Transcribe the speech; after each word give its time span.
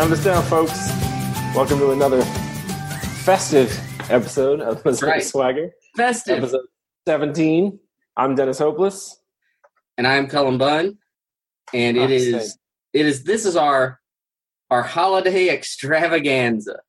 Count 0.00 0.12
us 0.14 0.24
down, 0.24 0.42
folks. 0.44 0.88
Welcome 1.54 1.78
to 1.80 1.90
another 1.90 2.22
festive 3.22 3.70
episode 4.10 4.62
of 4.62 4.82
Missouri 4.82 5.10
right. 5.10 5.22
Swagger. 5.22 5.72
Festive. 5.94 6.38
Episode 6.38 6.64
17. 7.06 7.78
I'm 8.16 8.34
Dennis 8.34 8.58
Hopeless. 8.60 9.20
and 9.98 10.06
I'm 10.06 10.26
Cullen 10.26 10.56
Bunn, 10.56 10.96
and 11.74 11.98
it 11.98 12.08
Ah, 12.08 12.14
is 12.14 12.56
it 12.94 13.04
is 13.04 13.24
this 13.24 13.44
is 13.44 13.56
our 13.56 14.00
our 14.70 14.82
holiday 14.82 15.50
extravaganza. 15.50 16.80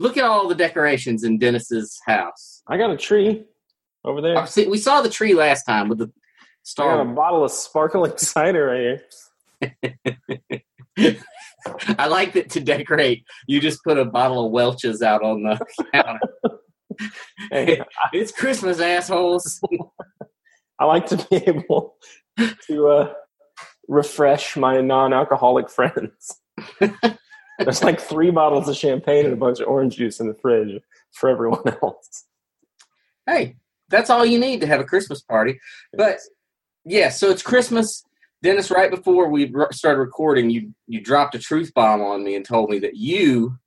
Look 0.00 0.16
at 0.16 0.24
all 0.24 0.48
the 0.48 0.56
decorations 0.56 1.22
in 1.22 1.38
Dennis's 1.38 2.00
house. 2.04 2.64
I 2.66 2.78
got 2.78 2.90
a 2.90 2.96
tree 2.96 3.44
over 4.04 4.20
there. 4.20 4.36
I 4.36 4.44
see- 4.46 4.66
We 4.66 4.78
saw 4.78 5.02
the 5.02 5.08
tree 5.08 5.34
last 5.34 5.62
time 5.66 5.88
with 5.88 5.98
the 5.98 6.10
I 6.80 6.82
got 6.82 7.00
a 7.00 7.04
bottle 7.04 7.44
of 7.44 7.52
sparkling 7.52 8.14
cider 8.18 8.66
right 8.66 9.00
here. 10.96 11.22
I 11.98 12.06
like 12.06 12.32
that 12.34 12.50
to 12.50 12.60
decorate. 12.60 13.24
You 13.46 13.60
just 13.60 13.82
put 13.84 13.98
a 13.98 14.04
bottle 14.04 14.46
of 14.46 14.52
Welch's 14.52 15.02
out 15.02 15.22
on 15.22 15.42
the 15.42 15.58
counter. 15.92 16.20
Hey, 17.50 17.82
it's 18.12 18.32
Christmas, 18.32 18.80
assholes. 18.80 19.60
I 20.78 20.84
like 20.84 21.06
to 21.06 21.16
be 21.30 21.36
able 21.36 21.96
to 22.66 22.88
uh, 22.88 23.12
refresh 23.88 24.56
my 24.56 24.80
non-alcoholic 24.80 25.70
friends. 25.70 26.40
There's 27.58 27.82
like 27.82 28.00
three 28.00 28.30
bottles 28.30 28.68
of 28.68 28.76
champagne 28.76 29.24
and 29.24 29.34
a 29.34 29.36
bunch 29.36 29.60
of 29.60 29.68
orange 29.68 29.96
juice 29.96 30.20
in 30.20 30.28
the 30.28 30.34
fridge 30.34 30.80
for 31.12 31.28
everyone 31.28 31.62
else. 31.82 32.24
hey, 33.26 33.56
that's 33.88 34.10
all 34.10 34.24
you 34.24 34.38
need 34.38 34.60
to 34.60 34.66
have 34.66 34.80
a 34.80 34.84
Christmas 34.84 35.22
party. 35.22 35.58
But 35.92 36.18
yeah, 36.84 37.08
so 37.08 37.30
it's 37.30 37.42
Christmas. 37.42 38.04
Dennis, 38.42 38.70
right 38.70 38.90
before 38.90 39.28
we 39.28 39.52
started 39.72 39.98
recording, 39.98 40.48
you 40.50 40.72
you 40.86 41.00
dropped 41.00 41.34
a 41.34 41.38
truth 41.38 41.72
bomb 41.74 42.00
on 42.00 42.24
me 42.24 42.36
and 42.36 42.44
told 42.44 42.70
me 42.70 42.78
that 42.78 42.96
you 42.96 43.58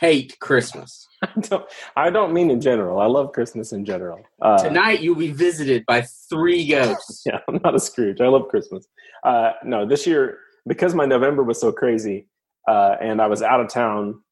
hate 0.00 0.38
Christmas. 0.40 1.06
I 1.22 1.40
don't, 1.40 1.66
I 1.94 2.10
don't 2.10 2.32
mean 2.32 2.50
in 2.50 2.60
general. 2.60 3.00
I 3.00 3.06
love 3.06 3.32
Christmas 3.32 3.72
in 3.72 3.84
general. 3.84 4.20
Uh, 4.40 4.56
Tonight 4.62 5.00
you'll 5.00 5.14
be 5.14 5.32
visited 5.32 5.84
by 5.84 6.02
three 6.30 6.66
ghosts. 6.70 7.22
yeah, 7.26 7.40
I'm 7.48 7.60
not 7.62 7.74
a 7.74 7.80
Scrooge. 7.80 8.20
I 8.20 8.28
love 8.28 8.48
Christmas. 8.48 8.86
Uh, 9.24 9.52
no, 9.62 9.86
this 9.86 10.06
year 10.06 10.38
because 10.66 10.94
my 10.94 11.04
November 11.04 11.42
was 11.42 11.60
so 11.60 11.70
crazy, 11.70 12.28
uh, 12.66 12.96
and 13.00 13.20
I 13.20 13.26
was 13.26 13.42
out 13.42 13.60
of 13.60 13.68
town 13.68 14.22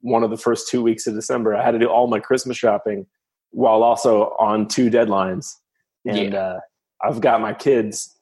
one 0.00 0.24
of 0.24 0.30
the 0.30 0.36
first 0.36 0.68
two 0.68 0.82
weeks 0.82 1.06
of 1.06 1.14
December. 1.14 1.54
I 1.54 1.64
had 1.64 1.72
to 1.72 1.78
do 1.78 1.86
all 1.86 2.08
my 2.08 2.18
Christmas 2.18 2.56
shopping 2.56 3.06
while 3.50 3.84
also 3.84 4.34
on 4.40 4.66
two 4.66 4.90
deadlines, 4.90 5.52
and 6.04 6.34
uh, 6.34 6.58
I've 7.04 7.20
got 7.20 7.40
my 7.40 7.54
kids 7.54 8.15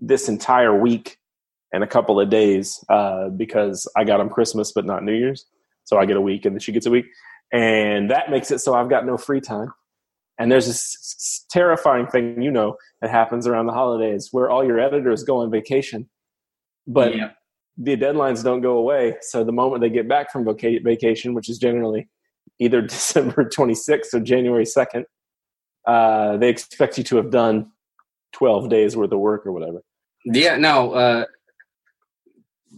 this 0.00 0.28
entire 0.28 0.78
week 0.78 1.18
and 1.72 1.84
a 1.84 1.86
couple 1.86 2.18
of 2.20 2.30
days 2.30 2.82
uh, 2.88 3.28
because 3.28 3.88
I 3.96 4.04
got 4.04 4.18
them 4.18 4.28
Christmas 4.28 4.72
but 4.72 4.84
not 4.86 5.04
New 5.04 5.14
Year's. 5.14 5.46
So 5.84 5.98
I 5.98 6.06
get 6.06 6.16
a 6.16 6.20
week 6.20 6.44
and 6.44 6.54
then 6.54 6.60
she 6.60 6.72
gets 6.72 6.86
a 6.86 6.90
week, 6.90 7.06
and 7.52 8.10
that 8.10 8.30
makes 8.30 8.50
it 8.50 8.60
so 8.60 8.74
I've 8.74 8.90
got 8.90 9.06
no 9.06 9.16
free 9.16 9.40
time. 9.40 9.72
And 10.38 10.50
there's 10.50 10.66
this 10.66 11.44
terrifying 11.50 12.06
thing, 12.06 12.40
you 12.40 12.50
know, 12.50 12.76
that 13.02 13.10
happens 13.10 13.46
around 13.46 13.66
the 13.66 13.72
holidays 13.74 14.28
where 14.32 14.48
all 14.48 14.64
your 14.64 14.80
editors 14.80 15.22
go 15.22 15.38
on 15.38 15.50
vacation, 15.50 16.08
but 16.86 17.14
Yeah. 17.14 17.30
the 17.76 17.96
deadlines 17.96 18.42
don't 18.42 18.62
go 18.62 18.78
away. 18.78 19.16
So 19.20 19.44
the 19.44 19.52
moment 19.52 19.82
they 19.82 19.90
get 19.90 20.08
back 20.08 20.32
from 20.32 20.44
vaca- 20.44 20.80
vacation, 20.82 21.34
which 21.34 21.50
is 21.50 21.58
generally 21.58 22.08
either 22.58 22.80
December 22.96 23.44
26th 23.44 24.14
or 24.14 24.20
January 24.20 24.64
2nd, 24.64 25.04
uh, 25.86 26.36
they 26.38 26.48
expect 26.48 26.96
you 26.98 27.04
to 27.04 27.16
have 27.16 27.30
done 27.30 27.70
12 28.32 28.68
days 28.70 28.96
worth 28.96 29.12
of 29.12 29.18
work 29.18 29.44
or 29.46 29.52
whatever. 29.52 29.82
Yeah, 30.24 30.56
no. 30.56 30.92
Uh, 30.92 31.24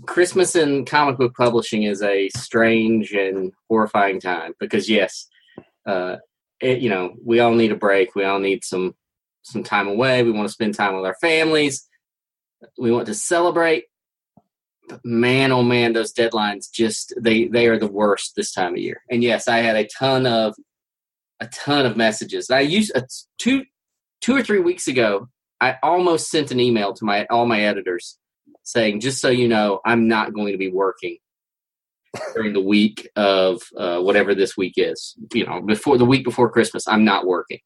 Christmas 0.07 0.57
in 0.57 0.85
comic 0.85 1.19
book 1.19 1.35
publishing 1.37 1.85
is 1.85 2.03
a 2.03 2.29
strange 2.37 3.13
and 3.13 3.53
horrifying 3.69 4.21
time 4.21 4.55
because 4.59 4.89
yes, 4.89 5.29
uh, 5.87 6.17
it, 6.61 6.79
you 6.81 6.89
know 6.89 7.15
we 7.25 7.41
all 7.41 7.55
need 7.55 7.73
a 7.73 7.77
break. 7.77 8.15
We 8.15 8.25
all 8.25 8.39
need 8.39 8.65
some 8.65 8.95
some 9.43 9.63
time 9.63 9.89
away. 9.89 10.23
We 10.23 10.33
want 10.33 10.49
to 10.49 10.53
spend 10.53 10.75
time 10.75 10.95
with 10.95 11.05
our 11.05 11.17
families. 11.21 11.89
We 12.79 12.91
want 12.91 13.07
to 13.07 13.15
celebrate. 13.15 13.85
But 14.89 15.05
man, 15.05 15.53
oh 15.53 15.63
man, 15.63 15.93
those 15.93 16.13
deadlines 16.13 16.71
just 16.73 17.15
they 17.21 17.47
they 17.47 17.67
are 17.67 17.79
the 17.79 17.87
worst 17.87 18.35
this 18.37 18.53
time 18.53 18.75
of 18.75 18.79
year. 18.79 19.03
And 19.11 19.23
yes, 19.23 19.49
I 19.49 19.59
had 19.59 19.77
a 19.77 19.87
ton 19.87 20.27
of 20.27 20.55
a 21.41 21.47
ton 21.49 21.87
of 21.87 21.97
messages. 21.97 22.51
I 22.51 22.61
used 22.61 22.93
uh, 22.97 23.03
two 23.39 23.65
two 24.21 24.37
or 24.37 24.43
three 24.43 24.61
weeks 24.61 24.89
ago. 24.89 25.29
I 25.63 25.79
almost 25.81 26.29
sent 26.29 26.51
an 26.51 26.59
email 26.59 26.93
to 26.93 27.05
my 27.05 27.25
all 27.31 27.47
my 27.47 27.63
editors 27.63 28.19
saying, 28.65 28.99
just 28.99 29.21
so 29.21 29.29
you 29.31 29.47
know, 29.47 29.81
I'm 29.87 30.09
not 30.09 30.35
going 30.35 30.51
to 30.51 30.59
be 30.59 30.69
working 30.69 31.19
during 32.35 32.53
the 32.53 32.61
week 32.61 33.09
of 33.15 33.63
uh, 33.79 34.01
whatever 34.01 34.35
this 34.35 34.57
week 34.57 34.75
is. 34.77 35.15
You 35.33 35.47
know, 35.47 35.61
before 35.61 35.99
the 35.99 36.05
week 36.05 36.25
before 36.25 36.51
Christmas, 36.51 36.89
I'm 36.89 37.05
not 37.05 37.27
working. 37.27 37.61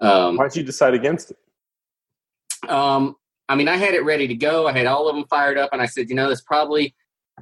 Um, 0.00 0.36
Why'd 0.36 0.54
you 0.54 0.62
decide 0.62 0.94
against 0.94 1.32
it? 1.32 2.70
um, 2.70 3.16
I 3.48 3.56
mean, 3.56 3.68
I 3.68 3.76
had 3.76 3.94
it 3.94 4.04
ready 4.04 4.28
to 4.28 4.34
go. 4.34 4.68
I 4.68 4.72
had 4.72 4.86
all 4.86 5.08
of 5.08 5.16
them 5.16 5.24
fired 5.28 5.58
up, 5.58 5.70
and 5.72 5.82
I 5.82 5.86
said, 5.86 6.08
you 6.08 6.14
know, 6.14 6.28
this 6.28 6.42
probably 6.42 6.94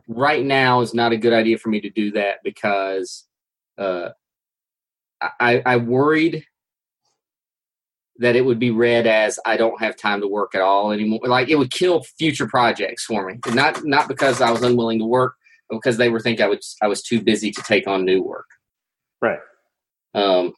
right 0.08 0.44
now 0.44 0.80
is 0.80 0.94
not 0.94 1.12
a 1.12 1.16
good 1.18 1.34
idea 1.34 1.58
for 1.58 1.68
me 1.68 1.80
to 1.82 1.90
do 1.90 2.10
that 2.12 2.38
because 2.42 3.26
uh, 3.76 4.10
I, 5.20 5.62
I 5.64 5.76
worried 5.76 6.46
that 8.18 8.36
it 8.36 8.44
would 8.44 8.58
be 8.58 8.70
read 8.70 9.06
as 9.06 9.38
I 9.44 9.56
don't 9.56 9.80
have 9.80 9.96
time 9.96 10.20
to 10.20 10.28
work 10.28 10.54
at 10.54 10.60
all 10.60 10.92
anymore. 10.92 11.20
Like 11.24 11.48
it 11.48 11.56
would 11.56 11.70
kill 11.70 12.02
future 12.18 12.46
projects 12.46 13.04
for 13.04 13.26
me. 13.26 13.38
Not 13.48 13.84
not 13.84 14.08
because 14.08 14.40
I 14.40 14.50
was 14.50 14.62
unwilling 14.62 14.98
to 15.00 15.04
work, 15.04 15.34
but 15.68 15.76
because 15.76 15.96
they 15.96 16.08
were 16.08 16.20
think 16.20 16.40
I 16.40 16.46
was 16.48 16.76
I 16.80 16.86
was 16.88 17.02
too 17.02 17.22
busy 17.22 17.50
to 17.50 17.62
take 17.62 17.86
on 17.88 18.04
new 18.04 18.22
work. 18.22 18.46
Right. 19.20 19.40
Um, 20.14 20.52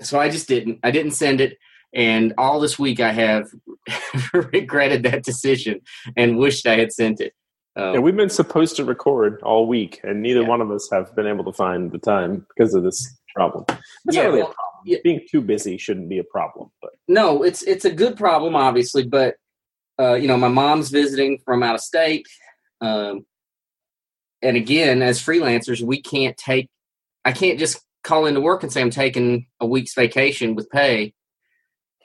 so 0.00 0.18
I 0.18 0.28
just 0.28 0.48
didn't. 0.48 0.80
I 0.82 0.90
didn't 0.90 1.12
send 1.12 1.40
it, 1.40 1.56
and 1.94 2.34
all 2.38 2.58
this 2.58 2.78
week 2.78 2.98
I 2.98 3.12
have 3.12 3.48
regretted 4.32 5.04
that 5.04 5.22
decision 5.22 5.80
and 6.16 6.38
wished 6.38 6.66
I 6.66 6.76
had 6.76 6.92
sent 6.92 7.20
it. 7.20 7.32
Um, 7.76 7.94
And 7.94 8.02
we've 8.02 8.16
been 8.16 8.30
supposed 8.30 8.74
to 8.76 8.84
record 8.84 9.40
all 9.42 9.66
week, 9.68 10.00
and 10.02 10.22
neither 10.22 10.42
Yeah. 10.42 10.48
one 10.48 10.60
of 10.60 10.70
us 10.72 10.88
have 10.92 11.14
been 11.14 11.26
able 11.26 11.44
to 11.44 11.52
find 11.52 11.92
the 11.92 11.98
time 11.98 12.46
because 12.56 12.74
of 12.74 12.82
this 12.82 13.16
problem. 13.34 13.64
It's 13.68 14.16
Yeah, 14.16 14.24
not 14.24 14.28
really 14.30 14.40
a 14.40 14.44
problem. 14.44 14.73
Yeah. 14.84 14.98
Being 15.02 15.20
too 15.30 15.40
busy 15.40 15.78
shouldn't 15.78 16.08
be 16.08 16.18
a 16.18 16.24
problem, 16.24 16.70
but 16.80 16.92
no, 17.08 17.42
it's 17.42 17.62
it's 17.62 17.84
a 17.84 17.90
good 17.90 18.16
problem, 18.16 18.54
obviously, 18.56 19.04
but 19.04 19.36
uh, 19.98 20.14
you 20.14 20.28
know, 20.28 20.36
my 20.36 20.48
mom's 20.48 20.90
visiting 20.90 21.38
from 21.44 21.62
out 21.62 21.74
of 21.74 21.80
state, 21.80 22.26
um, 22.80 23.24
and 24.42 24.56
again, 24.56 25.02
as 25.02 25.20
freelancers, 25.20 25.80
we 25.80 26.00
can't 26.00 26.36
take. 26.36 26.68
I 27.24 27.32
can't 27.32 27.58
just 27.58 27.80
call 28.02 28.26
into 28.26 28.40
work 28.40 28.62
and 28.62 28.72
say 28.72 28.82
I'm 28.82 28.90
taking 28.90 29.46
a 29.60 29.66
week's 29.66 29.94
vacation 29.94 30.54
with 30.54 30.70
pay 30.70 31.14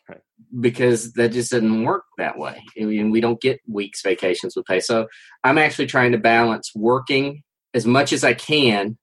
Right. 0.08 0.22
because 0.60 1.14
that 1.14 1.34
just 1.34 1.52
doesn't 1.52 1.84
work 1.84 2.06
that 2.18 2.38
way. 2.38 2.64
I 2.80 2.86
mean, 2.86 3.12
we 3.12 3.22
don't 3.22 3.42
get 3.42 3.60
weeks 3.68 4.02
vacations 4.02 4.56
with 4.56 4.66
pay. 4.66 4.80
So 4.80 5.08
I'm 5.44 5.58
actually 5.58 5.88
trying 5.88 6.14
to 6.14 6.18
balance 6.18 6.72
working 6.74 7.44
as 7.74 7.86
much 7.86 8.14
as 8.14 8.24
I 8.24 8.34
can 8.34 8.98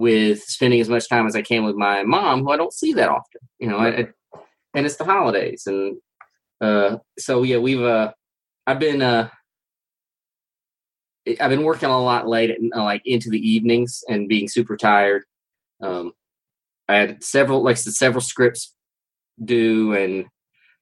with 0.00 0.42
spending 0.42 0.80
as 0.80 0.88
much 0.88 1.08
time 1.08 1.26
as 1.26 1.36
I 1.36 1.42
can 1.42 1.62
with 1.62 1.76
my 1.76 2.02
mom, 2.02 2.42
who 2.42 2.50
I 2.50 2.56
don't 2.56 2.72
see 2.72 2.94
that 2.94 3.10
often. 3.10 3.40
You 3.58 3.68
know, 3.68 3.76
I, 3.76 3.88
I, 3.88 4.08
and 4.74 4.86
it's 4.86 4.96
the 4.96 5.04
holidays, 5.04 5.64
and 5.66 5.98
uh, 6.60 6.96
so 7.18 7.42
yeah, 7.42 7.58
we've 7.58 7.82
uh, 7.82 8.12
I've 8.66 8.78
been 8.78 9.02
uh, 9.02 9.28
I've 11.28 11.50
been 11.50 11.64
working 11.64 11.90
a 11.90 12.02
lot 12.02 12.26
late, 12.26 12.50
at, 12.50 12.58
uh, 12.74 12.82
like 12.82 13.02
into 13.04 13.28
the 13.30 13.38
evenings, 13.38 14.02
and 14.08 14.28
being 14.28 14.48
super 14.48 14.76
tired. 14.76 15.24
Um, 15.82 16.12
I 16.88 16.94
had 16.96 17.22
several, 17.22 17.62
like 17.62 17.76
several 17.76 18.22
scripts 18.22 18.74
due, 19.44 19.94
and 19.94 20.26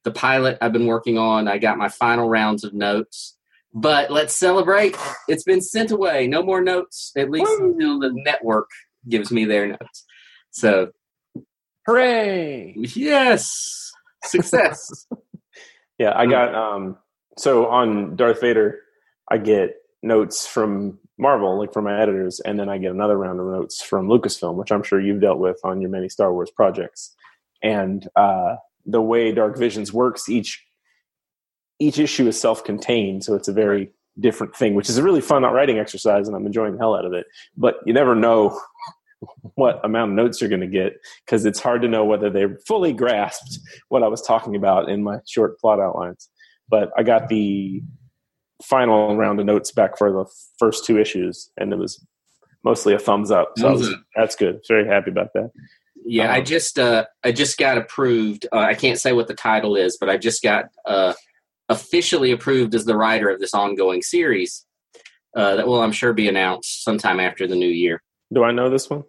the 0.04 0.12
pilot 0.12 0.58
I've 0.60 0.72
been 0.72 0.86
working 0.86 1.18
on. 1.18 1.48
I 1.48 1.58
got 1.58 1.76
my 1.76 1.88
final 1.88 2.28
rounds 2.28 2.62
of 2.62 2.72
notes, 2.72 3.36
but 3.74 4.12
let's 4.12 4.34
celebrate. 4.34 4.96
It's 5.26 5.44
been 5.44 5.60
sent 5.60 5.90
away. 5.90 6.28
No 6.28 6.42
more 6.42 6.60
notes, 6.60 7.12
at 7.16 7.30
least 7.30 7.50
Woo! 7.58 7.72
until 7.72 7.98
the 7.98 8.12
network 8.12 8.68
gives 9.08 9.30
me 9.30 9.44
their 9.44 9.66
notes. 9.66 10.04
So 10.50 10.92
hooray! 11.86 12.74
yes, 12.76 13.92
success. 14.24 15.06
Yeah. 16.00 16.12
I 16.14 16.26
got 16.26 16.54
um 16.54 16.96
so 17.36 17.66
on 17.66 18.14
Darth 18.14 18.40
Vader, 18.40 18.78
I 19.30 19.38
get 19.38 19.74
notes 20.02 20.46
from 20.46 20.98
Marvel, 21.18 21.58
like 21.58 21.72
from 21.72 21.84
my 21.84 22.00
editors, 22.00 22.40
and 22.40 22.58
then 22.58 22.68
I 22.68 22.78
get 22.78 22.92
another 22.92 23.16
round 23.16 23.40
of 23.40 23.46
notes 23.46 23.82
from 23.82 24.08
Lucasfilm, 24.08 24.54
which 24.54 24.70
I'm 24.70 24.82
sure 24.82 25.00
you've 25.00 25.20
dealt 25.20 25.38
with 25.38 25.58
on 25.64 25.80
your 25.80 25.90
many 25.90 26.08
Star 26.08 26.32
Wars 26.32 26.50
projects. 26.50 27.14
And 27.62 28.08
uh, 28.14 28.56
the 28.86 29.02
way 29.02 29.32
Dark 29.32 29.58
Visions 29.58 29.92
works, 29.92 30.28
each 30.28 30.64
each 31.80 31.98
issue 31.98 32.26
is 32.26 32.40
self-contained, 32.40 33.22
so 33.22 33.34
it's 33.34 33.46
a 33.48 33.52
very 33.52 33.92
different 34.20 34.54
thing, 34.56 34.74
which 34.74 34.88
is 34.88 34.98
a 34.98 35.02
really 35.02 35.20
fun 35.20 35.42
writing 35.42 35.78
exercise, 35.78 36.26
and 36.28 36.36
I'm 36.36 36.46
enjoying 36.46 36.72
the 36.74 36.78
hell 36.78 36.94
out 36.96 37.04
of 37.04 37.12
it. 37.12 37.26
But 37.56 37.76
you 37.86 37.92
never 37.92 38.14
know 38.14 38.60
what 39.54 39.84
amount 39.84 40.12
of 40.12 40.16
notes 40.16 40.40
you're 40.40 40.50
going 40.50 40.60
to 40.60 40.66
get 40.66 40.94
because 41.26 41.44
it's 41.44 41.60
hard 41.60 41.82
to 41.82 41.88
know 41.88 42.04
whether 42.04 42.30
they 42.30 42.46
fully 42.66 42.92
grasped 42.92 43.58
what 43.88 44.02
I 44.02 44.08
was 44.08 44.22
talking 44.22 44.54
about 44.56 44.88
in 44.88 45.02
my 45.02 45.18
short 45.26 45.58
plot 45.58 45.80
outlines. 45.80 46.28
But 46.68 46.90
I 46.96 47.02
got 47.02 47.28
the 47.28 47.82
final 48.62 49.16
round 49.16 49.40
of 49.40 49.46
notes 49.46 49.70
back 49.72 49.96
for 49.96 50.10
the 50.12 50.24
first 50.58 50.84
two 50.84 50.98
issues, 50.98 51.50
and 51.56 51.72
it 51.72 51.76
was 51.78 52.04
mostly 52.64 52.92
a 52.94 52.98
thumbs 52.98 53.30
up. 53.30 53.52
So 53.56 53.68
Thumbs 53.68 53.80
was- 53.80 53.92
up. 53.94 54.00
that's 54.16 54.36
good. 54.36 54.60
Very 54.68 54.86
happy 54.86 55.10
about 55.10 55.32
that. 55.34 55.50
Yeah, 56.04 56.32
I 56.32 56.38
Um, 56.38 56.44
just 56.44 56.78
uh, 56.78 57.04
I 57.24 57.32
just 57.32 57.58
got 57.58 57.76
approved. 57.76 58.46
Uh, 58.52 58.58
I 58.58 58.74
can't 58.74 58.98
say 58.98 59.12
what 59.12 59.26
the 59.28 59.34
title 59.34 59.76
is, 59.76 59.96
but 59.98 60.08
I 60.08 60.16
just 60.16 60.42
got 60.42 60.66
uh, 60.86 61.12
officially 61.68 62.32
approved 62.32 62.74
as 62.74 62.84
the 62.84 62.96
writer 62.96 63.28
of 63.28 63.40
this 63.40 63.54
ongoing 63.54 64.02
series. 64.02 64.64
Uh, 65.36 65.56
that 65.56 65.66
will, 65.66 65.82
I'm 65.82 65.92
sure, 65.92 66.12
be 66.12 66.28
announced 66.28 66.82
sometime 66.82 67.20
after 67.20 67.46
the 67.46 67.54
new 67.54 67.68
year. 67.68 68.02
Do 68.32 68.42
I 68.44 68.50
know 68.50 68.70
this 68.70 68.88
one? 68.88 69.04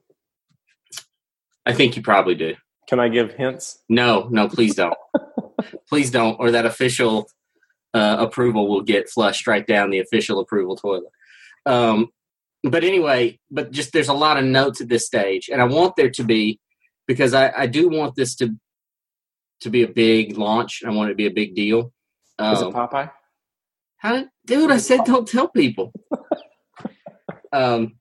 I 1.66 1.74
think 1.74 1.96
you 1.96 2.02
probably 2.02 2.36
do. 2.36 2.56
Can 2.88 3.00
I 3.00 3.10
give 3.10 3.34
hints? 3.34 3.80
No, 3.88 4.28
no, 4.30 4.50
please 4.50 4.76
don't. 4.76 4.98
please 5.90 6.12
don't, 6.12 6.40
or 6.40 6.52
that 6.52 6.66
official 6.66 7.28
uh, 7.94 8.18
approval 8.20 8.68
will 8.68 8.82
get 8.82 9.10
flushed 9.10 9.48
right 9.48 9.66
down 9.66 9.90
the 9.90 10.00
official 10.00 10.40
approval 10.40 10.76
toilet. 10.76 11.12
Um, 11.66 12.10
but 12.64 12.84
anyway, 12.84 13.40
but 13.50 13.72
just 13.72 13.94
there's 13.94 14.10
a 14.10 14.14
lot 14.14 14.38
of 14.38 14.44
notes 14.44 14.82
at 14.82 14.90
this 14.90 15.06
stage, 15.06 15.50
and 15.50 15.62
I 15.62 15.66
want 15.66 15.96
there 15.96 16.10
to 16.10 16.24
be 16.24 16.60
because 17.08 17.34
I, 17.34 17.52
I 17.56 17.68
do 17.68 17.90
want 17.90 18.16
this 18.16 18.36
to 18.38 18.56
to 19.62 19.70
be 19.70 19.84
a 19.84 19.88
big 19.88 20.38
launch. 20.38 20.84
I 20.86 20.90
want 20.90 21.10
it 21.10 21.14
to 21.14 21.18
be 21.18 21.26
a 21.26 21.32
big 21.32 21.56
deal. 21.56 21.94
Is 22.40 22.62
it 22.62 22.68
Um, 22.68 22.74
Popeye? 22.74 23.12
how 23.98 24.14
did, 24.14 24.30
dude? 24.46 24.72
I 24.72 24.78
said 24.78 25.02
don't 25.06 25.28
tell 25.28 25.48
people. 25.50 25.92
um, 27.52 27.96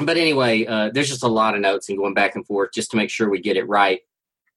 but 0.00 0.16
anyway, 0.16 0.64
uh, 0.66 0.90
there's 0.92 1.08
just 1.08 1.22
a 1.22 1.28
lot 1.28 1.54
of 1.54 1.60
notes 1.60 1.88
and 1.88 1.98
going 1.98 2.14
back 2.14 2.34
and 2.36 2.46
forth 2.46 2.70
just 2.74 2.90
to 2.92 2.96
make 2.96 3.10
sure 3.10 3.28
we 3.28 3.40
get 3.40 3.56
it 3.56 3.68
right. 3.68 4.00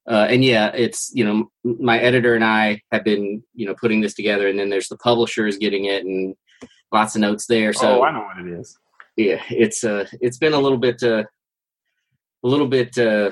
Uh, 0.10 0.26
and 0.30 0.44
yeah, 0.44 0.72
it's 0.74 1.12
you 1.14 1.26
know 1.26 1.52
my 1.64 2.00
editor 2.00 2.34
and 2.34 2.44
I 2.44 2.82
have 2.92 3.04
been 3.04 3.44
you 3.54 3.66
know 3.66 3.76
putting 3.76 4.02
this 4.02 4.14
together, 4.14 4.48
and 4.48 4.58
then 4.58 4.70
there's 4.70 4.88
the 4.88 4.98
publishers 4.98 5.58
getting 5.58 5.86
it, 5.86 6.06
and 6.06 6.36
lots 6.92 7.16
of 7.16 7.22
notes 7.22 7.46
there. 7.48 7.74
So 7.74 8.00
oh, 8.00 8.04
I 8.04 8.12
know 8.12 8.22
what 8.22 8.38
it 8.38 8.60
is. 8.60 8.78
yeah, 9.18 9.42
it's 9.50 9.84
uh 9.84 10.06
it's 10.22 10.38
been 10.38 10.54
a 10.54 10.60
little 10.60 10.78
bit 10.78 11.04
uh, 11.04 11.24
a 12.44 12.48
little 12.48 12.68
bit 12.68 12.98
uh, 12.98 13.32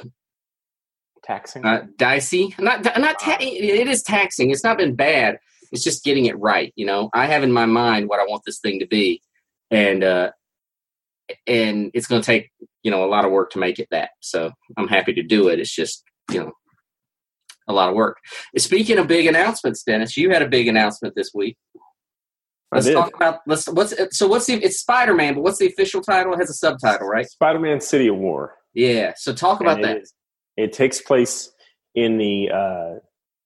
Taxing. 1.26 1.66
uh, 1.66 1.86
dicey. 1.98 2.54
Not 2.60 2.84
not 2.84 3.20
ta- 3.20 3.38
it 3.40 3.88
is 3.88 4.04
taxing. 4.04 4.52
It's 4.52 4.64
not 4.64 4.78
been 4.78 4.96
bad. 4.96 5.40
It's 5.72 5.84
just 5.84 6.04
getting 6.04 6.26
it 6.26 6.40
right. 6.40 6.72
You 6.76 6.86
know, 6.86 7.10
I 7.14 7.26
have 7.26 7.44
in 7.44 7.52
my 7.52 7.66
mind 7.66 8.08
what 8.08 8.20
I 8.20 8.24
want 8.26 8.44
this 8.46 8.60
thing 8.60 8.80
to 8.80 8.86
be, 8.88 9.22
and 9.72 10.04
uh, 10.04 10.32
and 11.48 11.92
it's 11.94 12.08
going 12.08 12.22
to 12.22 12.26
take 12.26 12.52
you 12.84 12.92
know 12.92 13.04
a 13.04 13.10
lot 13.10 13.26
of 13.26 13.32
work 13.32 13.52
to 13.52 13.60
make 13.60 13.80
it 13.80 13.88
that. 13.92 14.12
So 14.20 14.52
I'm 14.78 14.88
happy 14.88 15.14
to 15.14 15.24
do 15.24 15.48
it. 15.50 15.60
It's 15.60 15.74
just 15.74 16.04
you 16.32 16.40
know 16.42 16.52
a 17.68 17.74
lot 17.74 17.90
of 17.90 17.96
work. 17.96 18.18
Speaking 18.58 19.00
of 19.00 19.08
big 19.08 19.26
announcements, 19.26 19.82
Dennis, 19.84 20.16
you 20.16 20.30
had 20.30 20.44
a 20.44 20.48
big 20.48 20.68
announcement 20.68 21.16
this 21.16 21.32
week. 21.34 21.58
Let's 22.72 22.92
talk 22.92 23.16
about 23.16 23.40
let's 23.48 23.68
what's 23.70 23.96
so 24.18 24.28
what's 24.28 24.46
the 24.46 24.54
it's 24.64 24.80
Spider 24.80 25.14
Man, 25.16 25.34
but 25.34 25.42
what's 25.44 25.58
the 25.60 25.68
official 25.68 26.02
title? 26.02 26.34
It 26.34 26.38
has 26.40 26.50
a 26.50 26.54
subtitle, 26.54 27.08
right? 27.08 27.26
Spider-Man: 27.26 27.80
City 27.82 28.08
of 28.10 28.18
War. 28.18 28.56
Yeah. 28.74 29.14
So 29.18 29.34
talk 29.34 29.62
about 29.62 29.78
And 29.78 29.86
it 29.86 29.88
that. 29.88 30.02
is- 30.04 30.14
It 30.58 30.74
takes 30.74 31.02
place 31.02 31.52
in 31.94 32.18
the 32.18 32.52
uh, 32.52 33.00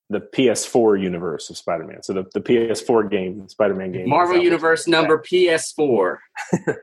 the 0.10 0.20
PS4 0.20 1.02
universe 1.02 1.50
of 1.50 1.58
Spider-Man. 1.58 2.02
So 2.02 2.14
the, 2.14 2.26
the 2.34 2.42
PS4 2.42 3.12
game, 3.12 3.48
Spider-Man 3.48 3.92
game, 3.92 4.10
Marvel. 4.10 4.38
Universe 4.38 4.88
number 4.88 5.20
PS4. 5.20 6.18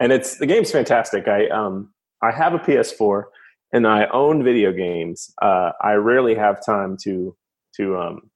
and 0.00 0.12
it's 0.12 0.38
the 0.38 0.46
game's 0.46 0.72
fantastic. 0.72 1.28
I 1.28 1.46
um 1.48 1.92
I 2.22 2.32
have 2.32 2.54
a 2.54 2.58
PS4 2.58 3.24
and 3.72 3.86
I 3.86 4.06
own 4.06 4.42
video 4.42 4.72
games. 4.72 5.32
Uh, 5.42 5.72
I 5.80 5.94
rarely 5.94 6.34
have 6.34 6.64
time 6.64 6.96
to 7.02 7.36
to 7.76 7.98
um, 7.98 8.30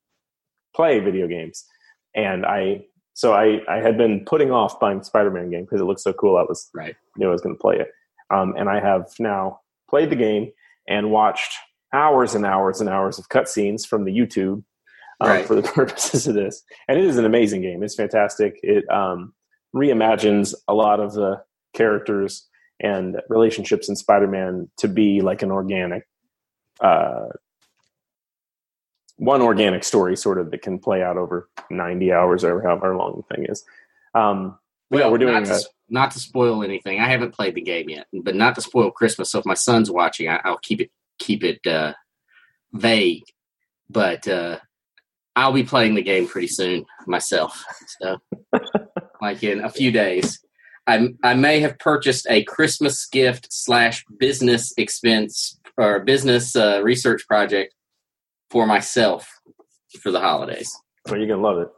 play 0.75 0.99
video 0.99 1.27
games, 1.27 1.65
and 2.15 2.45
I 2.45 2.85
so 3.15 3.33
I 3.33 3.61
I 3.69 3.77
had 3.77 3.97
been 3.97 4.25
putting 4.25 4.51
off 4.51 4.79
buying 4.79 4.99
the 4.99 5.05
Spider-Man 5.05 5.51
game 5.51 5.63
because 5.65 5.81
it 5.81 5.85
looked 5.85 6.01
so 6.01 6.13
cool. 6.13 6.37
I 6.37 6.43
was 6.43 6.69
Right. 6.75 6.97
knew 7.17 7.29
I 7.29 7.33
was 7.33 7.41
going 7.41 7.55
to 7.55 7.61
play 7.61 7.77
it, 7.77 7.89
um, 8.31 8.55
and 8.57 8.69
I 8.69 8.81
have 8.81 9.07
now 9.19 9.61
played 9.89 10.11
the 10.11 10.17
game 10.17 10.53
and 10.89 11.11
watched 11.11 11.53
hours 11.93 12.35
and 12.35 12.45
hours 12.45 12.81
and 12.81 12.89
hours 12.91 13.19
of 13.19 13.29
cutscenes 13.29 13.87
from 13.87 14.05
the 14.05 14.13
YouTube 14.13 14.65
um, 15.21 15.29
Right. 15.31 15.47
for 15.47 15.55
the 15.55 15.63
purposes 15.75 16.27
of 16.27 16.35
this. 16.35 16.63
And 16.89 16.99
it 16.99 17.05
is 17.05 17.19
an 17.19 17.25
amazing 17.25 17.63
game. 17.63 17.83
It's 17.83 17.95
fantastic. 17.95 18.59
It 18.63 18.89
um, 18.91 19.35
reimagines 19.75 20.55
a 20.67 20.75
lot 20.75 20.99
of 21.01 21.13
the 21.13 21.43
characters 21.75 22.47
and 22.81 23.21
relationships 23.29 23.89
in 23.89 23.97
Spider-Man 23.97 24.71
to 24.79 24.89
be 24.89 25.21
like 25.21 25.43
an 25.43 25.51
organic, 25.51 26.05
uh, 26.81 27.27
one 29.17 29.43
organic 29.43 29.83
story, 29.85 30.17
sort 30.17 30.39
of 30.39 30.51
that 30.53 30.63
can 30.63 30.79
play 30.79 31.03
out 31.03 31.17
over 31.17 31.49
ninety 31.71 32.13
hours 32.13 32.45
or 32.45 32.63
however 32.63 32.97
long 32.97 33.17
the 33.29 33.35
thing 33.35 33.47
is. 33.49 33.65
Um, 34.15 34.57
but 34.91 35.01
yeah, 35.01 35.09
we're 35.09 35.19
doing. 35.19 35.35
not 35.35 35.45
to, 35.47 35.53
a- 35.53 35.57
s- 35.57 35.67
not 35.89 36.11
to 36.13 36.19
spoil 36.19 36.63
anything. 36.63 37.01
I 37.01 37.09
haven't 37.09 37.35
played 37.35 37.55
the 37.55 37.63
game 37.63 37.89
yet, 37.89 38.07
but 38.13 38.35
not 38.35 38.55
to 38.57 38.61
spoil 38.61 38.91
Christmas. 38.91 39.31
So 39.31 39.39
if 39.39 39.47
my 39.47 39.55
son's 39.55 39.91
watching, 39.91 40.29
I, 40.29 40.41
I'll 40.45 40.59
keep 40.59 40.81
it 40.81 40.91
keep 41.19 41.45
it 41.45 41.67
uh, 41.67 41.95
vague. 42.73 43.25
But 43.91 44.29
uh, 44.29 44.59
I'll 45.37 45.53
be 45.53 45.65
playing 45.65 45.95
the 45.95 46.03
game 46.03 46.29
pretty 46.29 46.49
soon 46.49 46.85
myself. 47.07 47.65
So, 48.01 48.19
like 49.23 49.43
in 49.43 49.61
a 49.61 49.71
few 49.71 49.91
days, 49.91 50.41
I 50.87 51.09
I 51.23 51.35
may 51.35 51.61
have 51.61 51.79
purchased 51.79 52.27
a 52.29 52.45
Christmas 52.45 53.07
gift 53.07 53.49
slash 53.51 54.05
business 54.19 54.73
expense 54.77 55.59
or 55.77 56.01
business 56.01 56.57
uh, 56.57 56.81
research 56.83 57.27
project 57.27 57.75
for 58.51 58.67
myself 58.67 59.29
for 60.03 60.11
the 60.11 60.21
holidays. 60.21 60.71
Well, 61.07 61.19
you're 61.19 61.29
gonna 61.29 61.43
love 61.43 61.59
it. 61.59 61.69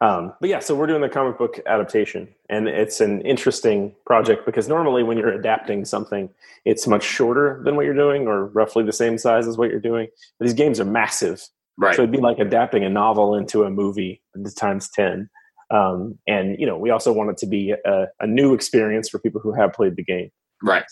Um, 0.00 0.32
but 0.40 0.50
yeah, 0.50 0.58
so 0.58 0.74
we're 0.74 0.88
doing 0.88 1.00
the 1.00 1.08
comic 1.08 1.38
book 1.38 1.60
adaptation, 1.64 2.28
and 2.52 2.68
it's 2.68 3.00
an 3.00 3.22
interesting 3.22 3.94
project 4.04 4.44
because 4.44 4.68
normally 4.68 5.02
when 5.02 5.16
you're 5.16 5.32
adapting 5.32 5.84
something, 5.86 6.28
it's 6.66 6.86
much 6.86 7.02
shorter 7.02 7.62
than 7.64 7.76
what 7.76 7.86
you're 7.86 7.94
doing, 7.94 8.26
or 8.28 8.46
roughly 8.46 8.84
the 8.84 8.92
same 8.92 9.16
size 9.16 9.48
as 9.48 9.56
what 9.56 9.70
you're 9.70 9.80
doing. 9.80 10.06
But 10.38 10.44
these 10.46 10.54
games 10.54 10.78
are 10.78 10.84
massive, 10.84 11.42
Right. 11.78 11.94
so 11.96 12.02
it'd 12.02 12.12
be 12.12 12.18
like 12.18 12.38
adapting 12.38 12.84
a 12.84 12.90
novel 12.90 13.34
into 13.34 13.64
a 13.64 13.70
movie 13.70 14.22
times 14.56 14.90
ten. 14.90 15.30
Um, 15.70 16.18
and 16.28 16.58
you 16.60 16.66
know, 16.66 16.76
we 16.76 16.90
also 16.90 17.10
want 17.12 17.30
it 17.30 17.38
to 17.38 17.46
be 17.46 17.70
a, 17.72 18.06
a 18.20 18.26
new 18.26 18.52
experience 18.52 19.08
for 19.08 19.18
people 19.18 19.40
who 19.40 19.52
have 19.54 19.72
played 19.72 19.96
the 19.96 20.04
game. 20.04 20.30
right. 20.62 20.84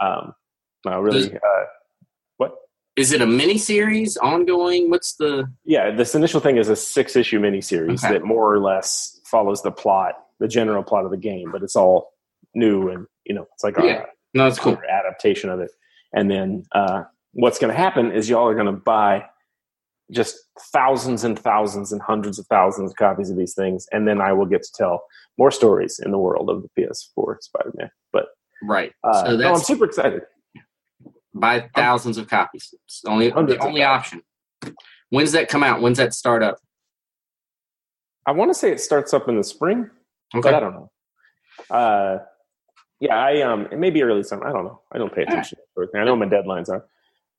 Um, 0.00 0.34
uh, 0.86 1.00
really, 1.00 1.32
uh, 1.32 1.64
what? 2.38 2.56
Is 2.96 3.12
it 3.12 3.22
a 3.22 3.26
mini 3.26 3.56
series 3.58 4.16
ongoing? 4.16 4.90
What's 4.90 5.14
the 5.14 5.46
Yeah, 5.64 5.92
this 5.92 6.16
initial 6.16 6.40
thing 6.40 6.56
is 6.56 6.68
a 6.68 6.74
six 6.76 7.14
issue 7.14 7.38
miniseries 7.40 8.04
Okay. 8.04 8.14
that 8.14 8.24
more 8.24 8.52
or 8.52 8.58
less 8.58 9.20
follows 9.24 9.62
the 9.62 9.70
plot, 9.70 10.14
the 10.40 10.48
general 10.48 10.82
plot 10.82 11.04
of 11.04 11.10
the 11.10 11.16
game, 11.16 11.50
but 11.52 11.62
it's 11.62 11.76
all 11.76 12.12
new 12.54 12.88
and 12.90 13.06
you 13.24 13.34
know, 13.34 13.46
it's 13.54 13.64
like 13.64 13.76
Yeah. 13.78 13.98
our, 14.00 14.08
No, 14.34 14.46
it's 14.46 14.58
cool. 14.58 14.78
adaptation 14.88 15.50
of 15.50 15.60
it. 15.60 15.70
And 16.12 16.30
then 16.30 16.64
uh, 16.72 17.04
what's 17.32 17.58
going 17.58 17.72
to 17.72 17.78
happen 17.78 18.12
is 18.12 18.28
y'all 18.28 18.46
are 18.46 18.54
going 18.54 18.66
to 18.66 18.72
buy 18.72 19.24
just 20.10 20.36
thousands 20.72 21.24
and 21.24 21.38
thousands 21.38 21.90
and 21.92 22.00
hundreds 22.02 22.38
of 22.38 22.46
thousands 22.48 22.90
of 22.90 22.96
copies 22.96 23.30
of 23.30 23.36
these 23.38 23.54
things, 23.54 23.86
and 23.90 24.06
then 24.06 24.20
I 24.20 24.32
will 24.32 24.44
get 24.46 24.62
to 24.62 24.72
tell 24.74 25.02
more 25.38 25.50
stories 25.50 25.98
in 26.04 26.10
the 26.10 26.18
world 26.18 26.50
of 26.50 26.62
the 26.62 26.68
PS4 26.82 27.40
Spider-Man. 27.42 27.90
But 28.12 28.26
Right. 28.62 28.92
uh, 29.02 29.24
So 29.24 29.36
no, 29.36 29.54
I'm 29.54 29.60
super 29.60 29.86
excited. 29.86 30.22
Buy 31.32 31.68
thousands 31.74 32.18
of 32.18 32.28
copies. 32.28 32.74
It's 32.84 33.02
only 33.06 33.30
the 33.30 33.58
only 33.58 33.82
option. 33.82 34.22
When's 35.10 35.32
that 35.32 35.48
come 35.48 35.62
out? 35.64 35.80
When's 35.80 35.98
that 35.98 36.12
start 36.14 36.42
up? 36.42 36.58
I 38.26 38.32
want 38.32 38.50
to 38.50 38.54
say 38.54 38.70
it 38.70 38.80
starts 38.80 39.12
up 39.12 39.28
in 39.28 39.36
the 39.36 39.44
spring, 39.44 39.90
but 40.42 40.54
I 40.54 40.60
don't 40.60 40.74
know. 40.74 40.90
Uh, 41.70 42.18
yeah, 43.00 43.16
I 43.16 43.42
um, 43.42 43.68
it 43.70 43.78
may 43.78 43.90
be 43.90 44.02
early 44.02 44.22
summer. 44.22 44.46
I 44.46 44.52
don't 44.52 44.64
know. 44.64 44.80
I 44.92 44.98
don't 44.98 45.14
pay 45.14 45.22
attention 45.22 45.58
to 45.58 45.64
everything. 45.76 46.00
I 46.00 46.04
know 46.04 46.14
what 46.14 46.28
my 46.28 46.34
deadlines 46.34 46.68
are. 46.68 46.86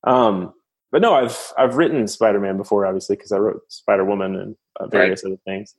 Um, 0.04 0.54
but 0.92 1.02
no, 1.02 1.14
I've 1.14 1.54
I've 1.58 1.76
written 1.76 2.08
Spider 2.08 2.40
Man 2.40 2.58
before, 2.58 2.86
obviously, 2.86 3.16
because 3.16 3.32
I 3.32 3.38
wrote 3.38 3.62
Spider 3.70 4.06
Woman 4.06 4.36
and 4.36 4.56
uh, 4.80 4.88
various 4.88 5.26
other 5.26 5.38
things. 5.46 5.76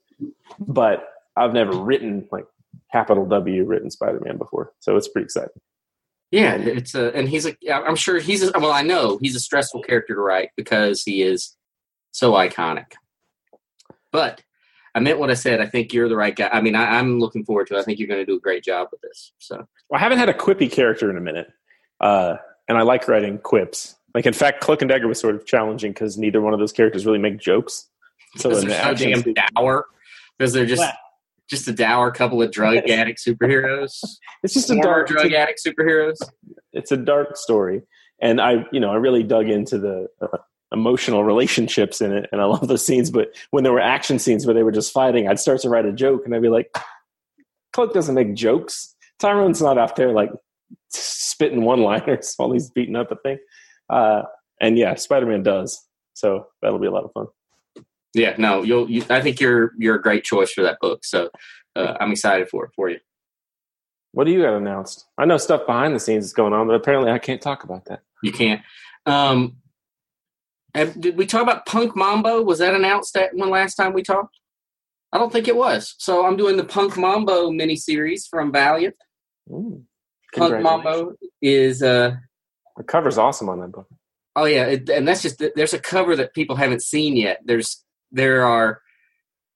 But 0.58 1.08
I've 1.36 1.52
never 1.52 1.72
written 1.72 2.28
like 2.32 2.46
capital 2.92 3.26
W 3.26 3.64
written 3.64 3.90
Spider 3.90 4.20
Man 4.20 4.38
before, 4.38 4.72
so 4.80 4.96
it's 4.96 5.08
pretty 5.08 5.26
exciting. 5.26 5.60
Yeah, 6.30 6.54
it's 6.54 6.94
a 6.94 7.14
and 7.14 7.28
he's 7.28 7.46
a. 7.46 7.56
I'm 7.70 7.96
sure 7.96 8.18
he's 8.18 8.42
a, 8.42 8.50
well. 8.58 8.72
I 8.72 8.82
know 8.82 9.18
he's 9.20 9.36
a 9.36 9.40
stressful 9.40 9.82
character 9.82 10.14
to 10.14 10.20
write 10.20 10.50
because 10.56 11.02
he 11.02 11.22
is 11.22 11.56
so 12.10 12.32
iconic. 12.32 12.92
But 14.10 14.42
I 14.96 15.00
meant 15.00 15.18
what 15.18 15.30
I 15.30 15.34
said. 15.34 15.60
I 15.60 15.66
think 15.66 15.92
you're 15.92 16.08
the 16.08 16.16
right 16.16 16.34
guy. 16.34 16.48
I 16.48 16.62
mean, 16.62 16.74
I, 16.74 16.98
I'm 16.98 17.20
looking 17.20 17.44
forward 17.44 17.66
to. 17.66 17.76
it. 17.76 17.80
I 17.80 17.82
think 17.82 17.98
you're 17.98 18.08
going 18.08 18.20
to 18.20 18.24
do 18.24 18.36
a 18.36 18.40
great 18.40 18.64
job 18.64 18.88
with 18.90 19.02
this. 19.02 19.32
So 19.38 19.56
Well, 19.90 19.98
I 19.98 19.98
haven't 19.98 20.18
had 20.18 20.30
a 20.30 20.34
quippy 20.34 20.72
character 20.72 21.10
in 21.10 21.18
a 21.18 21.20
minute, 21.20 21.48
uh, 22.00 22.36
and 22.66 22.78
I 22.78 22.82
like 22.82 23.06
writing 23.06 23.36
quips. 23.38 23.94
Like 24.14 24.24
in 24.24 24.32
fact, 24.32 24.62
Cloak 24.62 24.80
and 24.80 24.88
Dagger 24.88 25.06
was 25.06 25.20
sort 25.20 25.34
of 25.34 25.44
challenging 25.44 25.92
because 25.92 26.16
neither 26.16 26.40
one 26.40 26.54
of 26.54 26.58
those 26.58 26.72
characters 26.72 27.04
really 27.04 27.18
make 27.18 27.38
jokes. 27.38 27.88
So 28.36 28.48
the 28.48 28.66
they're 28.66 28.82
so 28.82 28.94
damn 28.94 29.34
dour. 29.54 29.84
Because 30.38 30.54
they're 30.54 30.66
just 30.66 30.80
Well- 30.80 30.92
just 31.48 31.68
a 31.68 31.72
dour 31.72 32.10
couple 32.10 32.42
of 32.42 32.50
drug 32.50 32.76
addict 32.88 33.22
superheroes. 33.24 34.02
it's 34.42 34.54
just 34.54 34.70
a 34.70 34.80
dark, 34.80 35.06
drug 35.08 35.32
addict 35.32 35.62
superheroes. 35.64 36.16
it's 36.72 36.90
a 36.90 36.96
dark 36.96 37.36
story 37.36 37.82
and 38.20 38.40
i 38.40 38.64
you 38.72 38.80
know 38.80 38.90
i 38.90 38.96
really 38.96 39.22
dug 39.22 39.48
into 39.48 39.78
the 39.78 40.08
uh, 40.20 40.38
emotional 40.72 41.24
relationships 41.24 42.00
in 42.00 42.12
it, 42.12 42.28
and 42.32 42.40
I 42.40 42.44
love 42.44 42.66
those 42.68 42.84
scenes. 42.84 43.10
But 43.10 43.34
when 43.50 43.64
there 43.64 43.72
were 43.72 43.80
action 43.80 44.18
scenes 44.18 44.46
where 44.46 44.54
they 44.54 44.62
were 44.62 44.72
just 44.72 44.92
fighting, 44.92 45.28
I'd 45.28 45.40
start 45.40 45.60
to 45.60 45.68
write 45.68 45.86
a 45.86 45.92
joke, 45.92 46.22
and 46.24 46.34
I'd 46.34 46.42
be 46.42 46.48
like, 46.48 46.74
Cloak 47.72 47.92
doesn't 47.92 48.14
make 48.14 48.34
jokes. 48.34 48.94
Tyrone's 49.18 49.62
not 49.62 49.78
out 49.78 49.96
there 49.96 50.12
like 50.12 50.30
spitting 50.90 51.62
one-liners 51.62 52.34
while 52.36 52.52
he's 52.52 52.70
beating 52.70 52.96
up 52.96 53.10
a 53.10 53.16
thing. 53.16 53.38
Uh, 53.88 54.22
and 54.60 54.78
yeah, 54.78 54.94
Spider-Man 54.94 55.42
does. 55.42 55.86
So 56.14 56.46
that'll 56.62 56.78
be 56.78 56.86
a 56.86 56.90
lot 56.90 57.04
of 57.04 57.12
fun. 57.12 57.26
Yeah, 58.14 58.34
no, 58.38 58.62
you'll. 58.62 58.90
You, 58.90 59.04
I 59.10 59.20
think 59.20 59.40
you're 59.40 59.72
you're 59.76 59.96
a 59.96 60.02
great 60.02 60.24
choice 60.24 60.50
for 60.50 60.62
that 60.62 60.78
book. 60.80 61.04
So 61.04 61.28
uh, 61.76 61.94
I'm 62.00 62.12
excited 62.12 62.48
for 62.48 62.64
it 62.64 62.70
for 62.74 62.88
you. 62.88 62.98
What 64.12 64.24
do 64.24 64.32
you 64.32 64.40
got 64.40 64.54
announced? 64.54 65.04
I 65.18 65.26
know 65.26 65.36
stuff 65.36 65.66
behind 65.66 65.94
the 65.94 66.00
scenes 66.00 66.24
is 66.24 66.32
going 66.32 66.54
on, 66.54 66.66
but 66.66 66.74
apparently 66.74 67.12
I 67.12 67.18
can't 67.18 67.42
talk 67.42 67.64
about 67.64 67.84
that. 67.84 68.00
You 68.22 68.32
can't. 68.32 68.62
Um, 69.04 69.56
did 70.84 71.16
we 71.16 71.26
talk 71.26 71.42
about 71.42 71.66
Punk 71.66 71.96
Mambo? 71.96 72.42
Was 72.42 72.58
that 72.58 72.74
announced 72.74 73.14
that 73.14 73.34
one 73.34 73.50
last 73.50 73.74
time 73.74 73.92
we 73.92 74.02
talked? 74.02 74.38
I 75.12 75.18
don't 75.18 75.32
think 75.32 75.48
it 75.48 75.56
was. 75.56 75.94
So 75.98 76.26
I'm 76.26 76.36
doing 76.36 76.56
the 76.56 76.64
Punk 76.64 76.96
Mambo 76.96 77.50
miniseries 77.50 78.28
from 78.28 78.52
Valiant. 78.52 78.94
Ooh, 79.50 79.84
Punk 80.34 80.60
Mambo 80.60 81.14
is 81.40 81.82
uh, 81.82 82.16
the 82.76 82.82
cover's 82.82 83.18
awesome 83.18 83.48
on 83.48 83.60
that 83.60 83.72
book. 83.72 83.88
Oh 84.34 84.44
yeah, 84.44 84.66
it, 84.66 84.90
and 84.90 85.08
that's 85.08 85.22
just 85.22 85.42
there's 85.54 85.72
a 85.72 85.78
cover 85.78 86.14
that 86.16 86.34
people 86.34 86.56
haven't 86.56 86.82
seen 86.82 87.16
yet. 87.16 87.40
There's 87.44 87.82
there 88.12 88.44
are 88.44 88.82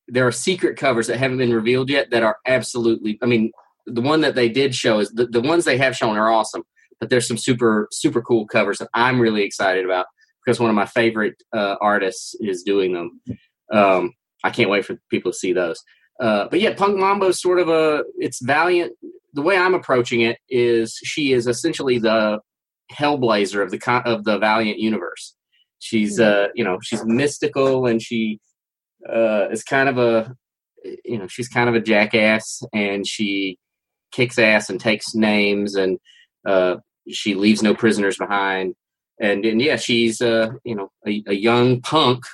there 0.08 0.26
are 0.26 0.32
secret 0.32 0.78
covers 0.78 1.06
that 1.08 1.18
haven't 1.18 1.38
been 1.38 1.52
revealed 1.52 1.90
yet 1.90 2.10
that 2.10 2.22
are 2.22 2.38
absolutely. 2.46 3.18
I 3.22 3.26
mean, 3.26 3.52
the 3.86 4.00
one 4.00 4.22
that 4.22 4.34
they 4.34 4.48
did 4.48 4.74
show 4.74 5.00
is 5.00 5.10
the, 5.10 5.26
the 5.26 5.40
ones 5.40 5.64
they 5.64 5.76
have 5.76 5.96
shown 5.96 6.16
are 6.16 6.30
awesome, 6.30 6.62
but 6.98 7.10
there's 7.10 7.28
some 7.28 7.36
super 7.36 7.88
super 7.90 8.22
cool 8.22 8.46
covers 8.46 8.78
that 8.78 8.88
I'm 8.94 9.20
really 9.20 9.42
excited 9.42 9.84
about 9.84 10.06
because 10.44 10.60
one 10.60 10.70
of 10.70 10.76
my 10.76 10.86
favorite 10.86 11.34
uh, 11.52 11.76
artists 11.80 12.34
is 12.40 12.62
doing 12.62 12.92
them. 12.92 13.20
Um, 13.72 14.14
I 14.42 14.50
can't 14.50 14.70
wait 14.70 14.84
for 14.84 14.98
people 15.10 15.32
to 15.32 15.38
see 15.38 15.52
those. 15.52 15.82
Uh, 16.20 16.48
but 16.50 16.60
yeah, 16.60 16.74
Punk 16.74 16.96
Mambo 16.96 17.28
is 17.28 17.40
sort 17.40 17.58
of 17.58 17.68
a 17.68 18.04
it's 18.18 18.40
Valiant. 18.42 18.92
The 19.32 19.42
way 19.42 19.56
I'm 19.56 19.74
approaching 19.74 20.22
it 20.22 20.38
is 20.48 20.98
she 21.02 21.32
is 21.32 21.46
essentially 21.46 21.98
the 21.98 22.40
Hellblazer 22.92 23.62
of 23.62 23.70
the 23.70 24.02
of 24.04 24.24
the 24.24 24.38
Valiant 24.38 24.78
universe. 24.78 25.34
She's 25.78 26.18
hmm. 26.18 26.24
uh 26.24 26.46
you 26.54 26.64
know 26.64 26.78
she's 26.82 27.04
mystical 27.04 27.86
and 27.86 28.02
she 28.02 28.40
uh 29.08 29.48
is 29.50 29.62
kind 29.62 29.88
of 29.88 29.98
a 29.98 30.34
you 31.04 31.18
know 31.18 31.26
she's 31.26 31.48
kind 31.48 31.68
of 31.68 31.74
a 31.74 31.80
jackass 31.80 32.62
and 32.72 33.06
she 33.06 33.58
kicks 34.12 34.38
ass 34.38 34.70
and 34.70 34.80
takes 34.80 35.14
names 35.14 35.74
and 35.74 35.98
uh, 36.46 36.76
she 37.08 37.34
leaves 37.34 37.62
no 37.62 37.74
prisoners 37.74 38.16
behind. 38.16 38.74
And 39.20 39.44
and 39.44 39.60
yeah, 39.60 39.76
she's 39.76 40.20
uh, 40.20 40.52
you 40.64 40.74
know 40.74 40.90
a, 41.06 41.22
a 41.26 41.34
young 41.34 41.80
punk 41.82 42.24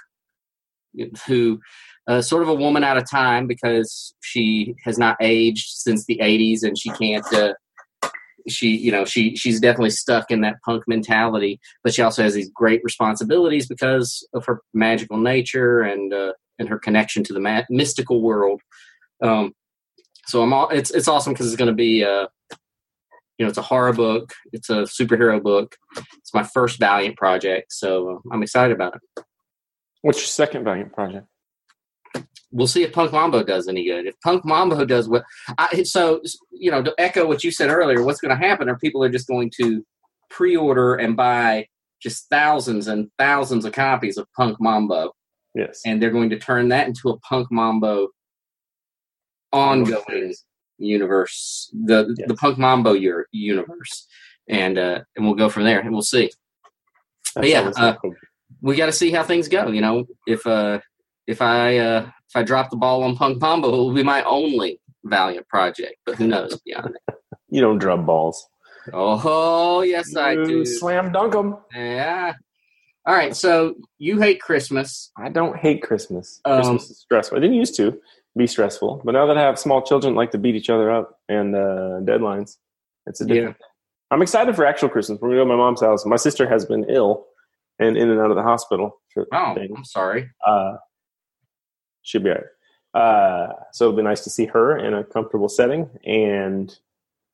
who 1.27 1.61
uh, 2.07 2.23
sort 2.23 2.43
of 2.43 2.49
a 2.49 2.55
woman 2.55 2.85
out 2.85 2.97
of 2.97 3.11
time 3.11 3.47
because 3.47 4.15
she 4.21 4.75
has 4.85 4.99
not 4.99 5.17
aged 5.21 5.69
since 5.69 6.07
the 6.07 6.19
80s 6.23 6.63
and 6.63 6.79
she 6.79 6.89
can't 6.91 7.31
uh, 7.35 7.53
she 8.49 8.69
you 8.69 8.93
know 8.93 9.05
she 9.05 9.37
she's 9.37 9.61
definitely 9.61 9.91
stuck 9.91 10.31
in 10.31 10.41
that 10.43 10.57
punk 10.65 10.85
mentality. 10.87 11.59
But 11.83 11.95
she 11.95 12.03
also 12.03 12.23
has 12.23 12.35
these 12.35 12.51
great 12.51 12.81
responsibilities 12.85 13.67
because 13.67 14.27
of 14.35 14.45
her 14.47 14.63
magical 14.73 15.19
nature 15.19 15.83
and 15.83 16.13
uh, 16.13 16.33
and 16.59 16.69
her 16.69 16.79
connection 16.79 17.25
to 17.25 17.33
the 17.33 17.41
ma- 17.41 17.65
mystical 17.69 18.23
world. 18.23 18.61
Um, 19.23 19.53
so 20.27 20.43
I'm 20.43 20.53
all 20.53 20.69
it's 20.69 20.91
it's 20.91 21.09
awesome 21.09 21.33
because 21.33 21.47
it's 21.47 21.57
going 21.57 21.69
to 21.69 21.75
be 21.75 22.05
uh 22.05 22.27
you 23.39 23.45
know 23.45 23.49
it's 23.49 23.59
a 23.59 23.63
horror 23.63 23.93
book, 23.93 24.33
it's 24.53 24.71
a 24.71 24.83
superhero 24.83 25.43
book. 25.43 25.77
It's 25.97 26.33
my 26.35 26.43
first 26.43 26.79
Valiant 26.79 27.17
project, 27.17 27.73
so 27.73 28.11
uh, 28.11 28.19
I'm 28.33 28.43
excited 28.43 28.75
about 28.75 28.97
it. 28.97 29.25
What's 30.03 30.19
your 30.19 30.27
second 30.27 30.65
Valiant 30.65 30.93
project? 30.93 31.27
We'll 32.53 32.67
see 32.67 32.85
if 32.85 32.93
Punk 32.93 33.13
Mambo 33.13 33.43
does 33.43 33.69
any 33.69 33.85
good. 33.85 34.07
If 34.07 34.15
Punk 34.21 34.45
Mambo 34.45 34.85
does 34.85 35.09
what, 35.09 35.25
I, 35.59 35.83
so 35.83 36.23
you 36.51 36.71
know, 36.71 36.83
to 36.83 36.95
echo 36.97 37.27
what 37.27 37.45
you 37.45 37.51
said 37.51 37.71
earlier, 37.71 38.03
what's 38.03 38.21
going 38.21 38.37
to 38.37 38.47
happen 38.47 38.69
are 38.69 38.79
people 38.79 39.03
are 39.03 39.11
just 39.11 39.27
going 39.27 39.51
to 39.61 39.85
pre-order 40.31 40.95
and 40.95 41.17
buy 41.17 41.67
just 42.01 42.29
thousands 42.31 42.89
and 42.89 43.11
thousands 43.19 43.65
of 43.65 43.73
copies 43.73 44.17
of 44.17 44.27
Punk 44.37 44.59
Mambo. 44.61 45.13
Yes, 45.55 45.81
and 45.85 46.01
they're 46.01 46.11
going 46.11 46.31
to 46.31 46.39
turn 46.39 46.69
that 46.69 46.87
into 46.87 47.11
a 47.11 47.19
Punk 47.21 47.49
Mambo 47.51 48.09
ongoing 49.53 50.35
universe, 50.79 51.71
the 51.73 52.15
yes. 52.19 52.29
the 52.29 52.35
Punk 52.35 52.59
Mambo 52.59 52.93
universe, 53.33 54.07
and 54.49 54.79
uh, 54.79 55.01
and 55.17 55.25
we'll 55.25 55.35
go 55.35 55.49
from 55.49 55.65
there, 55.65 55.81
and 55.81 55.93
we'll 55.93 56.03
see. 56.03 56.31
But 57.35 57.49
yeah, 57.49 57.71
uh, 57.77 57.97
we 58.63 58.77
got 58.77 58.87
to 58.87 58.93
see 58.93 59.11
how 59.11 59.23
things 59.23 59.49
go. 59.49 59.69
You 59.69 59.81
know, 59.81 60.07
if 60.27 60.47
uh, 60.47 60.81
if 61.27 61.43
I 61.43 61.79
uh, 61.79 62.11
if 62.29 62.37
I 62.37 62.43
drop 62.43 62.71
the 62.71 62.77
ball 62.77 63.03
on 63.03 63.17
Punk 63.17 63.41
Mambo, 63.41 63.69
it 63.69 63.73
will 63.73 63.95
be 63.95 64.03
my 64.03 64.23
only 64.25 64.81
Valiant 65.05 65.49
project. 65.49 65.97
But 66.05 66.17
who 66.17 66.27
knows 66.27 66.59
beyond 66.65 66.97
that? 67.07 67.17
you 67.49 67.61
don't 67.61 67.79
drop 67.79 68.05
balls. 68.07 68.47
Oh 68.93 69.83
yes, 69.83 70.13
you 70.13 70.21
I 70.21 70.35
do. 70.35 70.65
Slam 70.65 71.13
dunk 71.13 71.33
them. 71.33 71.57
Yeah. 71.75 72.35
All 73.07 73.15
right, 73.15 73.37
so 73.37 73.77
you 73.99 74.19
hate 74.19 74.41
Christmas. 74.41 75.13
I 75.17 75.29
don't 75.29 75.57
hate 75.57 75.81
Christmas. 75.81 76.41
Um, 76.45 76.57
Christmas 76.57 76.91
is 76.91 76.99
stressful. 76.99 77.39
I 77.39 77.41
didn't 77.41 77.55
used 77.55 77.77
to 77.77 78.01
be 78.37 78.47
stressful. 78.47 79.03
But 79.05 79.13
now 79.13 79.27
that 79.27 79.39
I 79.39 79.43
have 79.43 79.59
small 79.59 79.83
children 79.83 80.15
like 80.15 80.31
to 80.33 80.39
beat 80.39 80.55
each 80.55 80.71
other 80.71 80.91
up 80.91 81.19
and 81.29 81.55
uh, 81.55 82.01
deadlines, 82.03 82.57
it's 83.07 83.21
a 83.21 83.27
different. 83.27 83.57
Yeah. 83.59 83.67
I'm 84.11 84.23
excited 84.23 84.55
for 84.55 84.65
actual 84.65 84.89
Christmas. 84.89 85.19
We're 85.21 85.31
gonna 85.31 85.41
go 85.41 85.45
to 85.45 85.51
my 85.51 85.57
mom's 85.57 85.81
house. 85.81 86.05
My 86.07 86.17
sister 86.17 86.49
has 86.49 86.65
been 86.65 86.85
ill 86.89 87.27
and 87.79 87.97
in 87.97 88.11
and 88.11 88.21
out 88.21 88.31
of 88.31 88.37
the 88.37 88.43
hospital. 88.43 89.01
Oh, 89.33 89.55
things. 89.55 89.73
I'm 89.77 89.85
sorry. 89.85 90.31
Uh, 90.47 90.77
she'll 92.03 92.23
be 92.23 92.31
all 92.31 92.37
right. 92.37 92.45
Uh, 92.95 93.53
so 93.73 93.87
it'll 93.87 93.97
be 93.97 94.03
nice 94.03 94.23
to 94.25 94.31
see 94.31 94.47
her 94.47 94.79
in 94.79 94.95
a 94.95 95.05
comfortable 95.05 95.49
setting. 95.49 95.91
And 96.05 96.75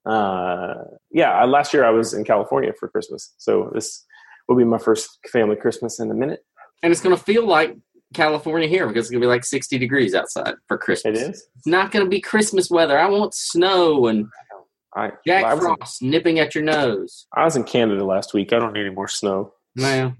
uh, 0.06 0.74
yeah, 1.10 1.44
last 1.44 1.72
year 1.72 1.84
I 1.84 1.90
was 1.90 2.14
in 2.14 2.24
California 2.24 2.72
for 2.78 2.88
Christmas, 2.88 3.34
so 3.38 3.70
this 3.74 4.04
will 4.48 4.56
be 4.56 4.64
my 4.64 4.78
first 4.78 5.18
family 5.30 5.56
Christmas 5.56 6.00
in 6.00 6.10
a 6.10 6.14
minute. 6.14 6.44
And 6.82 6.90
it's 6.90 7.00
going 7.00 7.16
to 7.16 7.22
feel 7.22 7.46
like 7.46 7.76
California 8.12 8.68
here 8.68 8.86
because 8.86 9.06
it's 9.06 9.10
gonna 9.10 9.20
be 9.20 9.26
like 9.26 9.44
60 9.44 9.78
degrees 9.78 10.14
outside 10.14 10.54
for 10.68 10.78
Christmas. 10.78 11.18
It 11.18 11.30
is. 11.30 11.46
It's 11.56 11.66
not 11.66 11.90
gonna 11.90 12.08
be 12.08 12.20
Christmas 12.20 12.70
weather. 12.70 12.98
I 12.98 13.08
want 13.08 13.34
snow 13.34 14.06
and 14.06 14.26
I, 14.94 15.12
Jack 15.26 15.44
well, 15.44 15.76
Frost 15.76 16.02
in, 16.02 16.10
nipping 16.10 16.38
at 16.38 16.54
your 16.54 16.64
nose. 16.64 17.26
I 17.34 17.44
was 17.44 17.56
in 17.56 17.64
Canada 17.64 18.04
last 18.04 18.34
week. 18.34 18.52
I 18.52 18.58
don't 18.58 18.72
need 18.72 18.86
any 18.86 18.94
more 18.94 19.08
snow. 19.08 19.54
Well, 19.76 20.14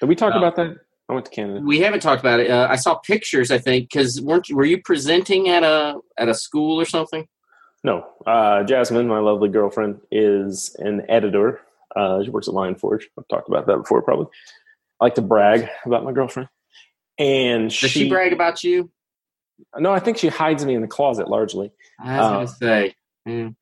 did 0.00 0.08
we 0.08 0.14
talk 0.14 0.34
uh, 0.34 0.38
about 0.38 0.56
that? 0.56 0.76
I 1.08 1.14
went 1.14 1.26
to 1.26 1.30
Canada. 1.30 1.60
We 1.62 1.80
haven't 1.80 2.00
talked 2.00 2.20
about 2.20 2.40
it. 2.40 2.50
Uh, 2.50 2.68
I 2.70 2.76
saw 2.76 2.94
pictures. 2.94 3.50
I 3.50 3.58
think 3.58 3.90
because 3.90 4.20
weren't 4.20 4.48
you, 4.48 4.56
were 4.56 4.64
you 4.64 4.80
presenting 4.82 5.48
at 5.48 5.62
a 5.62 5.98
at 6.16 6.28
a 6.28 6.34
school 6.34 6.80
or 6.80 6.86
something? 6.86 7.28
No, 7.84 8.06
uh, 8.26 8.62
Jasmine, 8.62 9.08
my 9.08 9.18
lovely 9.18 9.48
girlfriend, 9.48 10.00
is 10.10 10.74
an 10.78 11.02
editor. 11.08 11.60
Uh, 11.94 12.22
she 12.22 12.30
works 12.30 12.48
at 12.48 12.54
Lion 12.54 12.76
Forge. 12.76 13.08
I've 13.18 13.28
talked 13.28 13.48
about 13.48 13.66
that 13.66 13.76
before, 13.76 14.02
probably. 14.02 14.26
I 15.00 15.04
like 15.06 15.16
to 15.16 15.22
brag 15.22 15.68
about 15.84 16.04
my 16.04 16.12
girlfriend. 16.12 16.48
And 17.22 17.64
does 17.64 17.74
she, 17.74 17.88
she 17.88 18.08
brag 18.08 18.32
about 18.32 18.64
you? 18.64 18.90
No, 19.78 19.92
I 19.92 20.00
think 20.00 20.18
she 20.18 20.28
hides 20.28 20.64
me 20.64 20.74
in 20.74 20.80
the 20.80 20.88
closet 20.88 21.28
largely. 21.28 21.70
I 22.00 22.18
was 22.18 22.26
uh, 22.26 22.30
gonna 22.30 22.48
say. 22.48 22.94
Mm. 23.28 23.54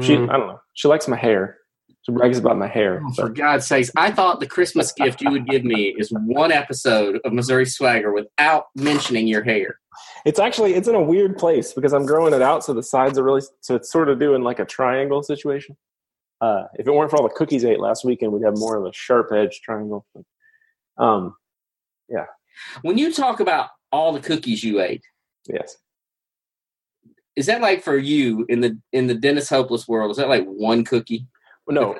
She, 0.00 0.14
I 0.14 0.18
don't 0.18 0.48
know. 0.48 0.60
She 0.74 0.88
likes 0.88 1.06
my 1.06 1.16
hair. 1.16 1.58
She 2.02 2.12
brags 2.12 2.38
about 2.38 2.58
my 2.58 2.66
hair. 2.66 3.02
Oh, 3.06 3.12
for 3.12 3.28
God's 3.28 3.66
sakes, 3.66 3.90
I 3.96 4.10
thought 4.10 4.40
the 4.40 4.46
Christmas 4.46 4.92
gift 4.96 5.20
you 5.20 5.30
would 5.30 5.46
give 5.46 5.64
me 5.64 5.94
is 5.96 6.10
one 6.10 6.50
episode 6.50 7.20
of 7.24 7.32
Missouri 7.32 7.66
Swagger 7.66 8.12
without 8.12 8.66
mentioning 8.74 9.28
your 9.28 9.44
hair. 9.44 9.78
It's 10.24 10.38
actually 10.38 10.74
it's 10.74 10.88
in 10.88 10.94
a 10.94 11.02
weird 11.02 11.38
place 11.38 11.72
because 11.72 11.92
I'm 11.92 12.06
growing 12.06 12.34
it 12.34 12.42
out, 12.42 12.64
so 12.64 12.74
the 12.74 12.82
sides 12.82 13.18
are 13.18 13.22
really 13.22 13.42
so 13.60 13.76
it's 13.76 13.92
sort 13.92 14.08
of 14.08 14.18
doing 14.18 14.42
like 14.42 14.58
a 14.58 14.64
triangle 14.64 15.22
situation. 15.22 15.76
Uh, 16.40 16.64
if 16.74 16.86
it 16.86 16.92
weren't 16.92 17.10
for 17.10 17.16
all 17.16 17.28
the 17.28 17.34
cookies 17.34 17.64
I 17.64 17.70
ate 17.70 17.80
last 17.80 18.04
weekend, 18.04 18.32
we'd 18.32 18.44
have 18.44 18.56
more 18.56 18.76
of 18.76 18.86
a 18.86 18.92
sharp 18.92 19.30
edge 19.32 19.60
triangle. 19.60 20.04
Um, 20.96 21.36
yeah, 22.08 22.26
when 22.82 22.98
you 22.98 23.12
talk 23.12 23.40
about 23.40 23.68
all 23.92 24.12
the 24.12 24.20
cookies 24.20 24.62
you 24.62 24.80
ate, 24.80 25.02
yes, 25.46 25.76
is 27.36 27.46
that 27.46 27.60
like 27.60 27.82
for 27.82 27.96
you 27.96 28.44
in 28.48 28.60
the 28.60 28.78
in 28.92 29.06
the 29.06 29.14
Dennis 29.14 29.48
Hopeless 29.48 29.86
world? 29.86 30.10
Is 30.10 30.16
that 30.16 30.28
like 30.28 30.44
one 30.44 30.84
cookie? 30.84 31.26
Well, 31.66 31.74
no. 31.74 31.98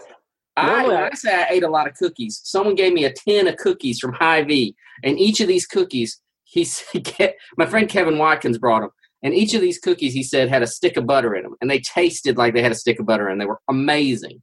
I, 0.56 1.10
I 1.10 1.14
say 1.14 1.34
I 1.34 1.46
ate 1.50 1.62
a 1.62 1.70
lot 1.70 1.86
of 1.86 1.94
cookies, 1.94 2.40
someone 2.42 2.74
gave 2.74 2.92
me 2.92 3.04
a 3.04 3.12
tin 3.12 3.46
of 3.46 3.56
cookies 3.56 4.00
from 4.00 4.12
Hy-Vee, 4.12 4.74
and 5.04 5.18
each 5.18 5.40
of 5.40 5.48
these 5.48 5.66
cookies, 5.66 6.20
he 6.44 6.64
said, 6.64 7.34
my 7.56 7.66
friend 7.66 7.88
Kevin 7.88 8.18
Watkins 8.18 8.58
brought 8.58 8.80
them, 8.80 8.90
and 9.22 9.34
each 9.34 9.54
of 9.54 9.60
these 9.60 9.78
cookies, 9.78 10.14
he 10.14 10.22
said, 10.22 10.48
had 10.48 10.62
a 10.62 10.66
stick 10.66 10.96
of 10.96 11.06
butter 11.06 11.34
in 11.34 11.44
them, 11.44 11.54
and 11.60 11.70
they 11.70 11.80
tasted 11.80 12.36
like 12.36 12.54
they 12.54 12.62
had 12.62 12.72
a 12.72 12.76
stick 12.76 12.98
of 12.98 13.06
butter, 13.06 13.28
and 13.28 13.40
they 13.40 13.46
were 13.46 13.60
amazing. 13.68 14.42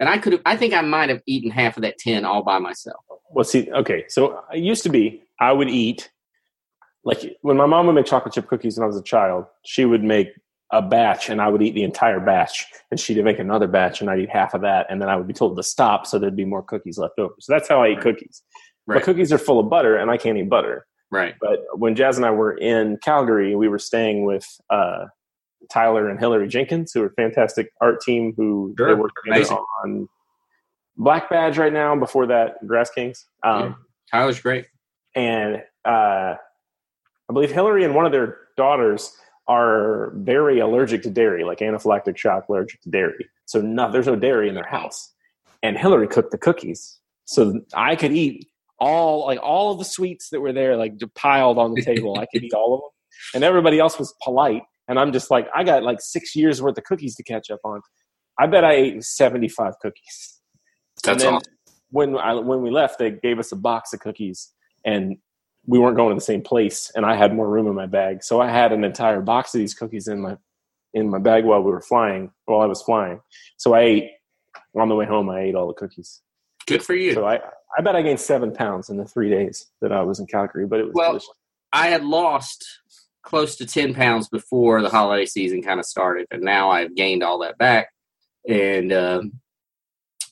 And 0.00 0.08
I 0.08 0.18
could 0.18 0.32
have, 0.32 0.42
I 0.44 0.56
think 0.56 0.74
I 0.74 0.80
might 0.80 1.08
have 1.08 1.20
eaten 1.26 1.50
half 1.50 1.76
of 1.76 1.82
that 1.82 1.98
tin 1.98 2.24
all 2.24 2.42
by 2.42 2.58
myself. 2.58 3.04
Well, 3.30 3.44
see, 3.44 3.70
okay, 3.70 4.04
so 4.08 4.40
I 4.50 4.56
used 4.56 4.82
to 4.84 4.88
be 4.88 5.23
I 5.40 5.52
would 5.52 5.68
eat 5.68 6.10
like 7.04 7.36
when 7.42 7.56
my 7.56 7.66
mom 7.66 7.86
would 7.86 7.94
make 7.94 8.06
chocolate 8.06 8.34
chip 8.34 8.46
cookies 8.48 8.78
when 8.78 8.84
I 8.84 8.86
was 8.86 8.96
a 8.96 9.02
child, 9.02 9.44
she 9.64 9.84
would 9.84 10.02
make 10.02 10.28
a 10.72 10.80
batch 10.80 11.28
and 11.28 11.40
I 11.40 11.48
would 11.48 11.60
eat 11.62 11.74
the 11.74 11.82
entire 11.84 12.18
batch 12.18 12.66
and 12.90 12.98
she'd 12.98 13.22
make 13.22 13.38
another 13.38 13.66
batch 13.68 14.00
and 14.00 14.08
I'd 14.08 14.20
eat 14.20 14.30
half 14.30 14.54
of 14.54 14.62
that 14.62 14.86
and 14.88 15.00
then 15.02 15.08
I 15.08 15.16
would 15.16 15.28
be 15.28 15.34
told 15.34 15.56
to 15.56 15.62
stop 15.62 16.06
so 16.06 16.18
there'd 16.18 16.34
be 16.34 16.46
more 16.46 16.62
cookies 16.62 16.96
left 16.98 17.18
over. 17.18 17.34
So 17.40 17.52
that's 17.52 17.68
how 17.68 17.82
I 17.82 17.90
eat 17.90 18.00
cookies. 18.00 18.42
But 18.86 19.02
cookies 19.02 19.32
are 19.32 19.38
full 19.38 19.58
of 19.60 19.70
butter, 19.70 19.96
and 19.96 20.10
I 20.10 20.18
can't 20.18 20.36
eat 20.36 20.50
butter. 20.50 20.86
Right. 21.10 21.34
But 21.40 21.60
when 21.74 21.94
Jazz 21.94 22.18
and 22.18 22.26
I 22.26 22.30
were 22.32 22.52
in 22.52 22.98
Calgary, 22.98 23.54
we 23.56 23.66
were 23.66 23.78
staying 23.78 24.24
with 24.26 24.46
uh, 24.68 25.06
Tyler 25.72 26.08
and 26.10 26.18
Hilary 26.18 26.48
Jenkins, 26.48 26.92
who 26.92 27.02
are 27.02 27.06
a 27.06 27.12
fantastic 27.12 27.70
art 27.80 28.02
team 28.02 28.34
who 28.36 28.74
Sure. 28.76 28.88
they 28.88 28.94
work 28.94 29.12
on 29.84 30.06
Black 30.98 31.30
Badge 31.30 31.56
right 31.56 31.72
now. 31.72 31.96
Before 31.96 32.26
that, 32.26 32.56
Grass 32.66 32.90
Kings. 32.90 33.26
Um, 33.42 33.60
Yeah. 33.62 33.72
Tyler's 34.12 34.40
great. 34.40 34.66
And 35.14 35.62
uh, 35.84 36.34
I 37.28 37.32
believe 37.32 37.52
Hilary 37.52 37.84
and 37.84 37.94
one 37.94 38.06
of 38.06 38.12
their 38.12 38.38
daughters 38.56 39.12
are 39.46 40.12
very 40.16 40.58
allergic 40.60 41.02
to 41.02 41.10
dairy, 41.10 41.44
like 41.44 41.58
anaphylactic 41.58 42.16
shock 42.16 42.48
allergic 42.48 42.80
to 42.82 42.90
dairy. 42.90 43.28
So 43.46 43.60
no, 43.60 43.90
there's 43.90 44.06
no 44.06 44.16
dairy 44.16 44.48
in 44.48 44.54
their 44.54 44.66
house. 44.66 45.12
And 45.62 45.78
Hilary 45.78 46.08
cooked 46.08 46.30
the 46.30 46.38
cookies, 46.38 46.98
so 47.24 47.60
I 47.74 47.96
could 47.96 48.12
eat 48.12 48.48
all 48.78 49.26
like 49.26 49.38
all 49.42 49.72
of 49.72 49.78
the 49.78 49.84
sweets 49.84 50.28
that 50.30 50.40
were 50.40 50.52
there, 50.52 50.76
like 50.76 50.94
piled 51.14 51.58
on 51.58 51.74
the 51.74 51.82
table. 51.82 52.18
I 52.18 52.26
could 52.32 52.44
eat 52.44 52.52
all 52.52 52.74
of 52.74 52.80
them, 52.80 52.90
and 53.34 53.44
everybody 53.44 53.78
else 53.78 53.98
was 53.98 54.14
polite. 54.22 54.62
And 54.88 54.98
I'm 54.98 55.12
just 55.12 55.30
like, 55.30 55.48
I 55.54 55.64
got 55.64 55.82
like 55.82 56.00
six 56.00 56.36
years 56.36 56.60
worth 56.60 56.76
of 56.76 56.84
cookies 56.84 57.14
to 57.16 57.22
catch 57.22 57.50
up 57.50 57.60
on. 57.64 57.80
I 58.38 58.46
bet 58.46 58.64
I 58.64 58.72
ate 58.74 59.02
75 59.02 59.74
cookies. 59.80 60.40
That's 61.02 61.24
awesome. 61.24 61.40
when 61.90 62.18
I, 62.18 62.34
when 62.34 62.62
we 62.62 62.70
left, 62.70 62.98
they 62.98 63.10
gave 63.10 63.38
us 63.38 63.52
a 63.52 63.56
box 63.56 63.92
of 63.92 64.00
cookies, 64.00 64.52
and 64.84 65.16
we 65.66 65.78
weren't 65.78 65.96
going 65.96 66.10
to 66.10 66.14
the 66.14 66.20
same 66.20 66.42
place. 66.42 66.92
And 66.94 67.06
I 67.06 67.16
had 67.16 67.34
more 67.34 67.48
room 67.48 67.66
in 67.66 67.74
my 67.74 67.86
bag, 67.86 68.22
so 68.22 68.40
I 68.40 68.50
had 68.50 68.72
an 68.72 68.84
entire 68.84 69.20
box 69.20 69.54
of 69.54 69.58
these 69.60 69.74
cookies 69.74 70.08
in 70.08 70.20
my 70.20 70.36
in 70.92 71.10
my 71.10 71.18
bag 71.18 71.44
while 71.44 71.62
we 71.62 71.72
were 71.72 71.80
flying. 71.80 72.30
While 72.44 72.60
I 72.60 72.66
was 72.66 72.82
flying, 72.82 73.20
so 73.56 73.74
I 73.74 73.80
ate 73.80 74.10
on 74.76 74.88
the 74.88 74.94
way 74.94 75.06
home. 75.06 75.30
I 75.30 75.40
ate 75.40 75.54
all 75.54 75.66
the 75.66 75.74
cookies. 75.74 76.20
Good 76.66 76.82
for 76.82 76.94
you. 76.94 77.14
So 77.14 77.26
I 77.26 77.40
I 77.76 77.82
bet 77.82 77.96
I 77.96 78.02
gained 78.02 78.20
seven 78.20 78.52
pounds 78.52 78.88
in 78.90 78.96
the 78.96 79.04
three 79.04 79.30
days 79.30 79.66
that 79.80 79.92
I 79.92 80.02
was 80.02 80.20
in 80.20 80.26
Calgary. 80.26 80.66
But 80.66 80.80
it 80.80 80.86
was 80.86 80.94
Well, 80.94 81.10
delicious. 81.12 81.30
I 81.72 81.88
had 81.88 82.04
lost 82.04 82.64
close 83.22 83.56
to 83.56 83.66
10 83.66 83.94
pounds 83.94 84.28
before 84.28 84.82
the 84.82 84.90
holiday 84.90 85.24
season 85.26 85.62
kind 85.62 85.80
of 85.80 85.86
started, 85.86 86.26
and 86.30 86.42
now 86.42 86.70
I've 86.70 86.94
gained 86.94 87.22
all 87.22 87.38
that 87.40 87.58
back. 87.58 87.88
And 88.48 88.92
um, 88.92 89.32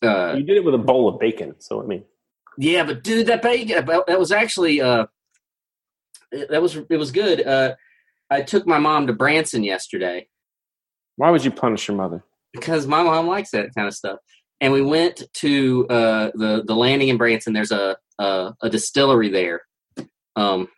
uh, 0.02 0.34
you 0.36 0.44
did 0.44 0.58
it 0.58 0.64
with 0.64 0.74
a 0.74 0.78
bowl 0.78 1.08
of 1.08 1.18
bacon. 1.18 1.54
So 1.58 1.82
I 1.82 1.86
mean, 1.86 2.04
yeah, 2.58 2.84
but 2.84 3.02
dude, 3.02 3.26
that 3.26 3.42
bacon 3.42 3.84
that 3.86 4.18
was 4.18 4.32
actually 4.32 4.80
uh, 4.80 5.06
that 6.30 6.62
was 6.62 6.76
it 6.76 6.96
was 6.96 7.10
good. 7.10 7.46
Uh, 7.46 7.74
I 8.30 8.42
took 8.42 8.66
my 8.66 8.78
mom 8.78 9.06
to 9.06 9.12
Branson 9.12 9.64
yesterday 9.64 10.26
why 11.16 11.30
would 11.30 11.44
you 11.44 11.50
punish 11.50 11.88
your 11.88 11.96
mother? 11.96 12.24
because 12.52 12.86
my 12.86 13.02
mom 13.02 13.26
likes 13.26 13.50
that 13.50 13.74
kind 13.74 13.88
of 13.88 13.94
stuff. 13.94 14.18
And 14.60 14.72
we 14.72 14.82
went 14.82 15.22
to 15.34 15.86
uh, 15.88 16.30
the 16.34 16.62
the 16.64 16.76
landing 16.76 17.08
in 17.08 17.16
Branson. 17.16 17.52
There's 17.52 17.72
a 17.72 17.96
a, 18.18 18.54
a 18.62 18.70
distillery 18.70 19.28
there. 19.28 19.62
Um, 20.36 20.68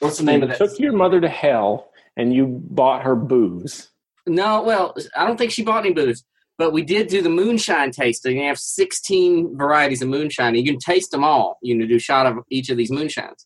what's 0.00 0.18
the 0.18 0.24
name 0.24 0.42
of 0.42 0.50
that? 0.50 0.58
took 0.58 0.78
your 0.78 0.92
mother 0.92 1.20
to 1.20 1.28
hell, 1.28 1.90
and 2.16 2.34
you 2.34 2.46
bought 2.46 3.02
her 3.04 3.16
booze. 3.16 3.88
No, 4.26 4.62
well, 4.62 4.94
I 5.16 5.26
don't 5.26 5.38
think 5.38 5.52
she 5.52 5.62
bought 5.62 5.84
any 5.86 5.94
booze, 5.94 6.24
but 6.58 6.72
we 6.72 6.82
did 6.82 7.08
do 7.08 7.22
the 7.22 7.28
moonshine 7.28 7.90
tasting. 7.90 8.36
They 8.38 8.44
have 8.44 8.58
16 8.58 9.56
varieties 9.56 10.02
of 10.02 10.08
moonshine. 10.08 10.54
You 10.54 10.64
can 10.64 10.78
taste 10.78 11.10
them 11.10 11.24
all. 11.24 11.58
You 11.62 11.76
can 11.76 11.88
do 11.88 11.96
a 11.96 12.00
shot 12.00 12.26
of 12.26 12.38
each 12.50 12.70
of 12.70 12.76
these 12.76 12.90
moonshines. 12.90 13.44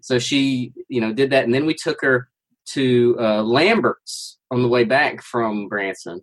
So 0.00 0.18
she, 0.18 0.72
you 0.88 1.00
know, 1.00 1.12
did 1.12 1.30
that, 1.30 1.44
and 1.44 1.52
then 1.54 1.66
we 1.66 1.74
took 1.74 2.00
her 2.02 2.28
to 2.72 3.16
uh, 3.18 3.42
Lambert's 3.42 4.38
on 4.50 4.62
the 4.62 4.68
way 4.68 4.84
back 4.84 5.22
from 5.22 5.68
Branson. 5.68 6.20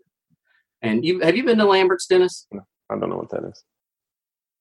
And 0.81 1.03
you 1.03 1.19
have 1.21 1.35
you 1.35 1.43
been 1.43 1.57
to 1.57 1.65
Lambert's, 1.65 2.05
Dennis? 2.07 2.47
I 2.53 2.97
don't 2.99 3.09
know 3.09 3.17
what 3.17 3.31
that 3.31 3.43
is. 3.49 3.63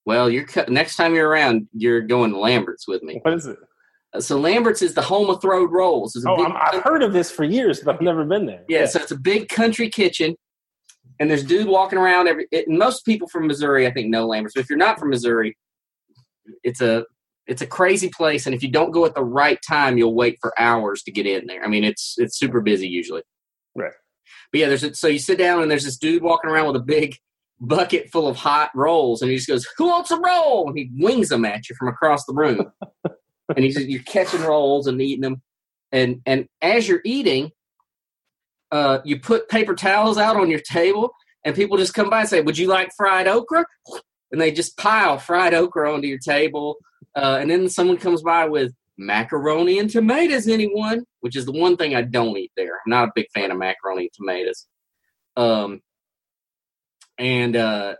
Well, 0.07 0.29
you're 0.31 0.46
next 0.68 0.96
time 0.96 1.14
you're 1.14 1.29
around, 1.29 1.68
you're 1.72 2.01
going 2.01 2.31
to 2.33 2.38
Lambert's 2.38 2.87
with 2.88 3.03
me. 3.03 3.20
What 3.22 3.35
is 3.35 3.46
it? 3.46 3.57
Uh, 4.14 4.20
So 4.20 4.38
Lambert's 4.38 4.83
is 4.83 4.94
the 4.94 5.03
home 5.03 5.31
of 5.31 5.40
throwed 5.40 5.70
rolls. 5.72 6.14
It's 6.16 6.25
a 6.25 6.31
Oh, 6.31 6.44
I'm, 6.44 6.53
I've 6.57 6.83
heard 6.83 7.03
of 7.03 7.12
this 7.12 7.31
for 7.31 7.44
years, 7.44 7.81
but 7.81 7.96
I've 7.96 8.01
never 8.03 8.25
been 8.25 8.46
there. 8.46 8.64
Yeah, 8.68 8.87
so 8.87 9.01
it's 9.01 9.11
a 9.12 9.18
big 9.18 9.49
country 9.49 9.88
kitchen, 9.88 10.37
and 11.18 11.31
there's 11.31 11.44
dude 11.44 11.68
walking 11.68 11.98
around. 11.98 12.29
Every 12.29 12.46
it, 12.50 12.68
most 12.68 13.05
people 13.05 13.29
from 13.29 13.46
Missouri, 13.46 13.87
I 13.87 13.92
think, 13.92 14.09
know 14.09 14.27
lambert 14.27 14.53
But 14.55 14.62
if 14.62 14.70
you're 14.70 14.79
not 14.79 14.98
from 14.98 15.11
Missouri, 15.11 15.57
it's 16.62 16.81
a 16.81 17.05
it's 17.46 17.62
a 17.62 17.66
crazy 17.66 18.09
place, 18.09 18.46
and 18.46 18.55
if 18.55 18.62
you 18.62 18.70
don't 18.70 18.90
go 18.90 19.05
at 19.05 19.14
the 19.14 19.24
right 19.24 19.59
time, 19.66 19.98
you'll 19.98 20.14
wait 20.14 20.38
for 20.40 20.59
hours 20.59 21.03
to 21.03 21.12
get 21.12 21.27
in 21.27 21.46
there. 21.46 21.62
I 21.62 21.68
mean, 21.68 21.85
it's 21.85 22.14
it's 22.18 22.38
super 22.38 22.61
busy 22.61 22.88
usually. 22.88 23.22
Right. 23.74 23.92
But 24.53 24.61
yeah, 24.61 24.68
there's 24.68 24.85
a, 24.85 24.94
so 24.94 25.09
you 25.09 25.18
sit 25.18 25.38
down 25.38 25.62
and 25.62 25.70
there's 25.70 25.85
this 25.85 25.98
dude 25.98 26.22
walking 26.22 26.50
around 26.50 26.68
with 26.68 26.77
a 26.77 26.85
big 26.85 27.16
bucket 27.61 28.11
full 28.11 28.29
of 28.29 28.37
hot 28.37 28.70
rolls, 28.74 29.22
and 29.22 29.31
he 29.31 29.37
just 29.37 29.48
goes, 29.48 29.66
"Who 29.77 29.87
wants 29.87 30.11
a 30.11 30.18
roll?" 30.18 30.68
And 30.68 30.79
he 30.79 30.90
wings 30.96 31.29
them 31.29 31.44
at 31.44 31.68
you 31.68 31.77
from 31.79 31.88
across 31.88 32.24
the 32.24 32.35
room, 32.35 32.72
and 33.05 33.64
he's 33.64 33.79
you're 33.79 34.03
catching 34.03 34.42
rolls 34.42 34.87
and 34.87 35.00
eating 35.00 35.22
them, 35.22 35.42
and 35.92 36.20
and 36.27 36.46
as 36.62 36.88
you're 36.88 37.03
eating, 37.05 37.50
uh, 38.75 39.01
you 39.05 39.21
put 39.21 39.49
paper 39.49 39.73
towels 39.73 40.19
out 40.19 40.37
on 40.37 40.51
your 40.51 40.59
table, 40.59 41.15
and 41.45 41.55
people 41.55 41.77
just 41.77 41.95
come 41.95 42.11
by 42.11 42.21
and 42.21 42.29
say, 42.29 42.41
"Would 42.41 42.59
you 42.59 42.67
like 42.67 42.91
fried 42.97 43.29
okra?" 43.29 43.65
And 44.33 44.41
they 44.41 44.51
just 44.51 44.77
pile 44.77 45.17
fried 45.17 45.55
okra 45.55 45.95
onto 45.95 46.09
your 46.09 46.19
table, 46.19 46.79
uh, 47.15 47.39
and 47.41 47.49
then 47.49 47.69
someone 47.69 47.99
comes 47.99 48.23
by 48.23 48.49
with 48.49 48.73
macaroni 48.99 49.79
and 49.79 49.89
tomatoes. 49.89 50.49
Anyone? 50.49 51.05
Which 51.21 51.37
is 51.37 51.47
the 51.47 51.53
one 51.53 51.77
thing 51.77 51.95
I 51.95 52.03
don't 52.03 52.37
eat 52.37 52.51
there. 52.57 52.75
I'm 52.85 52.91
not 52.91 53.09
a 53.09 53.13
big 53.15 53.27
fan 53.33 53.53
of 53.53 53.59
macaroni 53.59 54.03
and 54.03 54.13
tomatoes. 54.13 54.67
Um, 55.37 55.81
and 57.17 57.55
uh, 57.55 57.95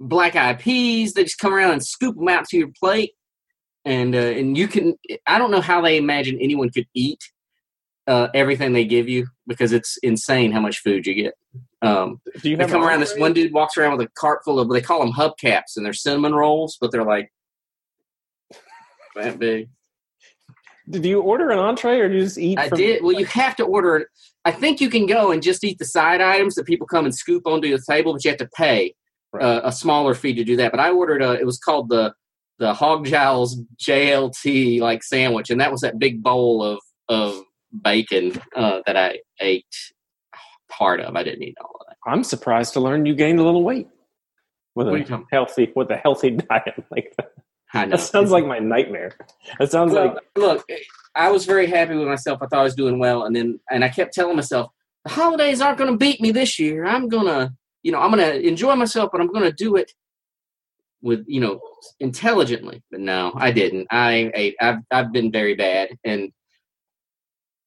black 0.00 0.34
eyed 0.34 0.58
peas. 0.58 1.12
They 1.12 1.22
just 1.22 1.38
come 1.38 1.54
around 1.54 1.74
and 1.74 1.86
scoop 1.86 2.16
them 2.16 2.28
out 2.28 2.46
to 2.48 2.58
your 2.58 2.72
plate, 2.80 3.12
and 3.84 4.12
uh, 4.12 4.18
and 4.18 4.58
you 4.58 4.66
can. 4.66 4.96
I 5.24 5.38
don't 5.38 5.52
know 5.52 5.60
how 5.60 5.80
they 5.82 5.96
imagine 5.96 6.36
anyone 6.40 6.70
could 6.70 6.88
eat 6.94 7.20
uh, 8.06 8.28
everything 8.34 8.72
they 8.72 8.84
give 8.84 9.08
you 9.08 9.26
because 9.46 9.72
it's 9.72 9.96
insane 10.02 10.52
how 10.52 10.60
much 10.60 10.78
food 10.78 11.06
you 11.06 11.14
get. 11.14 11.34
Um, 11.82 12.20
Do 12.40 12.50
you 12.50 12.56
they 12.56 12.66
come 12.66 12.82
around. 12.84 13.00
This 13.00 13.16
one 13.16 13.32
dude 13.32 13.52
walks 13.52 13.76
around 13.76 13.96
with 13.96 14.06
a 14.06 14.10
cart 14.18 14.40
full 14.44 14.58
of. 14.60 14.68
They 14.70 14.80
call 14.80 15.00
them 15.00 15.12
hubcaps, 15.12 15.76
and 15.76 15.84
they're 15.84 15.92
cinnamon 15.92 16.34
rolls, 16.34 16.76
but 16.80 16.92
they're 16.92 17.04
like 17.04 17.32
that 19.14 19.38
big. 19.38 19.68
Did 20.88 21.04
you 21.04 21.20
order 21.20 21.50
an 21.50 21.58
entree 21.58 21.98
or 21.98 22.08
do 22.08 22.14
you 22.14 22.22
just 22.22 22.38
eat? 22.38 22.58
I 22.58 22.68
did. 22.68 23.02
Well, 23.02 23.18
you 23.18 23.26
have 23.26 23.56
to 23.56 23.64
order 23.64 23.96
it. 23.96 24.08
I 24.44 24.52
think 24.52 24.80
you 24.80 24.88
can 24.88 25.06
go 25.06 25.32
and 25.32 25.42
just 25.42 25.64
eat 25.64 25.78
the 25.78 25.84
side 25.84 26.20
items 26.20 26.54
that 26.54 26.64
people 26.64 26.86
come 26.86 27.04
and 27.04 27.14
scoop 27.14 27.44
onto 27.46 27.76
the 27.76 27.82
table, 27.88 28.12
but 28.12 28.24
you 28.24 28.30
have 28.30 28.38
to 28.38 28.48
pay 28.56 28.94
Right. 29.32 29.42
uh, 29.44 29.62
a 29.64 29.72
smaller 29.72 30.14
fee 30.14 30.34
to 30.34 30.44
do 30.44 30.56
that. 30.56 30.70
But 30.70 30.78
I 30.80 30.90
ordered 30.90 31.20
a. 31.22 31.32
It 31.32 31.44
was 31.44 31.58
called 31.58 31.88
the 31.88 32.14
the 32.58 32.72
Hog 32.72 33.04
Giles 33.04 33.60
JLT 33.76 34.80
like 34.80 35.02
sandwich, 35.02 35.50
and 35.50 35.60
that 35.60 35.72
was 35.72 35.80
that 35.80 35.98
big 35.98 36.22
bowl 36.22 36.62
of 36.62 36.78
of 37.08 37.42
bacon 37.82 38.40
uh, 38.54 38.80
that 38.86 38.96
I 38.96 39.20
ate 39.40 39.64
part 40.68 41.00
of. 41.00 41.16
I 41.16 41.22
didn't 41.22 41.42
eat 41.42 41.56
all 41.60 41.76
of 41.80 41.86
that. 41.88 41.96
I'm 42.10 42.24
surprised 42.24 42.72
to 42.74 42.80
learn 42.80 43.06
you 43.06 43.14
gained 43.14 43.40
a 43.40 43.44
little 43.44 43.64
weight 43.64 43.88
with 44.74 44.88
What 44.88 45.10
a 45.10 45.24
healthy 45.30 45.72
with 45.74 45.90
a 45.90 45.96
healthy 45.96 46.30
diet 46.50 46.84
like 46.90 47.14
that. 47.18 47.32
That 47.90 48.00
sounds 48.00 48.30
like 48.30 48.46
my 48.46 48.58
nightmare. 48.58 49.12
That 49.58 49.70
sounds 49.70 49.92
Well, 49.92 50.14
like 50.14 50.16
look, 50.36 50.66
I 51.14 51.30
was 51.30 51.44
very 51.44 51.66
happy 51.66 51.94
with 51.96 52.06
myself. 52.06 52.38
I 52.42 52.46
thought 52.46 52.60
I 52.60 52.64
was 52.64 52.74
doing 52.74 52.98
well, 52.98 53.24
and 53.24 53.34
then 53.34 53.60
and 53.70 53.84
I 53.84 53.88
kept 53.88 54.14
telling 54.14 54.36
myself 54.36 54.70
the 55.04 55.10
holidays 55.10 55.60
aren't 55.60 55.78
going 55.78 55.90
to 55.90 55.96
beat 55.96 56.20
me 56.20 56.30
this 56.30 56.58
year. 56.58 56.84
I'm 56.84 57.08
gonna, 57.08 57.52
you 57.82 57.92
know, 57.92 58.00
I'm 58.00 58.10
gonna 58.10 58.34
enjoy 58.34 58.76
myself, 58.76 59.10
but 59.12 59.20
I'm 59.20 59.32
gonna 59.32 59.52
do 59.52 59.76
it 59.76 59.92
with 61.02 61.24
you 61.26 61.40
know 61.40 61.60
intelligently. 62.00 62.82
But 62.90 63.00
no, 63.00 63.32
I 63.34 63.50
didn't. 63.50 63.88
I 63.90 64.30
ate. 64.34 64.56
I've 64.60 64.78
I've 64.90 65.12
been 65.12 65.32
very 65.32 65.54
bad, 65.54 65.90
and 66.04 66.32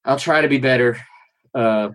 I'll 0.06 0.20
try 0.20 0.42
to 0.42 0.48
be 0.48 0.58
better. 0.58 0.98
Uh, 1.54 1.90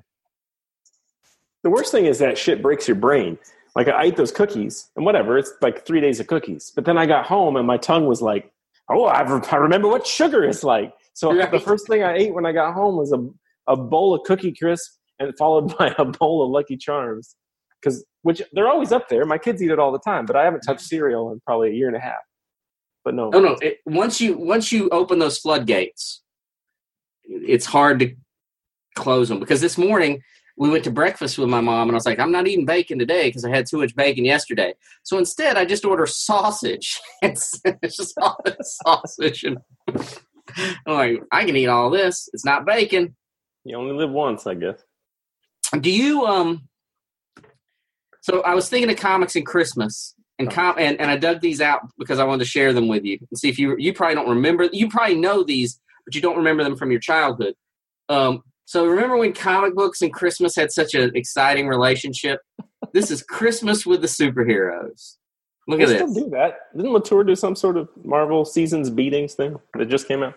the 1.62 1.70
worst 1.70 1.90
thing 1.92 2.06
is 2.06 2.18
that 2.18 2.36
shit 2.38 2.62
breaks 2.62 2.86
your 2.86 2.96
brain. 2.96 3.38
Like 3.74 3.88
I 3.88 4.04
ate 4.04 4.16
those 4.16 4.30
cookies 4.30 4.90
and 4.96 5.04
whatever. 5.04 5.38
It's 5.38 5.52
like 5.60 5.86
three 5.86 6.00
days 6.00 6.20
of 6.20 6.26
cookies. 6.26 6.72
But 6.74 6.84
then 6.84 6.98
I 6.98 7.06
got 7.06 7.26
home 7.26 7.56
and 7.56 7.66
my 7.66 7.76
tongue 7.76 8.06
was 8.06 8.22
like, 8.22 8.52
oh, 8.90 9.04
I, 9.04 9.22
re- 9.22 9.40
I 9.50 9.56
remember 9.56 9.88
what 9.88 10.06
sugar 10.06 10.44
is 10.44 10.62
like. 10.62 10.92
So 11.14 11.32
Right. 11.34 11.50
the 11.50 11.58
first 11.60 11.86
thing 11.88 12.02
I 12.02 12.14
ate 12.14 12.34
when 12.34 12.44
I 12.46 12.52
got 12.52 12.74
home 12.74 12.96
was 12.96 13.12
a, 13.12 13.26
a 13.72 13.76
bowl 13.76 14.14
of 14.14 14.22
Cookie 14.24 14.52
Crisp 14.54 14.92
and 15.18 15.32
followed 15.38 15.76
by 15.78 15.94
a 15.98 16.04
bowl 16.04 16.44
of 16.44 16.50
Lucky 16.50 16.76
Charms. 16.76 17.36
Because 17.80 18.04
which 18.22 18.40
they're 18.52 18.68
always 18.68 18.92
up 18.92 19.08
there. 19.10 19.26
My 19.26 19.36
kids 19.38 19.62
eat 19.62 19.70
it 19.70 19.78
all 19.78 19.92
the 19.92 19.98
time, 19.98 20.24
but 20.24 20.36
I 20.36 20.44
haven't 20.44 20.60
touched 20.62 20.80
cereal 20.82 21.30
in 21.32 21.40
probably 21.46 21.68
a 21.70 21.72
year 21.74 21.86
and 21.88 21.96
a 21.96 22.00
half. 22.00 22.22
But 23.04 23.14
no, 23.14 23.30
Oh 23.34 23.40
no! 23.40 23.56
It, 23.60 23.80
once 23.84 24.22
you 24.22 24.38
once 24.38 24.72
you 24.72 24.88
open 24.88 25.18
those 25.18 25.36
floodgates, 25.36 26.22
it's 27.24 27.66
hard 27.66 28.00
to 28.00 28.14
close 28.94 29.28
them. 29.28 29.40
Because 29.40 29.60
this 29.60 29.78
morning 29.78 30.22
we 30.56 30.70
went 30.70 30.84
to 30.84 30.90
breakfast 30.90 31.38
with 31.38 31.48
my 31.48 31.60
mom, 31.60 31.88
and 31.88 31.92
I 31.92 31.96
was 31.96 32.06
like, 32.06 32.18
"I'm 32.18 32.32
not 32.32 32.46
eating 32.46 32.66
bacon 32.66 32.98
today 32.98 33.28
because 33.28 33.44
I 33.44 33.50
had 33.50 33.66
too 33.66 33.78
much 33.78 33.94
bacon 33.96 34.24
yesterday." 34.24 34.74
So 35.02 35.18
instead, 35.18 35.56
I 35.56 35.64
just 35.64 35.84
order 35.84 36.06
sausage 36.06 37.00
it's 37.22 37.60
just 37.82 38.14
all 38.20 38.40
this 38.44 38.78
sausage, 38.84 39.44
and 39.44 39.58
I'm 40.86 40.94
like, 40.94 41.22
"I 41.32 41.44
can 41.44 41.56
eat 41.56 41.68
all 41.68 41.90
this. 41.90 42.28
It's 42.32 42.44
not 42.44 42.66
bacon." 42.66 43.16
you 43.64 43.76
only 43.76 43.96
live 43.96 44.10
once, 44.10 44.46
I 44.46 44.54
guess. 44.54 44.82
Do 45.80 45.90
you 45.90 46.26
um? 46.26 46.68
So 48.20 48.40
I 48.42 48.54
was 48.54 48.68
thinking 48.68 48.90
of 48.90 48.96
comics 48.96 49.36
and 49.36 49.44
Christmas, 49.44 50.14
And, 50.38 50.50
com- 50.50 50.78
and 50.78 51.00
and 51.00 51.10
I 51.10 51.16
dug 51.16 51.40
these 51.40 51.60
out 51.60 51.80
because 51.98 52.18
I 52.18 52.24
wanted 52.24 52.44
to 52.44 52.50
share 52.50 52.72
them 52.72 52.88
with 52.88 53.04
you 53.04 53.18
and 53.30 53.38
see 53.38 53.48
if 53.48 53.58
you 53.58 53.76
you 53.78 53.92
probably 53.92 54.14
don't 54.14 54.28
remember 54.28 54.68
you 54.72 54.88
probably 54.88 55.16
know 55.16 55.42
these 55.42 55.80
but 56.06 56.14
you 56.14 56.20
don't 56.20 56.36
remember 56.36 56.64
them 56.64 56.76
from 56.76 56.90
your 56.90 57.00
childhood. 57.00 57.54
Um, 58.08 58.42
so 58.66 58.86
remember 58.86 59.16
when 59.16 59.32
comic 59.32 59.74
books 59.74 60.02
and 60.02 60.12
Christmas 60.12 60.56
had 60.56 60.72
such 60.72 60.94
an 60.94 61.12
exciting 61.14 61.68
relationship? 61.68 62.40
this 62.92 63.10
is 63.10 63.22
Christmas 63.22 63.84
with 63.86 64.00
the 64.02 64.06
superheroes. 64.06 65.16
Look 65.66 65.78
They 65.78 65.84
at 65.84 65.88
still 65.90 66.06
this. 66.12 66.22
do 66.24 66.30
that. 66.30 66.54
Didn't 66.76 66.92
Latour 66.92 67.24
do 67.24 67.34
some 67.34 67.56
sort 67.56 67.76
of 67.78 67.88
Marvel 68.04 68.44
seasons 68.44 68.90
beatings 68.90 69.34
thing 69.34 69.56
that 69.78 69.86
just 69.88 70.06
came 70.06 70.22
out? 70.22 70.34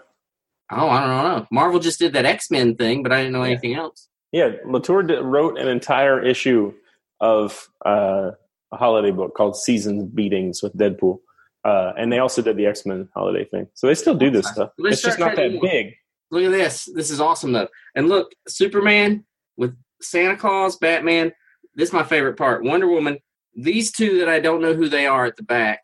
Oh, 0.72 0.90
I 0.90 1.02
don't 1.02 1.10
know. 1.40 1.48
Marvel 1.52 1.80
just 1.80 2.00
did 2.00 2.14
that 2.14 2.26
X 2.26 2.50
Men 2.52 2.76
thing, 2.76 3.04
but 3.04 3.12
I 3.12 3.18
didn't 3.18 3.34
know 3.34 3.44
Yeah. 3.44 3.52
anything 3.52 3.76
else. 3.76 4.08
Yeah, 4.32 4.52
Latour 4.66 5.04
did, 5.04 5.22
wrote 5.24 5.58
an 5.58 5.68
entire 5.68 6.22
issue 6.24 6.74
of 7.22 7.68
uh, 7.86 8.32
a 8.74 8.78
holiday 8.78 9.12
book 9.12 9.34
called 9.36 9.56
Seasons 9.56 10.04
Beatings 10.04 10.62
with 10.62 10.76
Deadpool. 10.78 11.20
Uh, 11.68 11.92
and 11.98 12.10
they 12.10 12.20
also 12.20 12.42
did 12.42 12.56
the 12.56 12.66
X 12.66 12.86
Men 12.86 13.10
holiday 13.14 13.44
thing. 13.44 13.68
So 13.74 13.88
they 13.88 13.94
still 13.94 14.16
do 14.16 14.32
this 14.32 14.48
stuff. 14.48 14.72
Let's 14.78 14.96
It's 14.96 15.04
just 15.04 15.20
not 15.20 15.36
that 15.36 15.60
big. 15.62 15.96
Look 16.32 16.44
at 16.44 16.52
this. 16.52 16.86
This 16.86 17.12
is 17.12 17.20
awesome 17.20 17.52
though. 17.52 17.68
And 17.94 18.08
look, 18.08 18.32
Superman 18.48 19.26
with 19.58 19.76
Santa 20.02 20.38
Claus, 20.38 20.78
Batman. 20.78 21.34
This 21.76 21.90
is 21.90 21.94
my 21.94 22.04
favorite 22.04 22.38
part. 22.38 22.64
Wonder 22.64 22.88
Woman. 22.88 23.20
These 23.54 23.92
two 23.92 24.20
that 24.20 24.30
I 24.30 24.40
don't 24.40 24.62
know 24.62 24.76
who 24.76 24.88
they 24.88 25.08
are 25.08 25.26
at 25.26 25.36
the 25.36 25.44
back, 25.44 25.84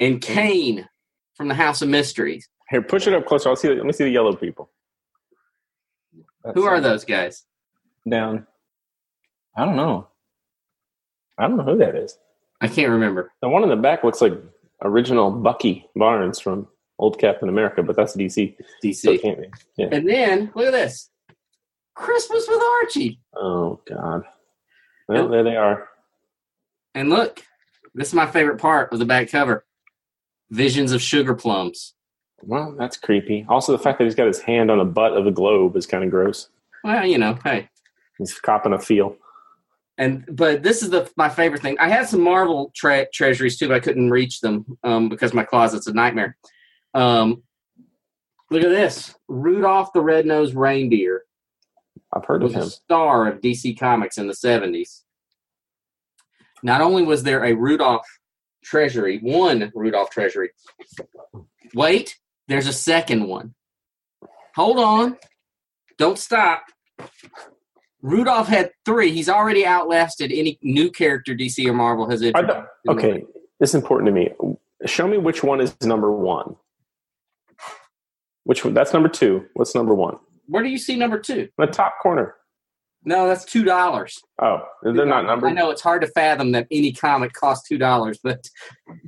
and 0.00 0.20
Cain 0.20 0.86
from 1.34 1.48
the 1.48 1.54
House 1.54 1.80
of 1.80 1.88
Mysteries. 1.88 2.46
Here, 2.68 2.82
push 2.82 3.06
it 3.06 3.14
up 3.14 3.24
closer. 3.24 3.48
I'll 3.48 3.56
see. 3.56 3.68
Let 3.68 3.86
me 3.86 3.92
see 3.92 4.04
the 4.04 4.10
yellow 4.10 4.36
people. 4.36 4.70
Who 6.54 6.64
are 6.64 6.80
those 6.80 7.06
guys? 7.06 7.44
Down. 8.06 8.46
I 9.56 9.64
don't 9.64 9.76
know. 9.76 10.08
I 11.38 11.48
don't 11.48 11.56
know 11.56 11.64
who 11.64 11.78
that 11.78 11.96
is. 11.96 12.18
I 12.60 12.68
can't 12.68 12.90
remember. 12.90 13.32
The 13.40 13.48
one 13.48 13.62
in 13.62 13.70
the 13.70 13.76
back 13.76 14.04
looks 14.04 14.20
like 14.20 14.34
original 14.82 15.30
Bucky 15.30 15.88
Barnes 15.94 16.40
from 16.40 16.68
Old 16.98 17.18
Captain 17.18 17.48
America, 17.48 17.82
but 17.82 17.96
that's 17.96 18.16
DC. 18.16 18.56
So 18.82 19.12
DC. 19.12 19.22
can't 19.22 19.40
be. 19.40 19.48
Yeah. 19.76 19.88
And 19.92 20.08
then 20.08 20.50
look 20.54 20.66
at 20.66 20.72
this. 20.72 21.10
Christmas 21.94 22.46
with 22.48 22.62
Archie. 22.82 23.20
Oh 23.34 23.80
God. 23.88 24.24
Well, 25.08 25.28
there 25.28 25.42
they 25.42 25.56
are. 25.56 25.88
And 26.94 27.10
look, 27.10 27.44
this 27.94 28.08
is 28.08 28.14
my 28.14 28.26
favorite 28.26 28.58
part 28.58 28.92
of 28.92 28.98
the 28.98 29.04
back 29.04 29.30
cover. 29.30 29.64
Visions 30.50 30.92
of 30.92 31.02
sugar 31.02 31.34
plums. 31.34 31.94
Well, 32.42 32.74
that's 32.78 32.96
creepy. 32.96 33.44
Also, 33.48 33.72
the 33.72 33.78
fact 33.78 33.98
that 33.98 34.04
he's 34.04 34.14
got 34.14 34.26
his 34.26 34.40
hand 34.40 34.70
on 34.70 34.78
the 34.78 34.84
butt 34.84 35.16
of 35.16 35.24
the 35.24 35.30
globe 35.30 35.76
is 35.76 35.86
kind 35.86 36.04
of 36.04 36.10
gross. 36.10 36.48
Well, 36.82 37.04
you 37.04 37.18
know, 37.18 37.38
hey. 37.44 37.68
He's 38.18 38.38
copping 38.38 38.72
a 38.72 38.78
feel. 38.78 39.16
And 40.00 40.24
but 40.34 40.62
this 40.62 40.82
is 40.82 40.88
the 40.88 41.08
my 41.16 41.28
favorite 41.28 41.60
thing. 41.60 41.78
I 41.78 41.88
had 41.90 42.08
some 42.08 42.22
Marvel 42.22 42.72
tre- 42.74 43.06
treasuries 43.12 43.58
too, 43.58 43.68
but 43.68 43.76
I 43.76 43.80
couldn't 43.80 44.10
reach 44.10 44.40
them 44.40 44.64
um, 44.82 45.10
because 45.10 45.34
my 45.34 45.44
closet's 45.44 45.86
a 45.86 45.92
nightmare. 45.92 46.38
Um, 46.94 47.42
look 48.50 48.64
at 48.64 48.70
this: 48.70 49.14
Rudolph 49.28 49.92
the 49.92 50.00
Red-Nosed 50.00 50.54
Reindeer 50.54 51.24
I've 52.14 52.24
heard 52.24 52.42
of 52.42 52.48
was 52.48 52.56
a 52.56 52.62
him. 52.62 52.68
star 52.70 53.28
of 53.28 53.42
DC 53.42 53.78
Comics 53.78 54.16
in 54.16 54.26
the 54.26 54.32
'70s. 54.32 55.02
Not 56.62 56.80
only 56.80 57.02
was 57.02 57.22
there 57.22 57.44
a 57.44 57.52
Rudolph 57.52 58.06
treasury, 58.64 59.18
one 59.18 59.70
Rudolph 59.74 60.08
treasury. 60.08 60.48
Wait, 61.74 62.16
there's 62.48 62.66
a 62.66 62.72
second 62.72 63.28
one. 63.28 63.54
Hold 64.56 64.78
on, 64.78 65.18
don't 65.98 66.18
stop. 66.18 66.64
Rudolph 68.02 68.48
had 68.48 68.70
three. 68.84 69.12
He's 69.12 69.28
already 69.28 69.66
outlasted 69.66 70.32
any 70.32 70.58
new 70.62 70.90
character 70.90 71.34
DC 71.34 71.66
or 71.68 71.74
Marvel 71.74 72.08
has 72.10 72.22
introduced. 72.22 72.58
the- 72.84 72.92
okay, 72.92 73.24
this 73.58 73.70
is 73.70 73.74
important 73.74 74.06
to 74.08 74.12
me. 74.12 74.30
Show 74.86 75.06
me 75.06 75.18
which 75.18 75.42
one 75.42 75.60
is 75.60 75.76
number 75.82 76.10
one. 76.10 76.56
Which 78.44 78.64
one? 78.64 78.72
That's 78.74 78.92
number 78.92 79.08
two. 79.08 79.46
What's 79.54 79.74
number 79.74 79.94
one? 79.94 80.16
Where 80.46 80.62
do 80.62 80.68
you 80.70 80.78
see 80.78 80.96
number 80.96 81.18
two? 81.18 81.48
The 81.58 81.66
top 81.66 81.94
corner. 82.02 82.34
No, 83.04 83.26
that's 83.28 83.44
two 83.44 83.64
dollars. 83.64 84.20
Oh, 84.42 84.62
they're 84.82 85.06
not 85.06 85.24
numbered. 85.24 85.50
I 85.50 85.52
know 85.52 85.70
it's 85.70 85.80
hard 85.80 86.02
to 86.02 86.08
fathom 86.08 86.52
that 86.52 86.66
any 86.70 86.92
comic 86.92 87.32
costs 87.32 87.68
two 87.68 87.78
dollars, 87.78 88.18
but 88.22 88.46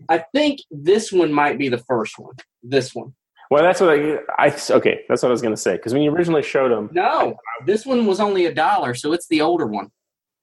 I 0.08 0.24
think 0.34 0.60
this 0.70 1.12
one 1.12 1.32
might 1.32 1.58
be 1.58 1.68
the 1.68 1.78
first 1.78 2.18
one. 2.18 2.34
This 2.62 2.94
one. 2.94 3.14
Well, 3.52 3.62
that's 3.62 3.82
what 3.82 3.90
I. 3.90 4.16
I 4.38 4.58
okay, 4.70 5.00
that's 5.10 5.22
what 5.22 5.28
I 5.28 5.30
was 5.30 5.42
going 5.42 5.54
to 5.54 5.60
say. 5.60 5.72
Because 5.76 5.92
when 5.92 6.00
you 6.00 6.10
originally 6.10 6.42
showed 6.42 6.72
them, 6.72 6.88
No, 6.90 7.36
this 7.66 7.84
one 7.84 8.06
was 8.06 8.18
only 8.18 8.46
a 8.46 8.54
dollar, 8.54 8.94
so 8.94 9.12
it's 9.12 9.28
the 9.28 9.42
older 9.42 9.66
one. 9.66 9.90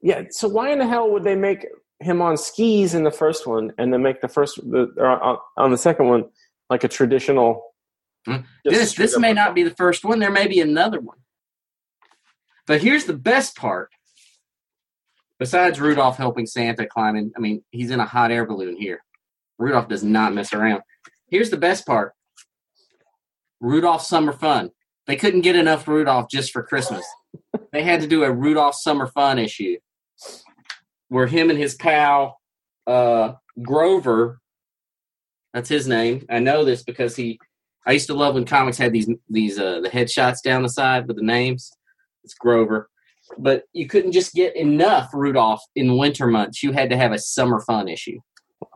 yeah. 0.03 0.25
So 0.29 0.47
why 0.47 0.69
in 0.69 0.77
the 0.77 0.85
hell 0.85 1.09
would 1.09 1.23
they 1.23 1.33
make 1.33 1.65
him 1.99 2.21
on 2.21 2.37
skis 2.37 2.93
in 2.93 3.03
the 3.03 3.09
first 3.09 3.47
one, 3.47 3.73
and 3.79 3.91
then 3.91 4.03
make 4.03 4.21
the 4.21 4.27
first 4.27 4.57
the 4.57 4.93
or 4.97 5.07
on, 5.07 5.37
on 5.57 5.71
the 5.71 5.77
second 5.77 6.07
one 6.07 6.25
like 6.69 6.83
a 6.83 6.87
traditional? 6.87 7.73
Hmm. 8.27 8.41
This 8.63 8.93
this 8.93 9.17
may 9.17 9.33
not 9.33 9.55
be 9.55 9.63
the 9.63 9.73
first 9.75 10.05
one. 10.05 10.19
There 10.19 10.29
may 10.29 10.45
be 10.45 10.59
another 10.61 10.99
one. 10.99 11.17
But 12.67 12.79
here's 12.79 13.05
the 13.05 13.13
best 13.17 13.55
part. 13.55 13.89
Besides 15.39 15.81
Rudolph 15.81 16.17
helping 16.17 16.45
Santa 16.45 16.85
climb 16.85 17.15
in, 17.15 17.31
I 17.35 17.39
mean, 17.39 17.63
he's 17.71 17.89
in 17.89 17.99
a 17.99 18.05
hot 18.05 18.29
air 18.29 18.45
balloon 18.45 18.77
here. 18.77 19.03
Rudolph 19.57 19.87
does 19.87 20.03
not 20.03 20.35
mess 20.35 20.53
around. 20.53 20.83
Here's 21.31 21.49
the 21.49 21.57
best 21.57 21.87
part. 21.87 22.13
Rudolph 23.59 24.01
Summer 24.01 24.33
Fun. 24.33 24.71
They 25.07 25.15
couldn't 25.15 25.41
get 25.41 25.55
enough 25.55 25.87
Rudolph 25.87 26.29
just 26.29 26.51
for 26.51 26.63
Christmas. 26.63 27.05
They 27.71 27.83
had 27.83 28.01
to 28.01 28.07
do 28.07 28.23
a 28.23 28.31
Rudolph 28.31 28.75
Summer 28.75 29.07
Fun 29.07 29.39
issue 29.39 29.77
where 31.09 31.27
him 31.27 31.49
and 31.49 31.59
his 31.59 31.75
pal 31.75 32.39
uh, 32.87 33.33
Grover, 33.61 34.39
that's 35.53 35.69
his 35.69 35.87
name. 35.87 36.25
I 36.29 36.39
know 36.39 36.63
this 36.63 36.83
because 36.83 37.15
he 37.15 37.39
I 37.85 37.93
used 37.93 38.07
to 38.07 38.13
love 38.13 38.35
when 38.35 38.45
comics 38.45 38.77
had 38.77 38.93
these 38.93 39.09
these 39.29 39.59
uh, 39.59 39.81
the 39.81 39.89
headshots 39.89 40.41
down 40.43 40.63
the 40.63 40.69
side 40.69 41.07
with 41.07 41.17
the 41.17 41.23
names. 41.23 41.71
It's 42.23 42.33
Grover, 42.35 42.89
but 43.37 43.63
you 43.73 43.87
couldn't 43.87 44.11
just 44.11 44.33
get 44.33 44.55
enough 44.55 45.09
Rudolph 45.13 45.61
in 45.75 45.97
winter 45.97 46.27
months. 46.27 46.61
You 46.61 46.71
had 46.71 46.89
to 46.91 46.97
have 46.97 47.11
a 47.11 47.19
summer 47.19 47.59
fun 47.61 47.87
issue. 47.87 48.19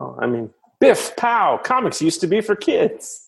Oh, 0.00 0.16
I 0.20 0.26
mean, 0.26 0.50
Biff 0.80 1.14
Pow. 1.16 1.60
Comics 1.62 2.02
used 2.02 2.20
to 2.22 2.26
be 2.26 2.40
for 2.40 2.56
kids. 2.56 3.23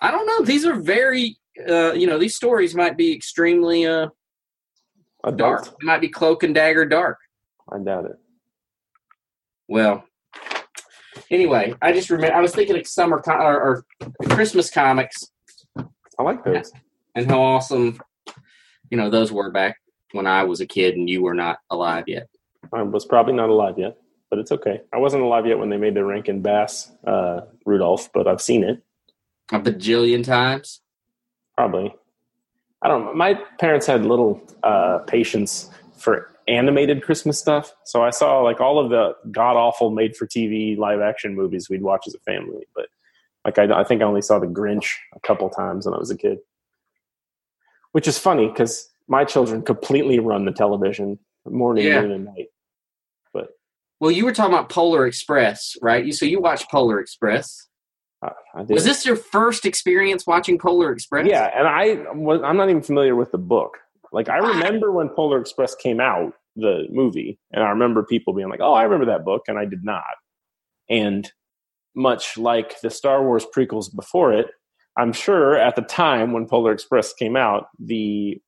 I 0.00 0.10
don't 0.10 0.26
know. 0.26 0.44
These 0.44 0.64
are 0.64 0.74
very, 0.74 1.36
uh, 1.68 1.92
you 1.92 2.06
know, 2.06 2.18
these 2.18 2.36
stories 2.36 2.74
might 2.74 2.96
be 2.96 3.12
extremely 3.14 3.86
uh, 3.86 4.08
dark. 5.36 5.66
It 5.66 5.82
might 5.82 6.00
be 6.00 6.08
cloak 6.08 6.42
and 6.42 6.54
dagger 6.54 6.86
dark. 6.86 7.18
I 7.70 7.78
doubt 7.78 8.06
it. 8.06 8.18
Well, 9.68 10.04
anyway, 11.30 11.74
I 11.80 11.92
just 11.92 12.10
remember 12.10 12.36
I 12.36 12.40
was 12.40 12.54
thinking 12.54 12.78
of 12.78 12.86
summer 12.86 13.20
com- 13.20 13.40
or, 13.40 13.60
or 13.60 13.84
Christmas 14.30 14.70
comics 14.70 15.30
I 16.20 16.22
like 16.22 16.44
those. 16.44 16.70
and 17.14 17.30
how 17.30 17.40
awesome, 17.40 17.98
you 18.90 18.98
know, 18.98 19.08
those 19.08 19.32
were 19.32 19.50
back 19.50 19.78
when 20.12 20.26
I 20.26 20.44
was 20.44 20.60
a 20.60 20.66
kid 20.66 20.96
and 20.96 21.08
you 21.08 21.22
were 21.22 21.34
not 21.34 21.60
alive 21.70 22.04
yet. 22.08 22.28
I 22.74 22.82
was 22.82 23.06
probably 23.06 23.32
not 23.32 23.48
alive 23.48 23.78
yet, 23.78 23.96
but 24.28 24.38
it's 24.38 24.52
okay. 24.52 24.82
I 24.92 24.98
wasn't 24.98 25.22
alive 25.22 25.46
yet 25.46 25.58
when 25.58 25.70
they 25.70 25.78
made 25.78 25.94
the 25.94 26.04
Rankin 26.04 26.42
Bass 26.42 26.92
uh, 27.06 27.42
Rudolph, 27.64 28.10
but 28.12 28.28
I've 28.28 28.42
seen 28.42 28.64
it. 28.64 28.82
A 29.52 29.58
bajillion 29.60 30.24
times. 30.24 30.80
Probably. 31.56 31.94
I 32.82 32.88
don't 32.88 33.04
know. 33.04 33.14
My 33.14 33.34
parents 33.58 33.86
had 33.86 34.06
little 34.06 34.40
uh, 34.62 34.98
patience 35.06 35.70
for 35.96 36.28
animated 36.48 37.02
Christmas 37.02 37.38
stuff, 37.38 37.72
so 37.84 38.02
I 38.02 38.10
saw 38.10 38.40
like 38.40 38.60
all 38.60 38.78
of 38.78 38.90
the 38.90 39.14
god 39.30 39.56
awful 39.56 39.90
made 39.90 40.16
for 40.16 40.26
TV 40.26 40.76
live 40.78 41.00
action 41.00 41.34
movies 41.34 41.68
we'd 41.68 41.82
watch 41.82 42.04
as 42.06 42.14
a 42.14 42.18
family. 42.20 42.66
But 42.74 42.86
like 43.44 43.58
I, 43.58 43.80
I 43.80 43.84
think 43.84 44.00
I 44.00 44.04
only 44.06 44.22
saw 44.22 44.38
The 44.38 44.46
Grinch 44.46 44.86
a 45.14 45.20
couple 45.20 45.50
times 45.50 45.84
when 45.84 45.94
I 45.94 45.98
was 45.98 46.10
a 46.10 46.16
kid, 46.16 46.38
which 47.92 48.08
is 48.08 48.18
funny 48.18 48.48
because 48.48 48.88
my 49.08 49.24
children 49.24 49.62
completely 49.62 50.18
run 50.18 50.44
the 50.44 50.52
television 50.52 51.18
morning, 51.46 51.84
Yeah. 51.86 52.00
noon, 52.00 52.12
and 52.12 52.24
night. 52.24 52.48
But 53.32 53.48
well, 54.00 54.10
you 54.10 54.24
were 54.24 54.32
talking 54.32 54.54
about 54.54 54.70
Polar 54.70 55.06
Express, 55.06 55.76
right? 55.82 56.04
You 56.04 56.12
so 56.12 56.24
you 56.24 56.40
watched 56.40 56.70
Polar 56.70 56.98
Express. 57.00 57.66
I, 58.22 58.30
I. 58.54 58.62
Was 58.62 58.84
this 58.84 59.04
your 59.06 59.16
first 59.16 59.64
experience 59.64 60.26
watching 60.26 60.58
Polar 60.58 60.92
Express? 60.92 61.26
Yeah, 61.26 61.50
and 61.54 61.66
I 61.66 62.12
was, 62.14 62.40
I'm 62.44 62.56
not 62.56 62.70
even 62.70 62.82
familiar 62.82 63.16
with 63.16 63.32
the 63.32 63.38
book. 63.38 63.78
Like 64.12 64.28
I 64.28 64.38
ah. 64.38 64.46
remember 64.46 64.92
when 64.92 65.08
Polar 65.08 65.40
Express 65.40 65.74
came 65.74 66.00
out, 66.00 66.34
the 66.56 66.84
movie, 66.90 67.38
and 67.52 67.62
I 67.62 67.70
remember 67.70 68.02
people 68.02 68.34
being 68.34 68.48
like, 68.48 68.60
"Oh, 68.60 68.74
I 68.74 68.82
remember 68.82 69.06
that 69.06 69.24
book," 69.24 69.42
and 69.48 69.58
I 69.58 69.64
did 69.64 69.84
not. 69.84 70.02
And 70.88 71.30
much 71.94 72.36
like 72.36 72.80
the 72.80 72.90
Star 72.90 73.24
Wars 73.24 73.46
prequels 73.54 73.94
before 73.94 74.32
it, 74.32 74.48
I'm 74.96 75.12
sure 75.12 75.56
at 75.56 75.76
the 75.76 75.82
time 75.82 76.32
when 76.32 76.46
Polar 76.46 76.72
Express 76.72 77.12
came 77.12 77.36
out, 77.36 77.68
the 77.78 78.40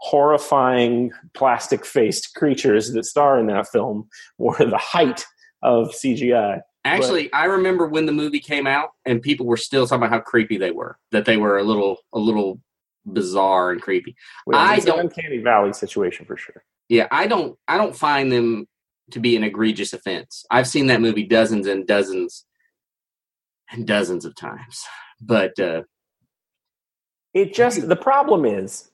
horrifying 0.00 1.10
plastic 1.34 1.84
faced 1.84 2.34
creatures 2.34 2.92
that 2.92 3.04
star 3.04 3.38
in 3.38 3.46
that 3.48 3.68
film 3.68 4.08
were 4.38 4.56
the 4.56 4.78
height 4.78 5.24
of 5.62 5.88
CGI. 5.88 6.60
Actually, 6.88 7.32
I 7.32 7.44
remember 7.44 7.86
when 7.86 8.06
the 8.06 8.12
movie 8.12 8.40
came 8.40 8.66
out 8.66 8.90
and 9.04 9.22
people 9.22 9.46
were 9.46 9.56
still 9.56 9.86
talking 9.86 10.02
about 10.02 10.10
how 10.10 10.20
creepy 10.20 10.56
they 10.56 10.70
were. 10.70 10.98
That 11.12 11.24
they 11.24 11.36
were 11.36 11.58
a 11.58 11.62
little 11.62 11.98
a 12.12 12.18
little 12.18 12.60
bizarre 13.06 13.70
and 13.72 13.80
creepy. 13.80 14.16
I 14.52 14.76
it's 14.76 14.84
an 14.86 14.92
don't- 14.92 15.00
uncanny 15.00 15.38
valley 15.38 15.72
situation 15.72 16.26
for 16.26 16.36
sure. 16.36 16.64
Yeah, 16.88 17.06
I 17.10 17.26
don't 17.26 17.58
I 17.68 17.76
don't 17.76 17.94
find 17.96 18.32
them 18.32 18.66
to 19.10 19.20
be 19.20 19.36
an 19.36 19.44
egregious 19.44 19.92
offense. 19.92 20.44
I've 20.50 20.66
seen 20.66 20.86
that 20.88 21.00
movie 21.00 21.24
dozens 21.24 21.66
and 21.66 21.86
dozens 21.86 22.44
and 23.70 23.86
dozens 23.86 24.24
of 24.24 24.34
times, 24.34 24.84
but 25.20 25.58
uh, 25.58 25.82
it 27.34 27.54
just 27.54 27.88
the 27.88 27.96
problem 27.96 28.44
is 28.44 28.90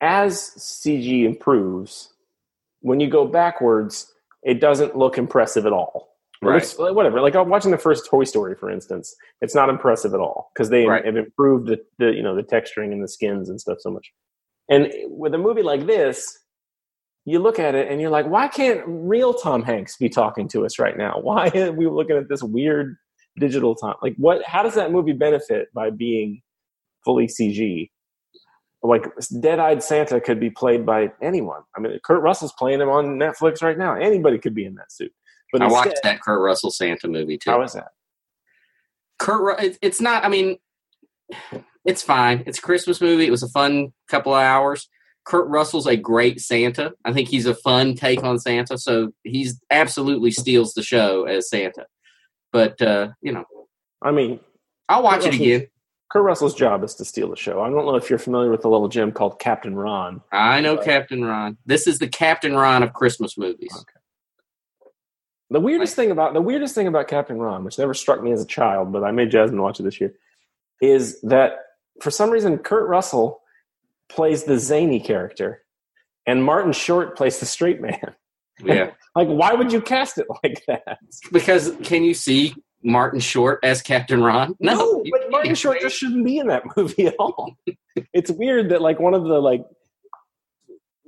as 0.00 0.38
CG 0.56 1.24
improves, 1.24 2.12
when 2.80 3.00
you 3.00 3.08
go 3.08 3.26
backwards, 3.26 4.12
it 4.42 4.60
doesn't 4.60 4.96
look 4.96 5.18
impressive 5.18 5.66
at 5.66 5.72
all. 5.72 6.16
Right. 6.42 6.54
Looks- 6.62 6.78
whatever. 6.78 7.20
Like 7.20 7.34
I'm 7.34 7.48
watching 7.48 7.70
the 7.72 7.78
first 7.78 8.06
Toy 8.08 8.24
Story, 8.24 8.54
for 8.54 8.70
instance, 8.70 9.14
it's 9.40 9.54
not 9.54 9.68
impressive 9.68 10.14
at 10.14 10.20
all 10.20 10.50
because 10.54 10.70
they 10.70 10.86
Right. 10.86 11.04
have 11.04 11.16
improved 11.16 11.66
the, 11.68 11.78
the 11.98 12.12
you 12.12 12.22
know 12.22 12.36
the 12.36 12.42
texturing 12.44 12.92
and 12.92 13.02
the 13.02 13.08
skins 13.08 13.48
and 13.50 13.60
stuff 13.60 13.78
so 13.80 13.90
much. 13.90 14.12
And 14.68 14.92
with 15.06 15.34
a 15.34 15.38
movie 15.38 15.62
like 15.62 15.86
this, 15.86 16.38
you 17.24 17.38
look 17.40 17.58
at 17.58 17.74
it 17.74 17.90
and 17.90 18.00
you're 18.00 18.10
like, 18.10 18.26
why 18.26 18.48
can't 18.48 18.82
real 18.86 19.34
Tom 19.34 19.62
Hanks 19.62 19.96
be 19.96 20.08
talking 20.08 20.46
to 20.48 20.64
us 20.64 20.78
right 20.78 20.96
now? 20.96 21.18
Why 21.22 21.50
are 21.54 21.72
we 21.72 21.86
looking 21.86 22.16
at 22.16 22.28
this 22.28 22.42
weird 22.42 22.96
digital 23.38 23.74
Tom? 23.74 23.94
Like, 24.02 24.14
what? 24.16 24.42
How 24.44 24.62
does 24.62 24.74
that 24.74 24.92
movie 24.92 25.12
benefit 25.12 25.68
by 25.74 25.90
being 25.90 26.40
fully 27.04 27.26
CG? 27.26 27.90
Like, 28.82 29.06
Dead-Eyed 29.40 29.82
Santa 29.82 30.20
could 30.20 30.38
be 30.38 30.50
played 30.50 30.86
by 30.86 31.10
anyone. 31.20 31.62
I 31.76 31.80
mean, 31.80 31.98
Kurt 32.04 32.22
Russell's 32.22 32.52
playing 32.56 32.80
him 32.80 32.88
on 32.88 33.18
Netflix 33.18 33.60
right 33.60 33.76
now. 33.76 33.94
Anybody 33.94 34.38
could 34.38 34.54
be 34.54 34.64
in 34.64 34.74
that 34.76 34.92
suit. 34.92 35.10
But 35.52 35.62
I 35.62 35.66
instead, 35.66 35.86
watched 35.86 36.02
that 36.02 36.20
Kurt 36.20 36.40
Russell 36.40 36.70
Santa 36.70 37.08
movie 37.08 37.38
too. 37.38 37.50
How 37.50 37.62
is 37.62 37.72
that? 37.72 37.88
Kurt, 39.18 39.78
it's 39.82 40.00
not. 40.00 40.24
I 40.24 40.28
mean, 40.28 40.58
it's 41.84 42.02
fine. 42.02 42.42
It's 42.46 42.58
a 42.58 42.62
Christmas 42.62 43.00
movie. 43.00 43.26
It 43.26 43.30
was 43.30 43.42
a 43.42 43.48
fun 43.48 43.92
couple 44.08 44.34
of 44.34 44.42
hours. 44.42 44.88
Kurt 45.24 45.48
Russell's 45.48 45.86
a 45.86 45.96
great 45.96 46.40
Santa. 46.40 46.92
I 47.04 47.12
think 47.12 47.28
he's 47.28 47.46
a 47.46 47.54
fun 47.54 47.94
take 47.94 48.22
on 48.22 48.38
Santa. 48.38 48.78
So 48.78 49.12
he's 49.24 49.60
absolutely 49.70 50.30
steals 50.30 50.72
the 50.72 50.82
show 50.82 51.24
as 51.24 51.50
Santa. 51.50 51.86
But 52.52 52.80
uh, 52.80 53.08
you 53.20 53.32
know, 53.32 53.44
I 54.00 54.10
mean, 54.10 54.40
I'll 54.88 55.02
watch 55.02 55.24
Kurt 55.24 55.34
it 55.34 55.40
again. 55.40 55.66
Kurt 56.10 56.22
Russell's 56.22 56.54
job 56.54 56.82
is 56.84 56.94
to 56.94 57.04
steal 57.04 57.28
the 57.28 57.36
show. 57.36 57.60
I 57.60 57.68
don't 57.68 57.84
know 57.84 57.96
if 57.96 58.08
you're 58.08 58.18
familiar 58.18 58.50
with 58.50 58.62
the 58.62 58.70
little 58.70 58.88
gym 58.88 59.12
called 59.12 59.38
Captain 59.38 59.74
Ron. 59.74 60.22
I 60.32 60.62
know 60.62 60.78
Captain 60.78 61.22
Ron. 61.22 61.58
This 61.66 61.86
is 61.86 61.98
the 61.98 62.08
Captain 62.08 62.54
Ron 62.54 62.82
of 62.82 62.94
Christmas 62.94 63.36
movies. 63.36 63.84
The 65.50 65.60
weirdest 65.60 65.96
thing 65.96 66.10
about 66.10 66.34
the 66.34 66.42
weirdest 66.42 66.74
thing 66.74 66.86
about 66.86 67.08
Captain 67.08 67.38
Ron, 67.38 67.64
which 67.64 67.78
never 67.78 67.94
struck 67.94 68.22
me 68.22 68.32
as 68.32 68.42
a 68.42 68.46
child, 68.46 68.92
but 68.92 69.02
I 69.04 69.10
made 69.12 69.30
Jasmine 69.30 69.62
watch 69.62 69.80
it 69.80 69.84
this 69.84 70.00
year, 70.00 70.12
is 70.82 71.20
that 71.22 71.52
for 72.02 72.10
some 72.10 72.30
reason 72.30 72.58
Kurt 72.58 72.88
Russell 72.88 73.40
plays 74.08 74.44
the 74.44 74.58
zany 74.58 75.00
character, 75.00 75.62
and 76.26 76.44
Martin 76.44 76.72
Short 76.72 77.16
plays 77.16 77.38
the 77.40 77.46
straight 77.46 77.80
man. 77.80 78.14
Yeah, 78.62 78.90
Like, 79.16 79.28
why 79.28 79.54
would 79.54 79.72
you 79.72 79.80
cast 79.80 80.18
it 80.18 80.26
like 80.42 80.62
that? 80.68 80.98
because 81.32 81.72
can 81.82 82.04
you 82.04 82.12
see 82.14 82.54
Martin 82.84 83.18
Short 83.20 83.58
as 83.62 83.80
Captain 83.82 84.22
Ron? 84.22 84.54
No, 84.60 85.02
you 85.04 85.10
but 85.10 85.30
Martin. 85.30 85.54
Short 85.54 85.80
just 85.80 85.96
shouldn't 85.96 86.24
be 86.24 86.38
in 86.38 86.48
that 86.48 86.62
movie 86.76 87.06
at 87.06 87.14
all. 87.18 87.56
it's 88.12 88.30
weird 88.30 88.68
that 88.68 88.82
like 88.82 89.00
one 89.00 89.14
of 89.14 89.24
the 89.24 89.40
like 89.40 89.64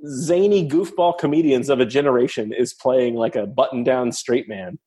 zany 0.07 0.67
goofball 0.67 1.17
comedians 1.17 1.69
of 1.69 1.79
a 1.79 1.85
generation 1.85 2.53
is 2.53 2.73
playing 2.73 3.15
like 3.15 3.35
a 3.35 3.45
button-down 3.45 4.11
straight 4.11 4.47
man 4.49 4.79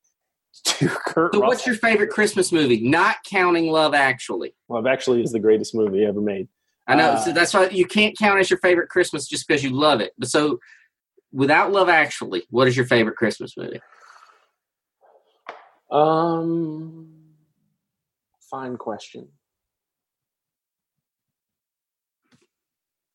to 0.65 0.89
Kurt 1.07 1.35
So 1.35 1.41
Russell. 1.41 1.49
what's 1.49 1.67
your 1.67 1.77
favorite 1.77 2.11
Christmas 2.11 2.53
movie? 2.53 2.81
Not 2.89 3.17
counting 3.29 3.71
Love 3.71 3.95
Actually. 3.95 4.55
Love 4.69 4.87
Actually 4.87 5.23
is 5.23 5.33
the 5.33 5.41
greatest 5.41 5.75
movie 5.75 6.05
ever 6.05 6.21
made. 6.21 6.49
I 6.87 6.97
know. 6.97 7.11
Uh, 7.13 7.17
so 7.25 7.33
that's 7.33 7.55
why 7.55 7.69
you 7.71 7.87
can't 7.87 8.17
count 8.19 8.41
as 8.41 8.51
your 8.51 8.59
favorite 8.59 8.89
Christmas 8.89 9.27
just 9.27 9.47
because 9.49 9.65
you 9.65 9.71
love 9.71 10.01
it. 10.01 10.13
But 10.19 10.29
so, 10.29 10.59
without 11.33 11.73
Love 11.73 11.89
Actually, 11.89 12.45
what 12.51 12.69
is 12.69 12.77
your 12.77 12.87
favorite 12.87 13.17
Christmas 13.17 13.57
movie? 13.57 13.81
Um, 15.91 17.09
fine 18.51 18.77
question. 18.77 19.29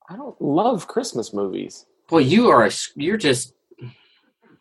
I 0.10 0.16
don't 0.16 0.40
love 0.42 0.88
Christmas 0.88 1.34
movies. 1.34 1.86
Boy, 2.08 2.20
you 2.20 2.50
are 2.50 2.66
a, 2.66 2.72
you're 2.96 3.18
just 3.18 3.54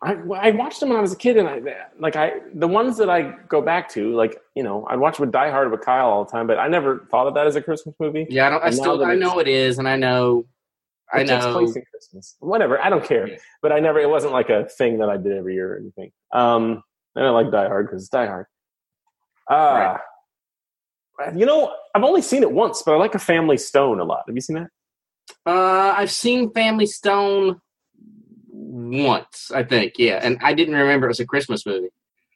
I, 0.01 0.13
I 0.13 0.51
watched 0.51 0.79
them 0.79 0.89
when 0.89 0.97
I 0.97 1.01
was 1.01 1.11
a 1.11 1.17
kid, 1.17 1.35
and 1.37 1.47
I 1.47 1.61
like 1.99 2.15
I 2.15 2.33
the 2.53 2.67
ones 2.67 2.95
that 2.97 3.09
I 3.09 3.33
go 3.49 3.61
back 3.61 3.89
to, 3.89 4.15
like 4.15 4.37
you 4.55 4.63
know, 4.63 4.85
I 4.85 4.95
watch 4.95 5.19
with 5.19 5.31
Die 5.31 5.49
Hard 5.49 5.71
with 5.71 5.81
Kyle 5.81 6.07
all 6.07 6.23
the 6.23 6.31
time, 6.31 6.47
but 6.47 6.57
I 6.59 6.67
never 6.67 7.05
thought 7.11 7.27
of 7.27 7.33
that 7.33 7.47
as 7.47 7.55
a 7.55 7.61
Christmas 7.61 7.95
movie. 7.99 8.25
yeah. 8.29 8.47
I 8.47 8.49
don't. 8.51 8.63
I 8.63 8.69
still 8.69 9.03
I 9.03 9.15
know 9.15 9.39
it 9.39 9.47
is, 9.47 9.77
and 9.79 9.89
I 9.89 9.97
know 9.97 10.45
I 11.11 11.21
It 11.21 11.27
takes 11.27 11.43
know. 11.43 11.53
place 11.53 11.75
in 11.75 11.83
Christmas. 11.91 12.35
Whatever, 12.39 12.79
I 12.81 12.89
don't 12.89 13.03
care. 13.03 13.27
Yeah. 13.27 13.37
But 13.61 13.71
I 13.73 13.79
never. 13.79 13.99
It 13.99 14.09
wasn't 14.09 14.31
like 14.31 14.49
a 14.49 14.69
thing 14.69 14.99
that 14.99 15.09
I 15.09 15.17
did 15.17 15.33
every 15.35 15.55
year 15.55 15.73
or 15.73 15.77
anything. 15.79 16.11
Um, 16.33 16.81
and 17.15 17.25
I 17.25 17.31
like 17.31 17.51
Die 17.51 17.67
Hard 17.67 17.87
because 17.87 18.03
it's 18.03 18.09
Die 18.09 18.25
Hard. 18.25 18.45
Uh, 19.49 19.97
You 21.35 21.45
know, 21.45 21.73
I've 21.93 22.03
only 22.03 22.21
seen 22.21 22.43
it 22.43 22.51
once, 22.51 22.83
but 22.83 22.93
I 22.93 22.97
like 22.97 23.15
A 23.15 23.19
Family 23.19 23.57
Stone 23.57 23.99
a 23.99 24.05
lot. 24.05 24.23
Have 24.27 24.35
you 24.35 24.41
seen 24.41 24.55
that? 24.55 24.69
Uh, 25.45 25.93
I've 25.97 26.11
seen 26.11 26.51
Family 26.51 26.85
Stone 26.85 27.59
once, 28.51 29.51
I 29.53 29.63
think. 29.63 29.93
Yeah, 29.97 30.19
and 30.21 30.37
I 30.41 30.53
didn't 30.53 30.75
remember 30.75 31.07
it 31.07 31.09
was 31.09 31.19
a 31.19 31.25
Christmas 31.25 31.65
movie. 31.65 31.89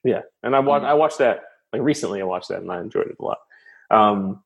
Yeah, 0.03 0.21
and 0.43 0.56
I 0.56 0.60
watched. 0.60 0.86
Mhm. 0.86 0.89
I 0.89 0.93
watched 0.93 1.17
that 1.19 1.43
like 1.71 1.82
recently. 1.82 2.21
I 2.21 2.25
watched 2.25 2.49
that 2.49 2.62
and 2.62 2.71
I 2.71 2.79
enjoyed 2.82 3.08
it 3.08 3.17
a 3.19 3.23
lot. 3.23 3.38
Um, 3.89 4.43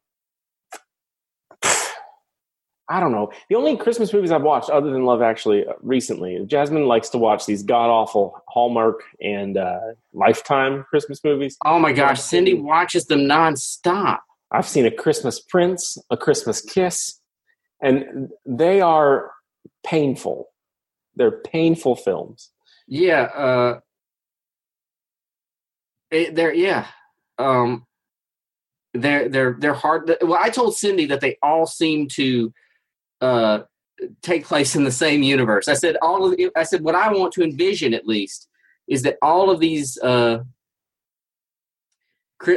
I 2.90 3.02
don't 3.02 3.12
know. 3.12 3.32
The 3.50 3.56
only 3.56 3.76
Christmas 3.76 4.14
movies 4.14 4.32
I've 4.32 4.44
watched, 4.44 4.70
other 4.70 4.92
than 4.92 5.04
Love 5.04 5.22
Actually, 5.22 5.68
uh, 5.68 5.74
recently, 5.82 6.42
Jasmine 6.46 6.88
likes 6.88 7.10
to 7.10 7.18
watch 7.18 7.46
these 7.46 7.62
god 7.62 7.90
awful 7.90 8.42
Hallmark 8.48 9.02
and 9.22 9.58
uh, 9.58 9.80
Lifetime 10.14 10.86
Christmas 10.90 11.22
movies. 11.22 11.58
Oh 11.66 11.80
my 11.80 11.92
gosh, 11.92 12.22
Cindy 12.22 12.54
watches 12.54 13.06
them 13.06 13.22
nonstop. 13.22 14.20
I've 14.52 14.68
seen 14.68 14.86
a 14.86 14.92
Christmas 14.92 15.42
Prince, 15.42 15.98
a 16.10 16.16
Christmas 16.16 16.62
Kiss, 16.62 17.20
and 17.82 18.30
they 18.46 18.82
are 18.82 19.32
painful. 19.84 20.48
They're 21.16 21.40
painful 21.42 21.96
films. 21.96 22.52
Yeah, 22.88 23.24
uh, 23.24 23.80
it, 26.12 26.36
they're 26.36 26.54
yeah, 26.54 26.88
um, 27.38 27.86
they're 28.94 29.30
they're 29.30 29.58
they're 29.60 29.74
hard. 29.74 30.16
Well, 30.22 30.40
I 30.42 30.50
told 30.50 30.76
Cindy 30.76 31.06
that 31.08 31.22
they 31.22 31.38
all 31.42 31.66
seem 31.66 32.08
to 32.10 32.54
uh 33.22 33.60
take 34.22 34.46
place 34.46 34.76
in 34.76 34.84
the 34.84 34.92
same 34.92 35.24
universe. 35.24 35.68
I 35.68 35.74
said 35.74 35.98
all 36.02 36.32
of 36.32 36.40
I 36.56 36.64
said 36.64 36.82
what 36.82 36.96
I 36.96 37.12
want 37.12 37.34
to 37.34 37.44
envision 37.44 37.94
at 37.94 38.08
least 38.08 38.48
is 38.88 39.02
that 39.04 39.18
all 39.22 39.50
of 39.50 39.60
these 39.60 39.98
uh 39.98 40.44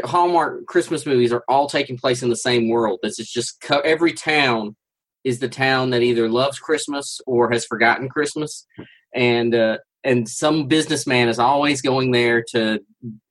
Hallmark 0.04 0.66
Christmas 0.66 1.06
movies 1.06 1.33
are 1.33 1.42
all 1.48 1.66
taking 1.66 1.96
place 1.96 2.22
in 2.22 2.28
the 2.28 2.37
same 2.37 2.68
world. 2.68 3.00
This 3.02 3.18
is 3.18 3.30
just 3.30 3.64
every 3.70 4.12
town 4.12 4.76
is 5.24 5.40
the 5.40 5.48
town 5.48 5.90
that 5.90 6.02
either 6.02 6.28
loves 6.28 6.59
Christmas 6.59 7.20
or 7.26 7.50
has 7.50 7.64
forgotten 7.64 8.09
Christmas, 8.09 8.66
and 9.14 9.54
uh, 9.54 9.78
and 10.04 10.28
some 10.28 10.66
businessman 10.66 11.28
is 11.28 11.38
always 11.38 11.83
going 11.83 12.11
there 12.11 12.42
to 12.50 12.80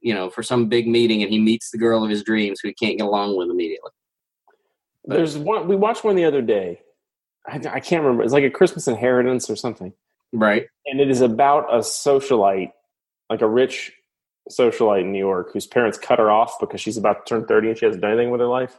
you 0.02 0.13
know 0.13 0.30
for 0.30 0.43
some 0.43 0.67
big 0.67 0.88
meeting, 0.88 1.21
and 1.21 1.32
he 1.32 1.39
meets 1.39 1.71
the 1.71 1.78
girl 1.78 2.04
of 2.04 2.10
his 2.10 2.23
dreams 2.23 2.60
who 2.62 2.69
he 2.69 2.73
can't 2.73 2.97
get 2.97 3.08
along 3.08 3.38
with 3.38 3.49
immediately. 3.49 3.91
There's 5.06 5.38
one 5.38 5.67
we 5.67 5.75
watched 5.75 6.04
one 6.04 6.15
the 6.15 6.25
other 6.25 6.41
day. 6.41 6.82
I, 7.47 7.56
I 7.56 7.80
can't 7.80 8.04
remember. 8.04 8.23
It's 8.23 8.34
like 8.34 8.43
a 8.43 8.49
Christmas 8.49 8.88
inheritance 8.88 9.49
or 9.49 9.56
something. 9.56 9.93
Right? 10.32 10.67
and 10.86 10.99
it 10.99 11.10
is 11.10 11.21
about 11.21 11.73
a 11.73 11.80
socialite, 11.80 12.71
like 13.30 13.41
a 13.41 13.47
rich 13.47 13.91
socialite 14.49 15.02
in 15.02 15.12
New 15.12 15.19
York, 15.19 15.52
whose 15.54 15.67
parents 15.67 15.97
cut 15.97 16.19
her 16.19 16.32
off 16.32 16.60
because 16.60 16.82
she's 16.82 16.97
about 16.97 17.25
to 17.25 17.30
turn 17.30 17.45
thirty 17.45 17.69
and 17.69 17.78
she 17.78 17.86
hasn't 17.86 18.02
done 18.02 18.12
anything 18.12 18.32
with 18.32 18.41
her 18.41 18.47
life. 18.47 18.78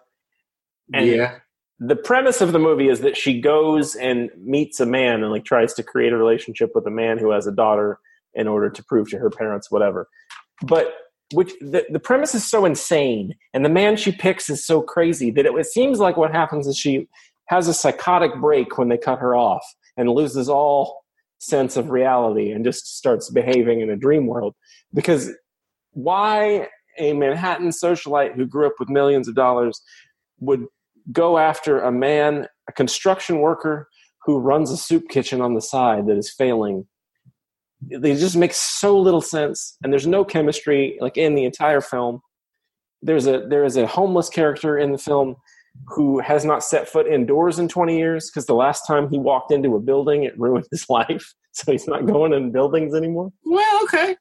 And 0.93 1.07
yeah. 1.07 1.39
The 1.81 1.97
premise 1.97 2.43
of 2.43 2.53
the 2.53 2.59
movie 2.59 2.89
is 2.89 3.01
that 3.01 3.17
she 3.17 3.41
goes 3.41 3.95
and 3.95 4.31
meets 4.37 4.81
a 4.81 4.87
man 4.87 5.23
and 5.23 5.33
like 5.33 5.47
tries 5.47 5.73
to 5.75 5.83
create 5.83 6.13
a 6.13 6.17
relationship 6.17 6.73
with 6.75 6.87
a 6.87 6.91
man 6.91 7.17
who 7.17 7.31
has 7.31 7.47
a 7.47 7.53
daughter 7.53 7.99
in 8.35 8.47
order 8.47 8.69
to 8.69 8.85
prove 8.85 9.09
to 9.11 9.19
her 9.19 9.31
parents 9.31 9.71
whatever. 9.71 10.07
But 10.63 10.93
which 11.33 11.53
the, 11.61 11.87
the 11.89 11.99
premise 11.99 12.35
is 12.35 12.49
so 12.49 12.67
insane 12.67 13.35
and 13.55 13.65
the 13.65 13.71
man 13.71 13.97
she 13.97 14.13
picks 14.13 14.51
is 14.51 14.65
so 14.65 14.83
crazy 14.83 15.31
that 15.31 15.47
it, 15.47 15.55
it 15.55 15.67
seems 15.67 15.99
like 15.99 16.19
what 16.19 16.33
happens 16.33 16.67
is 16.67 16.77
she 16.77 17.09
has 17.47 17.67
a 17.67 17.75
psychotic 17.75 18.35
break 18.41 18.77
when 18.77 18.89
they 18.89 18.99
cut 18.99 19.19
her 19.19 19.35
off 19.35 19.65
and 19.97 20.11
loses 20.11 20.49
all 20.49 21.05
sense 21.39 21.77
of 21.77 21.91
reality 21.91 22.51
and 22.51 22.65
just 22.65 22.99
starts 22.99 23.31
behaving 23.31 23.81
in 23.81 23.89
a 23.89 23.97
dream 23.97 24.27
world 24.27 24.55
because 24.93 25.33
why 25.93 26.69
a 26.99 27.15
manhattan 27.15 27.69
socialite 27.69 28.35
who 28.35 28.45
grew 28.45 28.67
up 28.67 28.75
with 28.79 28.91
millions 28.91 29.27
of 29.27 29.35
dollars 29.35 29.81
would 30.41 30.67
go 31.13 31.39
after 31.39 31.81
a 31.81 31.93
man 31.93 32.47
a 32.69 32.73
construction 32.73 33.39
worker 33.39 33.89
who 34.25 34.39
runs 34.39 34.71
a 34.71 34.77
soup 34.77 35.09
kitchen 35.09 35.41
on 35.41 35.55
the 35.55 35.61
side 35.61 36.07
that 36.07 36.17
is 36.17 36.33
failing 36.33 36.87
they 37.91 38.15
just 38.15 38.37
make 38.37 38.53
so 38.53 38.99
little 38.99 39.23
sense 39.23 39.77
and 39.83 39.93
there's 39.93 40.07
no 40.07 40.25
chemistry 40.25 40.99
like 41.01 41.17
in 41.17 41.35
the 41.35 41.45
entire 41.45 41.81
film 41.81 42.21
there's 43.03 43.27
a 43.27 43.47
there 43.49 43.65
is 43.65 43.77
a 43.77 43.87
homeless 43.87 44.29
character 44.29 44.79
in 44.79 44.93
the 44.93 44.99
film 44.99 45.37
who 45.87 46.19
has 46.19 46.45
not 46.45 46.63
set 46.65 46.89
foot 46.89 47.07
indoors 47.07 47.59
in 47.59 47.69
20 47.69 47.97
years 47.97 48.31
because 48.31 48.47
the 48.47 48.55
last 48.55 48.87
time 48.87 49.09
he 49.09 49.19
walked 49.19 49.53
into 49.53 49.77
a 49.77 49.81
building 49.81 50.25
it 50.25 50.39
ruined 50.39 50.67
his 50.71 50.85
life 50.91 51.35
so 51.53 51.73
he's 51.73 51.89
not 51.89 52.07
going 52.07 52.33
in 52.33 52.53
buildings 52.53 52.95
anymore 52.95 53.33
Well, 53.45 53.83
okay. 53.85 54.17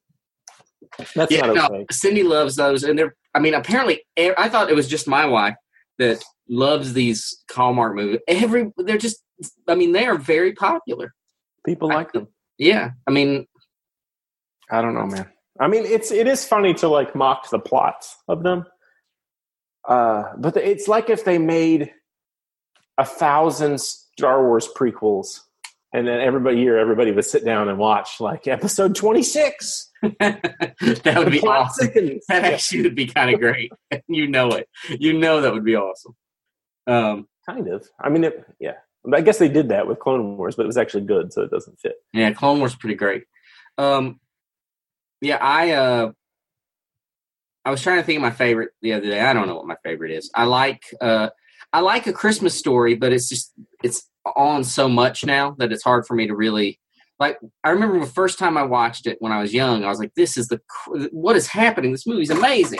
That's 1.16 1.32
yeah, 1.32 1.46
not 1.46 1.56
no, 1.56 1.66
okay. 1.66 1.86
Cindy 1.92 2.24
loves 2.24 2.56
those, 2.56 2.84
and 2.84 2.98
they're. 2.98 3.16
I 3.36 3.40
mean, 3.40 3.54
apparently, 3.54 4.02
I 4.18 4.50
thought 4.50 4.70
it 4.70 4.76
was 4.76 4.88
just 4.88 5.08
my 5.08 5.26
wife 5.26 5.56
that 5.98 6.24
loves 6.50 6.94
these 6.94 7.44
Hallmark 7.52 7.96
movies. 7.96 8.20
Every 8.28 8.72
they're 8.78 8.98
just. 8.98 9.24
I 9.68 9.76
mean, 9.76 9.94
they 9.94 10.06
are 10.06 10.18
very 10.18 10.54
popular. 10.54 11.14
People 11.66 11.92
I- 11.92 11.96
like 11.96 12.12
them. 12.12 12.28
Yeah, 12.58 12.92
I 13.08 13.12
mean, 13.12 13.48
I 14.70 14.82
don't 14.82 14.94
know, 14.94 15.06
man. 15.06 15.28
I 15.60 15.68
mean, 15.68 15.86
it's 15.86 16.12
it 16.12 16.28
is 16.28 16.46
funny 16.46 16.74
to 16.76 16.88
like 16.88 17.16
mock 17.16 17.50
the 17.50 17.60
plots 17.60 18.18
of 18.28 18.44
them, 18.44 18.66
uh, 19.88 20.24
but 20.38 20.58
it's 20.58 20.88
like 20.88 21.10
if 21.10 21.26
they 21.26 21.38
made 21.38 21.92
a 22.98 23.06
thousand 23.06 23.80
Star 23.80 24.46
Wars 24.46 24.68
prequels, 24.76 25.42
and 25.94 26.08
then 26.08 26.20
everybody 26.20 26.60
year 26.60 26.78
everybody 26.78 27.12
would 27.12 27.26
sit 27.26 27.44
down 27.46 27.70
and 27.70 27.78
watch 27.78 28.20
like 28.20 28.48
Episode 28.48 28.96
Twenty 28.96 29.24
Six. 29.24 29.90
that 30.20 31.14
would 31.18 31.32
be 31.32 31.42
awesome. 31.42 31.90
That 32.30 32.46
actually 32.46 32.84
would 32.84 32.96
be 32.96 33.08
kind 33.08 33.34
of 33.34 33.40
great. 33.40 33.72
you 34.08 34.28
know 34.28 34.50
it. 34.52 34.68
You 34.90 35.14
know 35.14 35.42
that 35.42 35.54
would 35.54 35.66
be 35.66 35.76
awesome. 35.76 36.16
Um, 36.88 37.28
Kind 37.46 37.68
of. 37.68 37.88
I 38.00 38.10
mean, 38.10 38.24
it, 38.26 38.46
yeah. 38.60 38.76
I 39.12 39.22
guess 39.22 39.40
they 39.40 39.50
did 39.50 39.70
that 39.70 39.88
with 39.88 40.00
Clone 40.00 40.38
Wars, 40.38 40.56
but 40.56 40.64
it 40.64 40.68
was 40.68 40.78
actually 40.78 41.06
good, 41.06 41.34
so 41.34 41.42
it 41.42 41.50
doesn't 41.52 41.80
fit. 41.80 41.96
yeah, 42.14 42.32
Clone 42.32 42.60
Wars 42.60 42.74
is 42.74 42.78
pretty 42.78 42.96
great. 42.96 43.24
Um, 43.78 44.20
yeah, 45.22 45.38
I 45.38 45.72
uh, 45.72 46.12
I 47.66 47.72
was 47.72 47.82
trying 47.82 47.98
to 47.98 48.04
think 48.04 48.18
of 48.18 48.22
my 48.22 48.32
favorite 48.32 48.70
the 48.82 48.94
other 48.94 49.06
day. 49.08 49.20
I 49.20 49.34
don't 49.34 49.48
know 49.48 49.56
what 49.56 49.66
my 49.66 49.78
favorite 49.84 50.12
is. 50.12 50.30
I 50.36 50.44
like 50.44 50.84
uh, 51.02 51.30
I 51.74 51.80
like 51.80 52.08
a 52.08 52.14
Christmas 52.14 52.58
story, 52.58 52.96
but 52.96 53.12
it's 53.14 53.30
just 53.30 53.54
it's 53.84 54.08
on 54.36 54.64
so 54.64 54.88
much 54.90 55.26
now 55.26 55.56
that 55.60 55.72
it's 55.72 55.84
hard 55.84 56.06
for 56.06 56.14
me 56.14 56.28
to 56.28 56.36
really 56.36 56.80
like. 57.20 57.40
I 57.64 57.70
remember 57.70 58.00
the 58.00 58.06
first 58.06 58.38
time 58.38 58.58
I 58.58 58.64
watched 58.64 59.08
it 59.08 59.18
when 59.22 59.32
I 59.32 59.42
was 59.42 59.54
young. 59.54 59.84
I 59.86 59.90
was 59.90 60.00
like, 60.00 60.14
"This 60.16 60.38
is 60.38 60.50
the 60.50 60.60
what 61.12 61.36
is 61.36 61.48
happening? 61.48 61.92
This 61.92 62.06
movie's 62.06 62.30
amazing." 62.30 62.80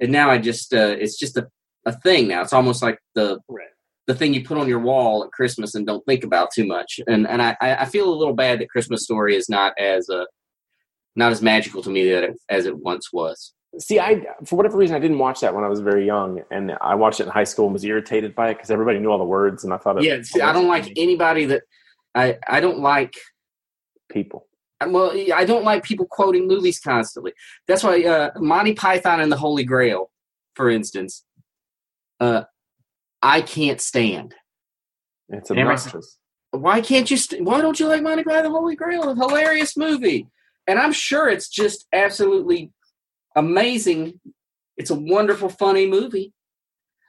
And 0.00 0.12
now 0.12 0.30
I 0.30 0.38
just 0.38 0.74
uh, 0.74 0.96
it's 0.98 1.18
just 1.18 1.36
a 1.36 1.48
a 1.86 1.92
thing 1.92 2.28
now. 2.28 2.42
It's 2.42 2.52
almost 2.52 2.82
like 2.82 2.98
the 3.14 3.38
Right. 3.48 3.68
the 4.06 4.14
thing 4.14 4.34
you 4.34 4.44
put 4.44 4.58
on 4.58 4.68
your 4.68 4.80
wall 4.80 5.24
at 5.24 5.30
Christmas 5.32 5.74
and 5.74 5.86
don't 5.86 6.04
think 6.06 6.24
about 6.24 6.50
too 6.52 6.66
much. 6.66 7.00
And 7.06 7.26
and 7.26 7.40
I 7.42 7.56
I 7.60 7.84
feel 7.86 8.12
a 8.12 8.14
little 8.14 8.34
bad 8.34 8.60
that 8.60 8.70
Christmas 8.70 9.02
Story 9.04 9.34
is 9.36 9.48
not 9.48 9.72
as 9.78 10.08
uh 10.10 10.24
not 11.16 11.30
as 11.32 11.40
magical 11.42 11.82
to 11.82 11.90
me 11.90 12.10
that 12.10 12.24
it, 12.24 12.36
as 12.48 12.66
it 12.66 12.76
once 12.78 13.12
was. 13.12 13.52
See, 13.78 13.98
I 13.98 14.24
for 14.46 14.56
whatever 14.56 14.76
reason 14.78 14.94
I 14.96 15.00
didn't 15.00 15.18
watch 15.18 15.40
that 15.40 15.54
when 15.54 15.64
I 15.64 15.68
was 15.68 15.80
very 15.80 16.04
young, 16.06 16.42
and 16.50 16.76
I 16.80 16.94
watched 16.94 17.20
it 17.20 17.24
in 17.24 17.30
high 17.30 17.44
school 17.44 17.66
and 17.66 17.72
was 17.72 17.84
irritated 17.84 18.34
by 18.34 18.50
it 18.50 18.54
because 18.54 18.70
everybody 18.70 18.98
knew 18.98 19.10
all 19.10 19.18
the 19.18 19.24
words, 19.24 19.64
and 19.64 19.72
I 19.74 19.78
thought, 19.78 19.98
it 19.98 20.04
Yeah, 20.04 20.22
see, 20.22 20.40
I 20.40 20.52
don't 20.52 20.68
like 20.68 20.92
anybody 20.96 21.44
that 21.46 21.62
I 22.14 22.38
I 22.48 22.60
don't 22.60 22.78
like 22.80 23.14
people. 24.08 24.46
well 24.86 25.12
I 25.34 25.44
don't 25.44 25.64
like 25.64 25.82
people 25.82 26.06
quoting 26.06 26.46
movies 26.46 26.78
constantly. 26.78 27.32
That's 27.66 27.82
why 27.82 28.02
uh, 28.04 28.30
Monty 28.38 28.74
Python 28.74 29.20
and 29.20 29.30
the 29.32 29.36
Holy 29.36 29.64
Grail, 29.64 30.10
for 30.54 30.68
instance, 30.70 31.24
uh, 32.20 32.44
I 33.22 33.40
can't 33.42 33.80
stand. 33.80 34.34
It's 35.28 35.50
Every- 35.50 35.62
obnoxious. 35.62 36.18
Why 36.50 36.80
can't 36.80 37.10
you? 37.10 37.16
St- 37.16 37.42
why 37.44 37.60
don't 37.60 37.80
you 37.80 37.88
like 37.88 38.02
Monty 38.02 38.22
Python 38.22 38.46
and 38.46 38.54
the 38.54 38.58
Holy 38.58 38.76
Grail? 38.76 39.08
A 39.10 39.14
hilarious 39.16 39.76
movie, 39.76 40.28
and 40.68 40.78
I'm 40.78 40.92
sure 40.92 41.28
it's 41.28 41.48
just 41.48 41.86
absolutely 41.92 42.70
amazing. 43.34 44.20
It's 44.76 44.90
a 44.90 44.94
wonderful, 44.94 45.48
funny 45.48 45.88
movie, 45.88 46.32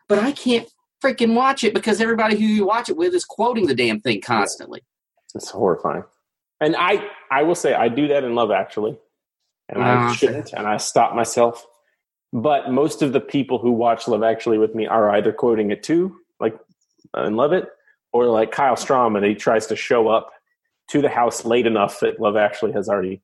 but 0.08 0.18
I 0.20 0.32
can't 0.32 0.68
freaking 1.04 1.36
watch 1.36 1.64
it 1.64 1.74
because 1.76 2.02
everybody 2.02 2.38
who 2.38 2.46
you 2.46 2.66
watch 2.66 2.90
it 2.90 2.98
with 2.98 3.14
is 3.14 3.26
quoting 3.26 3.68
the 3.68 3.76
damn 3.76 4.00
thing 4.00 4.22
constantly. 4.22 4.82
It's 5.36 5.50
horrifying. 5.52 6.04
And 6.62 6.76
I, 6.76 7.08
I 7.30 7.44
will 7.44 7.54
say, 7.56 7.74
I 7.74 7.90
do 7.90 8.08
that 8.08 8.24
in 8.24 8.34
Love 8.34 8.50
Actually, 8.50 8.98
and 9.70 9.84
Ah, 9.84 10.10
I 10.10 10.16
shouldn't, 10.16 10.54
and 10.54 10.66
I 10.66 10.78
stop 10.78 11.14
myself. 11.14 11.66
But 12.42 12.70
most 12.70 13.02
of 13.02 13.14
the 13.14 13.22
people 13.22 13.60
who 13.60 13.72
watch 13.72 14.10
Love 14.10 14.22
Actually 14.22 14.58
with 14.58 14.76
me 14.76 14.86
are 14.86 15.10
either 15.12 15.32
quoting 15.32 15.72
it 15.72 15.84
too, 15.84 16.18
like 16.42 16.60
and 17.14 17.38
love 17.38 17.54
it, 17.54 17.70
or 18.12 18.26
like 18.26 18.52
Kyle 18.52 18.76
Strom, 18.76 19.16
and 19.16 19.26
he 19.26 19.36
tries 19.36 19.68
to 19.68 19.76
show 19.78 20.10
up 20.10 20.32
to 20.90 21.02
the 21.02 21.08
house 21.08 21.46
late 21.46 21.66
enough 21.66 22.02
that 22.02 22.20
Love 22.20 22.36
Actually 22.36 22.74
has 22.74 22.90
already 22.90 23.22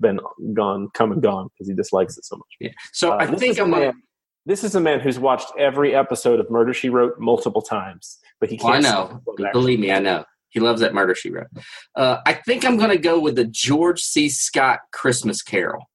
been 0.00 0.18
gone, 0.52 0.88
come 0.94 1.12
and 1.12 1.22
gone 1.22 1.48
because 1.48 1.68
he 1.68 1.74
dislikes 1.74 2.18
it 2.18 2.24
so 2.24 2.36
much. 2.36 2.48
Yeah. 2.58 2.70
So 2.92 3.12
Uh, 3.12 3.18
I 3.20 3.26
think 3.26 3.60
I'm 3.60 3.70
man- 3.70 4.02
This 4.46 4.64
is 4.64 4.74
a 4.74 4.80
man 4.80 4.98
who's 4.98 5.18
watched 5.20 5.52
every 5.56 5.94
episode 5.94 6.40
of 6.40 6.50
Murder 6.50 6.74
She 6.74 6.88
Wrote 6.88 7.20
multiple 7.20 7.62
times, 7.62 8.18
but 8.40 8.48
he 8.50 8.56
I 8.56 8.62
can't. 8.62 8.82
know. 8.82 9.06
stand 9.06 9.20
Love 9.26 9.36
Actually. 9.46 9.52
Believe 9.52 9.78
me, 9.78 9.92
I 9.92 10.00
know. 10.00 10.24
He 10.48 10.58
loves 10.58 10.80
that 10.80 10.92
murder 10.92 11.14
she 11.14 11.30
wrote. 11.30 11.46
Uh, 11.94 12.16
I 12.26 12.32
think 12.32 12.64
I'm 12.64 12.76
going 12.76 12.90
to 12.90 12.98
go 12.98 13.20
with 13.20 13.36
the 13.36 13.44
George 13.44 14.00
C. 14.00 14.28
Scott 14.28 14.80
Christmas 14.92 15.40
Carol. 15.42 15.88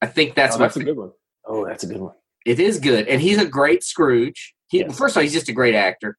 I 0.00 0.06
think 0.06 0.36
that's 0.36 0.54
oh, 0.54 0.60
my 0.60 0.66
that's 0.66 0.76
a 0.76 0.84
good 0.84 0.96
one. 0.96 1.10
Oh, 1.46 1.66
that's 1.66 1.84
a 1.84 1.86
good 1.86 2.00
one. 2.00 2.14
It 2.46 2.60
is 2.60 2.78
good, 2.78 3.08
and 3.08 3.20
he's 3.20 3.38
a 3.38 3.46
great 3.46 3.82
Scrooge. 3.82 4.54
He, 4.68 4.80
Yes. 4.80 4.98
First 4.98 5.14
of 5.14 5.18
all, 5.18 5.22
he's 5.22 5.32
just 5.32 5.48
a 5.48 5.52
great 5.52 5.74
actor, 5.74 6.16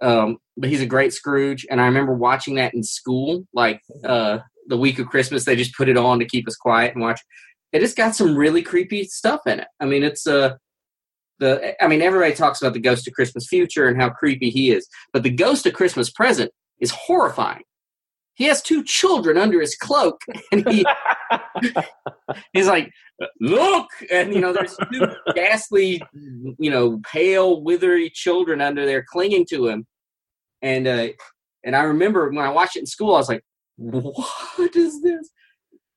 um, 0.00 0.38
but 0.56 0.70
he's 0.70 0.80
a 0.80 0.86
great 0.86 1.12
Scrooge. 1.12 1.66
And 1.70 1.80
I 1.80 1.86
remember 1.86 2.14
watching 2.14 2.54
that 2.56 2.74
in 2.74 2.82
school, 2.82 3.46
like 3.52 3.80
uh, 4.04 4.38
the 4.68 4.76
week 4.76 4.98
of 4.98 5.08
Christmas. 5.08 5.44
They 5.44 5.56
just 5.56 5.74
put 5.74 5.88
it 5.88 5.96
on 5.96 6.18
to 6.18 6.24
keep 6.24 6.46
us 6.48 6.56
quiet 6.56 6.94
and 6.94 7.02
watch. 7.02 7.20
It 7.72 7.82
has 7.82 7.94
got 7.94 8.14
some 8.14 8.36
really 8.36 8.62
creepy 8.62 9.04
stuff 9.04 9.40
in 9.46 9.60
it. 9.60 9.68
I 9.80 9.86
mean, 9.86 10.02
it's 10.02 10.26
uh, 10.26 10.54
the. 11.38 11.82
I 11.82 11.88
mean, 11.88 12.02
everybody 12.02 12.34
talks 12.34 12.60
about 12.60 12.72
the 12.72 12.80
Ghost 12.80 13.06
of 13.06 13.14
Christmas 13.14 13.46
Future 13.48 13.88
and 13.88 14.00
how 14.00 14.10
creepy 14.10 14.50
he 14.50 14.70
is, 14.70 14.88
but 15.12 15.22
the 15.22 15.30
Ghost 15.30 15.66
of 15.66 15.74
Christmas 15.74 16.10
Present 16.10 16.52
is 16.80 16.90
horrifying. 16.90 17.62
He 18.34 18.44
has 18.44 18.62
two 18.62 18.84
children 18.84 19.38
under 19.38 19.60
his 19.60 19.76
cloak, 19.76 20.20
and 20.52 20.68
he 20.68 20.86
he's 22.52 22.66
like, 22.66 22.90
look, 23.40 23.88
and 24.10 24.34
you 24.34 24.40
know, 24.40 24.52
there's 24.52 24.76
two 24.92 25.06
ghastly, 25.34 26.02
you 26.58 26.70
know, 26.70 27.00
pale, 27.10 27.62
withery 27.62 28.10
children 28.10 28.60
under 28.60 28.86
there 28.86 29.04
clinging 29.08 29.46
to 29.50 29.66
him, 29.66 29.86
and 30.62 30.86
uh, 30.86 31.08
and 31.64 31.76
I 31.76 31.82
remember 31.82 32.28
when 32.30 32.44
I 32.44 32.50
watched 32.50 32.76
it 32.76 32.80
in 32.80 32.86
school, 32.86 33.14
I 33.14 33.18
was 33.18 33.28
like, 33.28 33.44
what 33.76 34.76
is 34.76 35.02
this? 35.02 35.30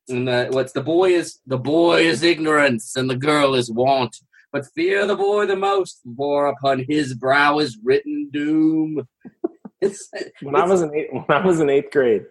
And 0.09 0.27
uh, 0.27 0.47
what's 0.49 0.73
the 0.73 0.81
boy 0.81 1.11
is 1.11 1.39
the 1.45 1.57
boy 1.57 2.01
is 2.01 2.23
ignorance, 2.23 2.95
and 2.95 3.09
the 3.09 3.15
girl 3.15 3.53
is 3.53 3.71
want. 3.71 4.15
But 4.51 4.65
fear 4.75 5.05
the 5.05 5.15
boy 5.15 5.45
the 5.45 5.55
most, 5.55 6.01
for 6.17 6.47
upon 6.47 6.85
his 6.89 7.13
brow 7.13 7.59
is 7.59 7.77
written 7.83 8.29
doom. 8.31 9.07
It's, 9.81 10.09
when 10.41 10.57
I 10.57 10.65
was 10.65 10.81
in 10.81 10.93
eighth, 10.93 11.07
when 11.13 11.23
I 11.29 11.45
was 11.45 11.61
in 11.61 11.69
eighth 11.69 11.91
grade, 11.91 12.25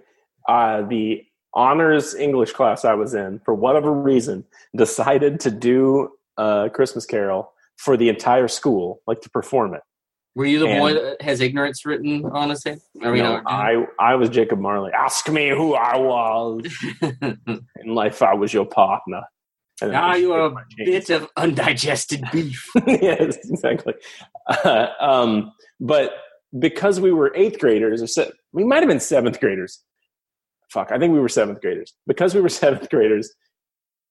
uh, 0.47 0.83
the 0.83 1.25
honors 1.55 2.15
English 2.15 2.53
class 2.53 2.85
I 2.85 2.95
was 2.95 3.15
in, 3.15 3.41
for 3.45 3.55
whatever 3.55 3.93
reason, 3.93 4.45
decided 4.77 5.41
to 5.41 5.51
do 5.51 6.11
a 6.37 6.71
Christmas 6.73 7.07
Carol 7.07 7.53
for 7.77 7.97
the 7.97 8.09
entire 8.09 8.49
school, 8.49 9.01
like 9.07 9.21
to 9.23 9.31
perform 9.31 9.75
it. 9.75 9.81
were 10.35 10.45
you 10.47 10.59
the 10.61 10.67
And- 10.69 10.81
boy 10.81 10.95
that 10.95 11.23
has 11.23 11.41
ignorance 11.41 11.85
written 11.85 12.25
on 12.27 12.51
his 12.51 12.63
head? 12.65 12.79
I 13.03 13.11
mean, 13.11 13.23
No, 13.25 13.41
I 13.47 13.87
I 13.99 14.15
was 14.15 14.29
Jacob 14.31 14.59
Marley. 14.61 14.93
Ask 14.93 15.29
me 15.29 15.49
who 15.49 15.75
I 15.75 15.97
was 15.97 16.67
in 17.83 17.95
life. 17.95 18.23
I 18.23 18.35
was 18.35 18.53
your 18.55 18.67
partner. 18.67 19.23
And 19.81 19.93
now 19.93 20.15
you 20.17 20.33
are 20.33 20.47
a 20.47 20.55
bit 20.77 21.09
of 21.11 21.29
undigested 21.37 22.25
beef. 22.33 22.67
yes, 22.87 23.37
exactly. 23.49 23.95
Uh, 24.49 24.89
um, 25.01 25.53
but 25.81 26.15
because 26.59 26.99
we 27.01 27.13
were 27.13 27.31
eighth 27.37 27.59
graders, 27.61 28.03
or 28.03 28.07
se- 28.09 28.33
we 28.53 28.65
might 28.65 28.81
have 28.81 28.89
been 28.89 28.99
seventh 29.01 29.39
graders. 29.41 29.81
Fuck, 30.70 30.92
I 30.92 30.98
think 30.98 31.12
we 31.12 31.20
were 31.20 31.28
seventh 31.28 31.61
graders. 31.61 31.94
Because 32.07 32.35
we 32.35 32.40
were 32.40 32.48
seventh 32.48 32.90
graders, 32.90 33.33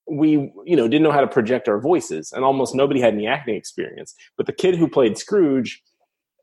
we 0.10 0.52
you 0.66 0.76
know 0.76 0.88
didn't 0.88 1.04
know 1.04 1.12
how 1.12 1.22
to 1.22 1.28
project 1.28 1.68
our 1.68 1.80
voices, 1.80 2.32
and 2.32 2.44
almost 2.44 2.76
nobody 2.76 3.02
had 3.02 3.14
any 3.14 3.28
acting 3.28 3.56
experience. 3.56 4.16
But 4.38 4.46
the 4.46 4.54
kid 4.54 4.76
who 4.76 4.88
played 4.88 5.18
Scrooge, 5.18 5.82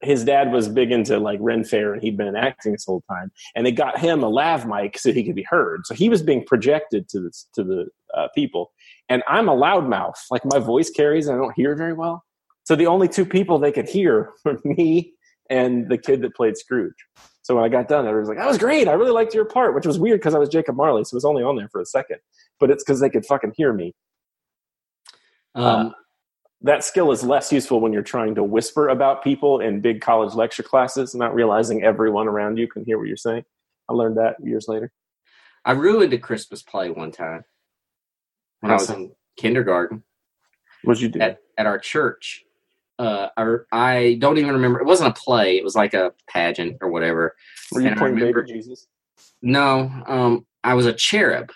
his 0.03 0.25
dad 0.25 0.53
was 0.53 0.69
big 0.69 0.93
into 0.93 1.19
like 1.19 1.39
Ren 1.41 1.65
Fair, 1.65 1.95
and 1.95 2.03
he'd 2.03 2.17
been 2.17 2.37
acting 2.37 2.73
this 2.73 2.85
whole 2.85 3.03
time. 3.09 3.33
And 3.55 3.65
they 3.65 3.73
got 3.73 3.99
him 3.99 4.23
a 4.23 4.29
lav 4.29 4.67
mic 4.67 4.99
so 4.99 5.13
he 5.13 5.25
could 5.25 5.35
be 5.35 5.47
heard. 5.49 5.87
So 5.87 5.95
he 5.95 6.09
was 6.09 6.23
being 6.23 6.45
projected 6.45 7.09
to 7.09 7.21
the 7.21 7.33
to 7.55 7.65
the 7.65 7.87
uh, 8.15 8.29
people 8.35 8.71
and 9.09 9.23
I'm 9.29 9.49
a 9.49 9.57
loudmouth. 9.57 10.17
Like 10.31 10.43
my 10.45 10.59
voice 10.59 10.91
carries 10.91 11.27
and 11.27 11.37
I 11.37 11.39
don't 11.39 11.55
hear 11.55 11.75
very 11.75 11.93
well. 11.93 12.25
So 12.65 12.75
the 12.75 12.87
only 12.87 13.09
two 13.09 13.27
people 13.27 13.59
they 13.59 13.73
could 13.73 13.89
hear 13.89 14.33
were 14.45 14.61
me 14.65 15.14
and 15.51 15.89
the 15.89 15.99
kid 15.99 16.23
that 16.23 16.35
played 16.35 16.57
Scrooge. 16.57 16.95
So 17.43 17.55
when 17.55 17.65
I 17.65 17.69
got 17.69 17.89
done, 17.89 18.07
everyone 18.07 18.21
was 18.21 18.29
like, 18.29 18.39
"That 18.39 18.49
was 18.49 18.59
great. 18.59 18.89
I 18.89 18.93
really 18.93 19.11
liked 19.11 19.35
your 19.35 19.45
part," 19.45 19.75
which 19.75 19.87
was 19.87 19.99
weird 19.99 20.21
because 20.21 20.35
I 20.35 20.39
was 20.39 20.49
Jacob 20.49 20.77
Marley, 20.77 21.05
so 21.05 21.15
it 21.15 21.19
was 21.19 21.25
only 21.25 21.43
on 21.43 21.57
there 21.57 21.69
for 21.69 21.81
a 21.81 21.87
second. 21.87 22.19
But 22.59 22.71
it's 22.71 22.83
because 22.83 23.01
they 23.01 23.11
could 23.11 23.27
fucking 23.27 23.53
hear 23.57 23.73
me. 23.73 23.95
Um, 25.55 25.95
That 26.63 26.83
skill 26.83 27.13
is 27.13 27.23
less 27.23 27.53
useful 27.53 27.81
when 27.81 27.93
you're 27.93 28.03
trying 28.03 28.35
to 28.37 28.43
whisper 28.43 28.89
about 28.89 29.23
people 29.23 29.61
in 29.61 29.83
big 29.83 30.01
college 30.01 30.35
lecture 30.35 30.63
classes, 30.63 31.15
not 31.15 31.35
realizing 31.35 31.83
everyone 31.83 32.27
around 32.27 32.57
you 32.57 32.67
can 32.67 32.87
hear 32.87 32.97
what 32.99 33.07
you're 33.07 33.19
saying. 33.19 33.45
I 33.89 33.93
learned 33.93 34.17
that 34.17 34.37
years 34.43 34.67
later. 34.67 34.91
I 35.67 35.73
ruined 35.73 36.15
a 36.15 36.19
Christmas 36.19 36.63
play 36.63 36.89
one 36.91 37.13
time 37.13 37.45
when 38.61 38.73
I 38.73 38.77
was 38.77 38.89
in 38.89 39.13
kindergarten 39.37 40.05
What'd 40.85 41.03
you 41.03 41.11
do? 41.11 41.21
at, 41.21 41.41
at 41.59 41.67
our 41.67 41.79
church. 41.79 42.45
Uh, 42.99 43.29
I, 43.37 43.55
I 43.73 44.15
don't 44.21 44.39
even 44.39 44.53
remember. 44.53 44.81
It 44.81 44.87
wasn't 44.87 45.11
a 45.17 45.21
play. 45.21 45.57
It 45.57 45.65
was 45.65 45.75
like 45.75 45.95
a 45.95 46.13
pageant 46.29 46.79
or 46.81 46.91
whatever. 46.91 47.35
Were 47.73 47.81
you 47.81 47.89
and 47.89 47.97
playing 47.97 48.15
remember- 48.15 48.43
baby 48.43 48.53
Jesus? 48.59 48.87
No, 49.43 49.91
um, 50.07 50.47
I 50.63 50.75
was 50.75 50.87
a 50.87 50.93
cherub. 50.93 51.51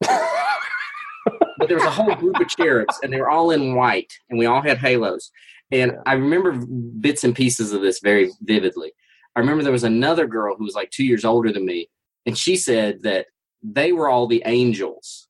but 0.00 1.68
there 1.68 1.76
was 1.76 1.84
a 1.84 1.90
whole 1.90 2.14
group 2.14 2.38
of 2.40 2.48
cherubs, 2.48 2.98
and 3.02 3.12
they 3.12 3.20
were 3.20 3.30
all 3.30 3.50
in 3.50 3.74
white, 3.74 4.12
and 4.30 4.38
we 4.38 4.46
all 4.46 4.62
had 4.62 4.78
halos. 4.78 5.30
And 5.70 5.92
Yeah. 5.92 5.98
I 6.06 6.14
remember 6.14 6.52
bits 6.52 7.24
and 7.24 7.34
pieces 7.34 7.72
of 7.72 7.80
this 7.82 8.00
very 8.00 8.30
vividly. 8.42 8.92
I 9.34 9.40
remember 9.40 9.62
there 9.62 9.72
was 9.72 9.84
another 9.84 10.26
girl 10.26 10.56
who 10.56 10.64
was 10.64 10.74
like 10.74 10.90
two 10.90 11.04
years 11.04 11.24
older 11.24 11.52
than 11.52 11.64
me, 11.66 11.88
and 12.24 12.36
she 12.36 12.56
said 12.56 13.02
that 13.02 13.26
they 13.62 13.92
were 13.92 14.08
all 14.08 14.26
the 14.26 14.42
angels, 14.46 15.25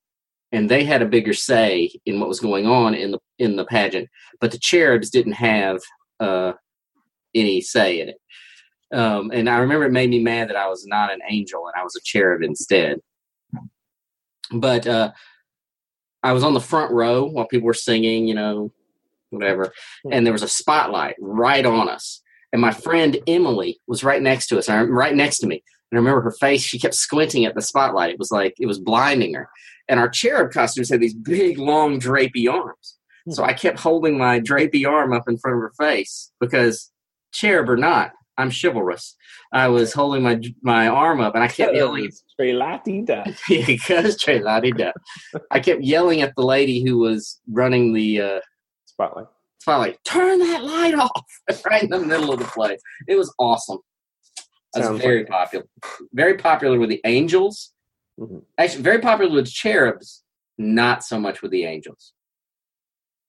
and 0.52 0.70
they 0.70 0.84
had 0.84 1.02
a 1.02 1.06
bigger 1.06 1.32
say 1.32 1.90
in 2.06 2.20
what 2.20 2.28
was 2.28 2.40
going 2.40 2.66
on 2.66 2.94
in 2.94 3.10
the 3.10 3.18
in 3.38 3.56
the 3.56 3.64
pageant, 3.64 4.08
but 4.40 4.50
the 4.52 4.58
cherubs 4.58 5.10
didn't 5.10 5.32
have 5.32 5.80
uh, 6.20 6.52
any 7.34 7.60
say 7.60 8.00
in 8.00 8.08
it. 8.10 8.20
Um, 8.92 9.30
and 9.32 9.48
I 9.48 9.58
remember 9.58 9.84
it 9.84 9.92
made 9.92 10.10
me 10.10 10.22
mad 10.22 10.48
that 10.48 10.56
I 10.56 10.68
was 10.68 10.86
not 10.86 11.12
an 11.12 11.18
angel 11.28 11.66
and 11.66 11.74
I 11.78 11.82
was 11.82 11.96
a 11.96 12.00
cherub 12.04 12.42
instead. 12.42 13.00
But 14.52 14.86
uh, 14.86 15.12
I 16.22 16.32
was 16.32 16.44
on 16.44 16.54
the 16.54 16.60
front 16.60 16.92
row 16.92 17.24
while 17.24 17.48
people 17.48 17.66
were 17.66 17.74
singing, 17.74 18.28
you 18.28 18.34
know, 18.34 18.72
whatever, 19.30 19.72
and 20.10 20.24
there 20.24 20.32
was 20.32 20.44
a 20.44 20.48
spotlight 20.48 21.16
right 21.20 21.66
on 21.66 21.88
us. 21.88 22.22
And 22.52 22.62
my 22.62 22.70
friend 22.70 23.18
Emily 23.26 23.80
was 23.88 24.04
right 24.04 24.22
next 24.22 24.46
to 24.48 24.58
us, 24.58 24.68
right 24.68 25.14
next 25.14 25.38
to 25.38 25.46
me. 25.48 25.62
And 25.90 25.98
I 25.98 26.00
remember 26.00 26.20
her 26.22 26.32
face, 26.32 26.62
she 26.62 26.78
kept 26.78 26.94
squinting 26.94 27.44
at 27.44 27.54
the 27.54 27.62
spotlight. 27.62 28.10
It 28.10 28.18
was 28.18 28.30
like 28.30 28.54
it 28.58 28.66
was 28.66 28.78
blinding 28.78 29.34
her. 29.34 29.48
And 29.88 30.00
our 30.00 30.08
cherub 30.08 30.52
costumes 30.52 30.90
had 30.90 31.00
these 31.00 31.14
big, 31.14 31.58
long, 31.58 32.00
drapey 32.00 32.52
arms. 32.52 32.96
So 33.30 33.42
I 33.42 33.54
kept 33.54 33.80
holding 33.80 34.18
my 34.18 34.40
drapey 34.40 34.88
arm 34.88 35.12
up 35.12 35.24
in 35.28 35.36
front 35.36 35.56
of 35.56 35.60
her 35.62 35.72
face 35.78 36.30
because, 36.38 36.92
cherub 37.32 37.68
or 37.68 37.76
not, 37.76 38.12
I'm 38.38 38.50
chivalrous. 38.50 39.16
I 39.52 39.68
was 39.68 39.92
holding 39.92 40.22
my 40.22 40.40
my 40.62 40.88
arm 40.88 41.20
up, 41.20 41.34
and 41.34 41.42
I 41.42 41.48
kept 41.48 41.74
yelling, 41.74 42.10
because 43.66 44.16
Trey 44.20 44.40
Lottie 44.40 44.72
I 45.50 45.60
kept 45.60 45.82
yelling 45.82 46.22
at 46.22 46.34
the 46.36 46.44
lady 46.44 46.84
who 46.84 46.98
was 46.98 47.40
running 47.50 47.92
the 47.94 48.20
uh, 48.20 48.40
Spotlight. 48.86 49.26
spotlight, 49.60 50.04
turn 50.04 50.38
that 50.40 50.64
light 50.64 50.94
off 50.94 51.26
right 51.66 51.82
in 51.82 51.90
the 51.90 52.00
middle 52.00 52.32
of 52.32 52.38
the 52.38 52.44
play. 52.46 52.76
It 53.08 53.16
was 53.16 53.32
awesome. 53.38 53.78
Was 54.74 55.00
very 55.00 55.20
like 55.20 55.28
popular. 55.28 55.66
Very 56.12 56.36
popular 56.36 56.78
with 56.78 56.90
the 56.90 57.00
angels. 57.06 57.72
Mhm. 58.18 58.44
Actually, 58.58 58.82
very 58.82 59.00
popular 59.00 59.32
with 59.34 59.50
cherubs. 59.50 60.22
Not 60.58 61.04
so 61.04 61.20
much 61.20 61.42
with 61.42 61.50
the 61.50 61.64
angels. 61.64 62.12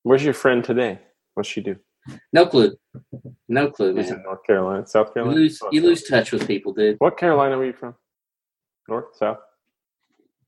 Where's 0.02 0.24
your 0.24 0.32
friend 0.34 0.64
today? 0.64 0.98
What's 1.34 1.48
she 1.48 1.60
do? 1.60 1.76
No 2.32 2.46
clue. 2.46 2.74
No 3.48 3.70
clue, 3.70 3.92
man. 3.92 4.06
in 4.06 4.22
North 4.22 4.42
Carolina, 4.46 4.86
South 4.86 5.08
You 5.08 5.12
Carolina. 5.14 5.40
lose, 5.40 5.60
you 5.72 5.82
lose 5.82 6.04
touch 6.04 6.32
with 6.32 6.46
people, 6.46 6.72
dude. 6.72 6.96
What 7.00 7.18
Carolina 7.18 7.58
were 7.58 7.66
you 7.66 7.72
from? 7.74 7.94
North, 8.88 9.14
South, 9.16 9.38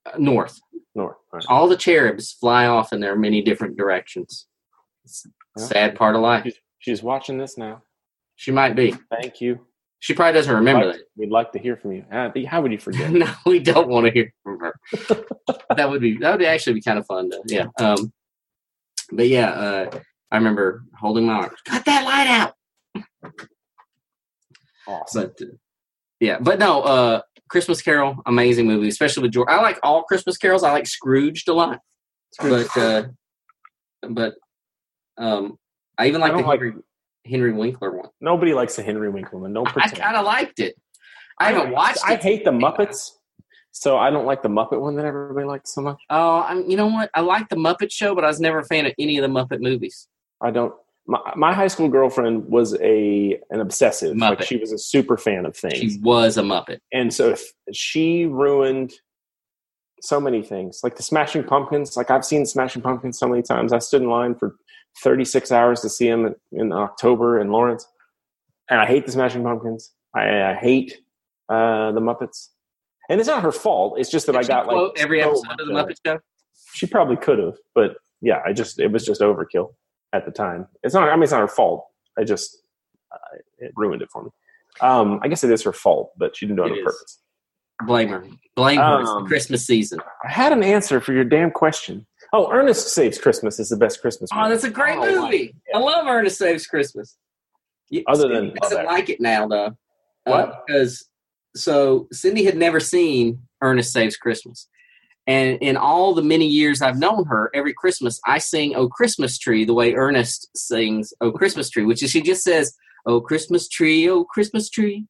Uh, 0.06 0.12
North. 0.16 0.58
North. 0.94 1.16
All 1.32 1.38
right. 1.38 1.44
All 1.50 1.68
the 1.68 1.76
cherubs 1.76 2.32
fly 2.32 2.66
off 2.66 2.94
in 2.94 3.00
their 3.00 3.14
many 3.14 3.42
different 3.42 3.76
directions. 3.76 4.46
Sad 5.58 5.94
part 5.96 6.16
of 6.16 6.22
life. 6.22 6.44
She's, 6.44 6.58
she's 6.78 7.02
watching 7.02 7.36
this 7.36 7.58
now. 7.58 7.82
She 8.36 8.50
might 8.52 8.74
be. 8.74 8.92
Thank 9.10 9.42
you. 9.42 9.66
She 10.02 10.14
probably 10.14 10.32
doesn't 10.32 10.54
remember 10.54 10.86
Like- 10.86 11.00
We'd 11.16 11.30
like 11.30 11.52
to 11.52 11.58
hear 11.58 11.76
from 11.76 11.92
you. 11.92 12.04
Uh, 12.10 12.30
how 12.48 12.62
would 12.62 12.72
you 12.72 12.78
forget? 12.78 13.10
no, 13.12 13.30
we 13.46 13.58
don't 13.60 13.88
want 13.88 14.06
to 14.06 14.12
hear 14.12 14.32
from 14.42 14.58
her. 14.58 14.74
that 15.76 15.88
would 15.90 16.00
be 16.00 16.16
that 16.18 16.38
would 16.38 16.46
actually 16.46 16.72
be 16.74 16.80
kind 16.82 16.98
of 16.98 17.06
fun 17.06 17.28
though. 17.28 17.42
Yeah. 17.46 17.66
Um 17.78 18.12
but 19.12 19.28
yeah, 19.28 19.50
uh 19.50 19.98
I 20.30 20.36
remember 20.36 20.84
holding 20.98 21.26
my 21.26 21.34
arm. 21.34 21.50
Cut 21.66 21.84
that 21.84 22.04
light 22.04 22.26
out. 22.28 22.54
awesome. 24.86 25.22
But 25.38 25.42
uh, 25.46 25.50
yeah, 26.20 26.38
but 26.40 26.58
no, 26.58 26.82
uh 26.82 27.20
Christmas 27.48 27.82
Carol, 27.82 28.16
amazing 28.26 28.66
movie, 28.66 28.88
especially 28.88 29.22
with 29.24 29.32
George. 29.32 29.48
I 29.50 29.60
like 29.60 29.78
all 29.82 30.04
Christmas 30.04 30.36
carols. 30.38 30.62
I 30.62 30.72
like 30.72 30.86
Scrooged 30.86 31.48
a 31.48 31.52
lot. 31.52 31.80
But 32.40 32.76
uh 32.76 33.02
but 34.08 34.34
um 35.18 35.58
I 35.98 36.06
even 36.08 36.20
like 36.20 36.32
I 36.32 36.36
the 36.36 36.42
don't 36.42 36.48
like- 36.48 36.60
Henry, 37.26 37.52
Winkler 37.52 37.96
one. 37.96 38.08
Nobody 38.20 38.54
likes 38.54 38.76
the 38.76 38.82
Henry 38.82 39.10
Winkleman. 39.10 39.52
Don't 39.52 39.68
I 39.76 39.88
kind 39.88 40.16
of 40.16 40.24
liked 40.24 40.60
it. 40.60 40.74
I 41.38 41.52
haven't 41.52 41.72
watched 41.72 41.98
I 42.04 42.16
hate 42.16 42.44
the 42.44 42.50
Muppets, 42.50 43.10
so 43.70 43.96
I 43.98 44.10
don't 44.10 44.26
like 44.26 44.42
the 44.42 44.48
Muppet 44.48 44.80
one 44.80 44.96
that 44.96 45.04
everybody 45.04 45.46
likes 45.46 45.74
so 45.74 45.80
much. 45.80 45.98
Oh, 46.10 46.40
I'm. 46.40 46.68
You 46.68 46.76
know 46.76 46.86
what? 46.88 47.10
I 47.14 47.20
like 47.20 47.48
the 47.48 47.56
Muppet 47.56 47.90
Show, 47.92 48.14
but 48.14 48.24
I 48.24 48.28
was 48.28 48.40
never 48.40 48.58
a 48.58 48.64
fan 48.64 48.86
of 48.86 48.92
any 48.98 49.18
of 49.18 49.22
the 49.22 49.28
Muppet 49.28 49.60
movies. 49.60 50.08
I 50.40 50.50
don't. 50.50 50.74
My, 51.06 51.18
my 51.34 51.52
high 51.54 51.66
school 51.68 51.88
girlfriend 51.88 52.44
was 52.46 52.74
a 52.80 53.40
an 53.50 53.60
obsessive. 53.60 54.16
Like 54.16 54.42
she 54.42 54.56
was 54.56 54.70
a 54.72 54.78
super 54.78 55.16
fan 55.16 55.46
of 55.46 55.56
things, 55.56 55.76
She 55.78 55.98
was 56.02 56.36
a 56.36 56.42
Muppet. 56.42 56.78
and 56.92 57.12
so 57.12 57.30
if 57.30 57.42
she 57.72 58.26
ruined 58.26 58.92
so 60.02 60.20
many 60.20 60.42
things, 60.42 60.80
like 60.82 60.96
the 60.96 61.02
Smashing 61.02 61.44
Pumpkins. 61.44 61.96
Like 61.96 62.10
I've 62.10 62.24
seen 62.24 62.46
Smashing 62.46 62.82
Pumpkins 62.82 63.18
so 63.18 63.28
many 63.28 63.42
times. 63.42 63.72
I 63.72 63.78
stood 63.78 64.02
in 64.02 64.08
line 64.08 64.34
for 64.34 64.56
thirty 65.02 65.24
six 65.24 65.50
hours 65.52 65.80
to 65.82 65.88
see 65.88 66.08
him 66.08 66.34
in, 66.52 66.72
October 66.72 67.40
in 67.40 67.50
Lawrence, 67.50 67.86
and 68.68 68.80
I 68.80 68.86
hate 68.86 69.06
the 69.06 69.12
Smashing 69.12 69.42
Pumpkins. 69.42 69.92
I, 70.14 70.50
I 70.50 70.54
hate 70.54 70.98
uh, 71.48 71.92
the 71.92 72.00
Muppets, 72.00 72.48
and 73.08 73.20
it's 73.20 73.28
not 73.28 73.42
her 73.42 73.52
fault. 73.52 73.98
It's 73.98 74.10
just 74.10 74.26
that 74.26 74.36
I 74.36 74.40
Did 74.40 74.46
she 74.46 74.48
got 74.52 74.66
like 74.66 74.92
every 74.98 75.20
so 75.22 75.28
episode 75.30 75.60
of 75.60 75.66
the. 75.68 75.72
Muppet 75.74 75.96
Show. 76.04 76.18
She 76.74 76.86
probably 76.86 77.16
could 77.16 77.38
have, 77.38 77.54
but 77.74 77.96
yeah, 78.20 78.40
I 78.44 78.52
just 78.52 78.78
it 78.78 78.88
was 78.92 79.04
just 79.04 79.20
overkill 79.20 79.74
at 80.12 80.24
the 80.24 80.30
time. 80.32 80.66
It's 80.82 80.94
not. 80.94 81.08
I 81.08 81.14
mean, 81.14 81.22
it's 81.24 81.32
not 81.32 81.40
her 81.40 81.48
fault. 81.48 81.86
I 82.18 82.24
just 82.24 82.56
uh, 83.12 83.38
it 83.58 83.72
ruined 83.76 84.02
it 84.02 84.08
for 84.12 84.24
me. 84.24 84.30
Um, 84.80 85.18
I 85.22 85.28
guess 85.28 85.42
it 85.44 85.50
is 85.50 85.62
her 85.64 85.72
fault, 85.72 86.12
but 86.16 86.36
she 86.36 86.46
didn't 86.46 86.56
do 86.58 86.64
it, 86.64 86.68
It 86.68 86.72
on 86.72 86.78
is. 86.78 86.84
purpose. 86.84 87.18
Blame 87.86 88.08
her. 88.10 88.24
Blame 88.56 88.78
her. 88.78 89.00
It's 89.00 89.08
the 89.10 89.16
Um, 89.16 89.26
Christmas 89.26 89.66
season. 89.66 90.00
I 90.24 90.30
had 90.30 90.52
an 90.52 90.62
answer 90.62 91.00
for 91.00 91.12
your 91.12 91.24
damn 91.24 91.50
question. 91.50 92.06
Oh, 92.32 92.50
Ernest 92.52 92.88
Saves 92.88 93.18
Christmas 93.18 93.58
is 93.58 93.70
the 93.70 93.76
best 93.76 94.00
Christmas. 94.00 94.30
Movie. 94.32 94.44
Oh, 94.44 94.48
that's 94.48 94.64
a 94.64 94.70
great 94.70 94.96
Oh, 94.96 95.00
wow. 95.00 95.24
movie. 95.24 95.54
I 95.74 95.78
love 95.78 96.06
Ernest 96.06 96.38
Saves 96.38 96.66
Christmas. 96.66 97.16
You- 97.88 98.04
Other 98.06 98.22
Cindy 98.32 98.34
than 98.34 98.54
doesn't 98.62 98.78
other- 98.78 98.86
like 98.86 99.08
it 99.08 99.20
now 99.20 99.48
though. 99.48 99.66
Uh, 99.66 100.30
What? 100.30 100.64
because 100.66 101.08
so 101.56 102.06
Cindy 102.12 102.44
had 102.44 102.56
never 102.56 102.78
seen 102.78 103.40
Ernest 103.62 103.92
Saves 103.92 104.16
Christmas. 104.16 104.68
And 105.26 105.58
in 105.60 105.76
all 105.76 106.14
the 106.14 106.22
many 106.22 106.46
years 106.46 106.82
I've 106.82 106.98
known 106.98 107.24
her, 107.26 107.50
every 107.52 107.72
Christmas 107.74 108.20
I 108.26 108.38
sing 108.38 108.74
"Oh 108.76 108.88
Christmas 108.88 109.38
Tree" 109.38 109.64
the 109.64 109.74
way 109.74 109.94
Ernest 109.94 110.48
sings 110.56 111.12
"Oh 111.20 111.32
Christmas 111.32 111.68
Tree," 111.68 111.84
which 111.84 112.02
is 112.02 112.10
she 112.10 112.20
just 112.22 112.42
says 112.44 112.74
"Oh 113.06 113.20
Christmas 113.20 113.68
tree, 113.68 114.08
oh 114.08 114.24
Christmas 114.24 114.70
tree, 114.70 115.06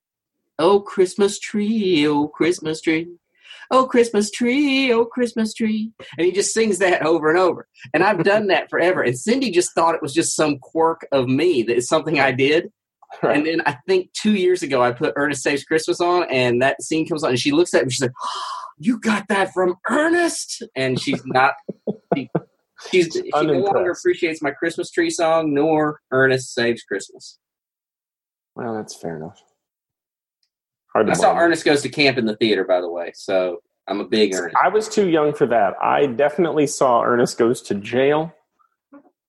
oh 0.59 0.81
Christmas 0.81 1.39
tree, 1.39 2.07
oh 2.07 2.29
Christmas 2.29 2.81
tree, 2.81 3.09
oh 3.71 3.87
Christmas 3.87 4.31
tree, 4.31 4.93
oh 4.93 5.05
Christmas 5.05 5.55
tree," 5.55 5.93
and 6.17 6.27
he 6.27 6.33
just 6.33 6.53
sings 6.53 6.79
that 6.79 7.03
over 7.03 7.31
and 7.31 7.39
over. 7.39 7.67
And 7.95 8.03
I've 8.03 8.25
done 8.25 8.49
that 8.49 8.71
forever. 8.71 9.03
And 9.03 9.19
Cindy 9.19 9.51
just 9.51 9.75
thought 9.75 9.95
it 9.95 10.03
was 10.03 10.15
just 10.15 10.35
some 10.37 10.59
quirk 10.59 11.07
of 11.13 11.29
me 11.29 11.63
that 11.63 11.77
it's 11.77 11.89
something 11.89 12.21
I 12.21 12.33
did. 12.33 12.71
Right. 13.23 13.37
And 13.37 13.47
then 13.47 13.63
I 13.67 13.77
think 13.89 14.13
two 14.13 14.35
years 14.37 14.63
ago, 14.63 14.83
I 14.83 14.93
put 14.93 15.15
Ernest 15.17 15.43
Saves 15.43 15.65
Christmas 15.65 16.01
on, 16.01 16.25
and 16.31 16.63
that 16.63 16.83
scene 16.83 17.07
comes 17.09 17.25
on, 17.25 17.31
and 17.31 17.41
she 17.41 17.51
looks 17.51 17.75
at 17.75 17.79
me. 17.79 17.83
And 17.85 17.93
she's 17.93 18.03
like, 18.03 18.13
oh, 18.23 18.55
"You 18.79 19.01
got 19.01 19.29
that 19.29 19.53
from 19.53 19.77
Ernest?" 19.89 20.63
And 20.75 21.01
she's 21.01 21.23
not. 21.27 21.55
She, 22.17 22.29
she's 23.05 23.13
she 23.13 23.31
no 23.33 23.53
longer 23.53 23.93
appreciates 23.93 24.43
my 24.43 24.51
Christmas 24.51 24.91
tree 24.91 25.11
song, 25.11 25.55
nor 25.55 26.01
Ernest 26.11 26.53
Saves 26.53 26.83
Christmas. 26.83 27.39
Well, 28.57 28.75
that's 28.75 28.97
fair 28.97 29.17
enough. 29.17 29.41
Hard 30.95 31.11
I 31.11 31.15
saw. 31.15 31.37
Ernest 31.37 31.65
Goes 31.65 31.83
to 31.83 31.89
Camp 31.89 32.19
in 32.19 32.27
the 32.27 32.37
theater, 32.37 32.65
by 32.65 32.81
the 32.81 32.89
way, 32.89 33.13
so 33.15 33.63
I'm 33.87 34.01
a 34.01 34.05
big 34.05 34.35
Ernest. 34.35 34.57
I 34.63 34.69
was 34.69 34.89
too 34.89 35.09
young 35.09 35.33
for 35.33 35.47
that. 35.47 35.75
I 35.83 36.07
definitely 36.07 36.67
saw 36.67 37.03
Ernest 37.03 37.39
Goes 37.39 37.63
to 37.63 37.75
Jail, 37.75 38.33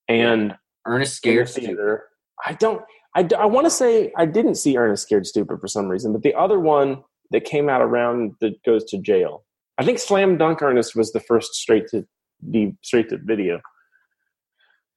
and 0.08 0.54
Ernest 0.86 1.12
the 1.12 1.16
Scared 1.16 1.48
Stupid. 1.48 1.66
theater. 1.66 2.04
I 2.44 2.54
don't. 2.54 2.82
I, 3.14 3.28
I 3.38 3.46
want 3.46 3.66
to 3.66 3.70
say 3.70 4.12
I 4.16 4.26
didn't 4.26 4.56
see 4.56 4.76
Ernest 4.76 5.04
Scared 5.04 5.26
Stupid 5.26 5.60
for 5.60 5.68
some 5.68 5.88
reason, 5.88 6.12
but 6.12 6.22
the 6.22 6.34
other 6.34 6.58
one 6.58 7.02
that 7.30 7.44
came 7.44 7.68
out 7.68 7.80
around 7.80 8.32
that 8.40 8.62
goes 8.64 8.84
to 8.84 8.98
jail. 8.98 9.44
I 9.78 9.84
think 9.84 9.98
Slam 9.98 10.38
Dunk 10.38 10.62
Ernest 10.62 10.94
was 10.94 11.12
the 11.12 11.20
first 11.20 11.54
straight 11.54 11.88
to 11.88 12.06
the 12.42 12.74
straight 12.82 13.08
to 13.10 13.18
video. 13.18 13.60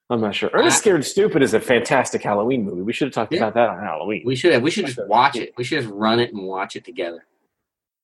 I'm 0.10 0.22
not 0.22 0.36
sure. 0.36 0.50
Ernest 0.54 0.78
I- 0.78 0.80
Scared 0.82 1.06
Stupid 1.06 1.42
is 1.42 1.54
a 1.56 1.60
fantastic 1.60 2.22
Halloween 2.22 2.64
movie. 2.64 2.82
We 2.84 2.94
should 2.94 3.08
have 3.08 3.14
talked 3.14 3.34
Yeah. 3.34 3.40
about 3.40 3.56
that 3.56 3.70
on 3.70 3.80
Halloween. 3.80 4.22
We 4.26 4.36
should 4.36 4.54
have. 4.54 4.62
We 4.62 4.70
should 4.72 4.86
just 4.86 5.00
watch 5.08 5.36
it. 5.36 5.54
We 5.58 5.64
should 5.64 5.82
just 5.82 5.92
run 5.94 6.20
it 6.20 6.32
and 6.34 6.44
watch 6.44 6.76
it 6.76 6.86
together. 6.86 7.26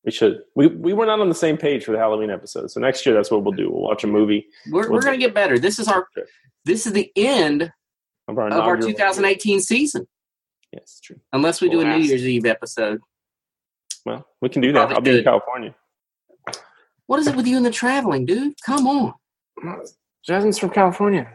We 0.04 0.12
should. 0.12 0.42
We 0.56 0.66
we 0.68 0.94
were 0.94 1.06
not 1.06 1.20
on 1.20 1.30
the 1.30 1.36
same 1.36 1.58
page 1.58 1.84
for 1.86 1.92
the 1.92 2.00
Halloween 2.00 2.32
episode, 2.32 2.72
so 2.72 2.80
next 2.80 3.06
year 3.06 3.14
that's 3.14 3.30
what 3.30 3.44
we'll 3.44 3.54
do. 3.54 3.70
We'll 3.70 3.84
watch 3.84 4.04
a 4.04 4.08
movie 4.08 4.48
We're, 4.72 4.82
We'll 4.84 4.94
we're 4.94 5.02
going 5.02 5.20
to 5.20 5.24
get 5.24 5.36
better. 5.36 5.60
This 5.60 5.78
is 5.78 5.88
our. 5.88 6.08
This 6.66 6.88
is 6.88 6.94
the 6.94 7.12
end 7.16 7.72
of 8.28 8.38
our, 8.38 8.48
of 8.48 8.54
our 8.54 8.76
inaugural- 8.76 8.82
2018 8.94 9.60
season, 9.62 10.08
Yes, 10.74 11.00
true. 11.04 11.20
unless 11.34 11.62
we 11.62 11.70
do 11.70 11.82
a 11.82 11.84
New 11.86 11.98
Year's 12.04 12.26
Eve 12.26 12.46
episode. 12.48 13.00
Well, 14.06 14.26
we 14.42 14.50
can 14.50 14.64
do 14.64 14.72
that. 14.74 14.90
Probably 14.90 14.96
I'll 14.96 15.02
be 15.16 15.18
in. 15.20 15.24
California. 15.24 15.76
What 17.06 17.20
is 17.20 17.28
it 17.28 17.36
with 17.36 17.46
you 17.46 17.58
and 17.58 17.66
the 17.66 17.72
traveling, 17.72 18.26
dude? 18.26 18.54
Come 18.66 18.88
on. 18.88 19.14
Jasmine's 20.26 20.58
from 20.58 20.70
California. 20.72 21.32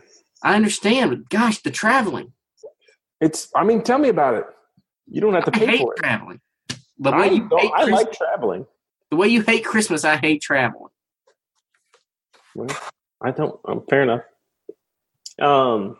I 0.47 0.55
understand, 0.55 1.11
but 1.11 1.28
gosh, 1.28 1.59
the 1.62 1.70
traveling. 1.70 2.32
It's. 3.20 3.49
I 3.57 3.64
mean, 3.64 3.82
tell 3.82 3.99
me 3.99 4.09
about 4.11 4.34
it. 4.34 4.44
You 5.09 5.20
don't 5.20 5.34
have 5.34 5.44
to 5.47 5.51
I 5.55 5.59
pay 5.59 5.66
hate 5.66 5.80
for 5.80 5.92
it. 5.94 5.99
traveling. 5.99 6.40
The 6.99 7.11
I, 7.11 7.18
way 7.20 7.34
you 7.34 7.49
hate 7.59 7.70
I 7.74 7.84
like 7.84 8.12
traveling. 8.12 8.66
the 9.11 9.16
way 9.16 9.28
you 9.28 9.42
hate 9.42 9.64
Christmas, 9.64 10.05
I 10.05 10.16
hate 10.16 10.40
traveling. 10.42 10.90
Well, 12.55 12.68
I 13.22 13.30
don't. 13.32 13.59
Um, 13.66 13.84
fair 13.88 14.03
enough. 14.03 14.22
Um, 15.40 15.99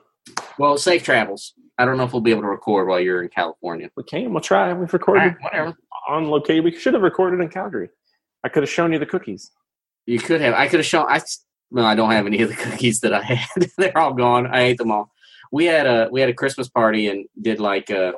Well, 0.59 0.79
safe 0.79 1.03
travels. 1.03 1.53
I 1.79 1.85
don't 1.85 1.99
know 1.99 2.05
if 2.05 2.13
we'll 2.13 2.23
be 2.23 2.31
able 2.31 2.43
to 2.43 2.49
record 2.49 2.89
while 2.89 3.01
you're 3.01 3.23
in 3.23 3.29
California. 3.29 3.91
we 3.97 4.03
can. 4.05 4.33
We'll 4.33 4.41
try. 4.41 4.73
We've 4.73 4.93
recorded 4.93 5.21
right, 5.21 5.37
whatever. 5.43 5.77
on 6.09 6.31
location. 6.31 6.65
We 6.65 6.79
should 6.79 6.95
have 6.95 7.03
recorded 7.03 7.41
in 7.41 7.49
Calgary. 7.49 7.91
I 8.45 8.49
could 8.49 8.63
have 8.63 8.71
shown 8.71 8.93
you 8.93 8.99
the 8.99 9.07
cookies. 9.07 9.51
You 10.07 10.19
could 10.19 10.41
have. 10.41 10.55
I 10.55 10.69
could 10.69 10.79
have 10.81 10.87
shown. 10.87 11.07
I 11.09 11.21
well, 11.71 11.85
I 11.87 11.95
don't 11.95 12.11
have 12.13 12.27
any 12.27 12.43
of 12.43 12.49
the 12.49 12.55
cookies 12.65 13.01
that 13.01 13.13
I 13.13 13.23
had. 13.23 13.69
They're 13.79 13.97
all 13.99 14.15
gone. 14.15 14.47
I 14.47 14.63
ate 14.63 14.79
them 14.79 14.91
all. 14.91 15.11
We 15.53 15.65
had 15.67 15.87
a 15.87 16.09
we 16.11 16.21
had 16.21 16.31
a 16.31 16.35
Christmas 16.35 16.69
party 16.69 17.09
and 17.09 17.27
did 17.41 17.61
like 17.61 17.91
uh 17.91 18.13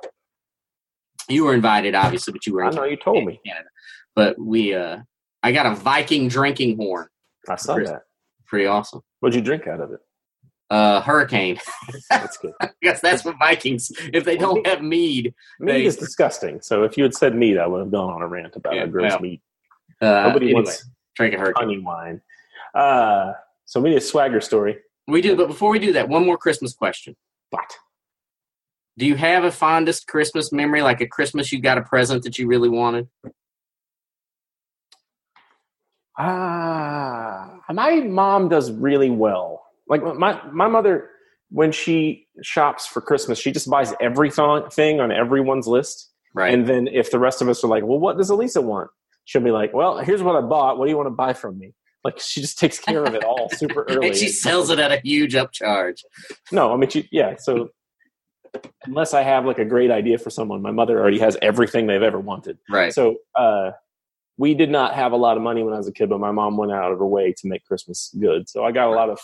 You 1.29 1.45
were 1.45 1.55
invited, 1.55 1.95
obviously, 1.95 2.33
but 2.33 2.47
you 2.47 2.55
were. 2.55 2.65
I 2.65 2.71
know 2.71 2.85
you 2.85 2.97
told 2.97 3.25
me. 3.25 3.41
Canada. 3.45 3.69
But 4.15 4.39
we, 4.39 4.75
uh 4.75 4.99
I 5.43 5.53
got 5.53 5.67
a 5.67 5.75
Viking 5.75 6.29
drinking 6.29 6.77
horn. 6.77 7.09
I 7.49 7.57
saw 7.57 7.75
Chris- 7.75 7.91
that. 7.91 8.03
Pretty 8.47 8.67
awesome. 8.67 9.03
What'd 9.21 9.35
you 9.37 9.43
drink 9.43 9.67
out 9.67 9.81
of 9.81 9.93
it? 9.93 10.01
Uh 10.71 11.01
Hurricane. 11.03 11.59
That's 12.11 12.37
good. 12.39 12.53
I 12.61 12.71
guess 12.83 13.01
that's 13.01 13.25
what 13.25 13.39
Vikings. 13.39 13.91
If 14.13 14.25
they 14.25 14.37
don't 14.37 14.67
have 14.67 14.83
mead, 14.83 15.35
mead 15.61 15.75
They- 15.75 15.85
is 15.87 15.97
disgusting. 15.97 16.61
So 16.63 16.85
if 16.85 16.97
you 16.97 17.03
had 17.05 17.15
said 17.15 17.35
mead, 17.35 17.59
I 17.59 17.67
would 17.67 17.81
have 17.81 17.91
gone 17.91 18.13
on 18.13 18.23
a 18.23 18.27
rant 18.27 18.57
about 18.57 18.75
Yeah, 18.75 18.87
gross 18.87 19.13
well, 19.13 19.21
meat. 19.21 19.41
uh, 20.01 20.23
Nobody 20.29 20.47
anyway, 20.47 20.63
wants 20.63 20.85
drink 21.15 21.35
a 21.35 21.39
Hurricane. 21.39 21.55
honey 21.69 21.79
wine. 21.79 22.21
Uh, 22.75 23.33
so 23.65 23.81
we 23.81 23.91
need 23.91 23.97
a 23.97 24.01
swagger 24.01 24.41
story. 24.41 24.79
We 25.07 25.23
do, 25.23 25.37
but 25.37 25.49
before 25.49 25.71
we 25.71 25.79
do 25.79 25.93
that, 25.95 26.09
one 26.09 26.25
more 26.25 26.37
Christmas 26.37 26.75
question. 26.75 27.17
But 27.51 27.77
Do 28.99 29.07
you 29.07 29.15
have 29.17 29.45
a 29.45 29.51
fondest 29.51 30.07
Christmas 30.07 30.53
memory, 30.53 30.83
like 30.83 31.01
a 31.01 31.07
Christmas 31.07 31.51
you 31.51 31.61
got 31.61 31.79
a 31.79 31.83
present 31.83 32.25
that 32.25 32.39
you 32.39 32.47
really 32.47 32.69
wanted? 32.69 33.09
ah, 36.19 37.59
my 37.73 38.01
mom 38.01 38.49
does 38.49 38.73
really 38.73 39.11
well. 39.11 39.63
Like 39.89 40.03
my 40.03 40.41
my 40.53 40.67
mother, 40.67 41.11
when 41.51 41.73
she 41.73 42.27
shops 42.43 42.87
for 42.87 43.01
Christmas, 43.01 43.39
she 43.39 43.53
just 43.53 43.71
buys 43.71 43.95
everything 44.01 44.63
thing 44.71 45.01
on 45.01 45.11
everyone's 45.13 45.67
list. 45.67 46.11
Right. 46.35 46.53
And 46.53 46.67
then 46.67 46.89
if 46.89 47.11
the 47.11 47.19
rest 47.19 47.41
of 47.41 47.49
us 47.49 47.65
are 47.65 47.69
like, 47.69 47.85
well, 47.85 47.99
what 47.99 48.19
does 48.19 48.31
Elisa 48.31 48.61
want? 48.61 48.91
She'll 49.25 49.43
be 49.43 49.51
like, 49.51 49.73
well, 49.73 49.99
here's 49.99 50.23
what 50.23 50.37
I 50.37 50.41
bought. 50.41 50.79
What 50.79 50.87
do 50.87 50.91
you 50.91 50.97
want 50.97 51.07
to 51.07 51.15
buy 51.15 51.33
from 51.33 51.59
me? 51.59 51.75
Like 52.05 52.21
she 52.21 52.41
just 52.41 52.59
takes 52.59 52.79
care 52.79 53.05
of 53.05 53.15
it 53.15 53.25
all 53.25 53.49
super 53.51 53.83
early. 53.89 54.09
and 54.09 54.17
she 54.17 54.29
sells 54.29 54.71
it 54.71 54.79
at 54.79 54.93
a 54.93 55.01
huge 55.03 55.35
upcharge. 55.35 56.03
No, 56.53 56.73
I 56.73 56.77
mean, 56.77 56.91
she, 56.91 57.09
yeah. 57.11 57.37
So 57.39 57.71
unless 58.87 59.15
I 59.15 59.23
have 59.23 59.45
like 59.45 59.59
a 59.59 59.65
great 59.65 59.91
idea 59.91 60.19
for 60.19 60.31
someone, 60.31 60.63
my 60.63 60.71
mother 60.71 60.99
already 60.99 61.19
has 61.19 61.37
everything 61.43 61.87
they've 61.87 62.03
ever 62.03 62.21
wanted. 62.21 62.59
Right. 62.71 62.93
So 62.93 63.17
uh, 63.35 63.73
we 64.37 64.55
did 64.55 64.71
not 64.71 64.95
have 64.95 65.13
a 65.13 65.17
lot 65.17 65.37
of 65.37 65.43
money 65.43 65.63
when 65.63 65.75
I 65.75 65.79
was 65.79 65.89
a 65.89 65.93
kid, 65.93 66.09
but 66.09 66.21
my 66.21 66.31
mom 66.31 66.57
went 66.57 66.73
out 66.73 66.93
of 66.93 66.99
her 66.99 67.07
way 67.07 67.33
to 67.37 67.49
make 67.49 67.65
Christmas 67.65 68.15
good. 68.19 68.49
So 68.49 68.65
I 68.65 68.73
got 68.73 68.89
a 68.89 68.95
lot 68.95 69.11
of 69.11 69.19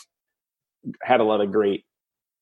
had 1.02 1.20
a 1.20 1.24
lot 1.24 1.40
of 1.40 1.50
great 1.50 1.84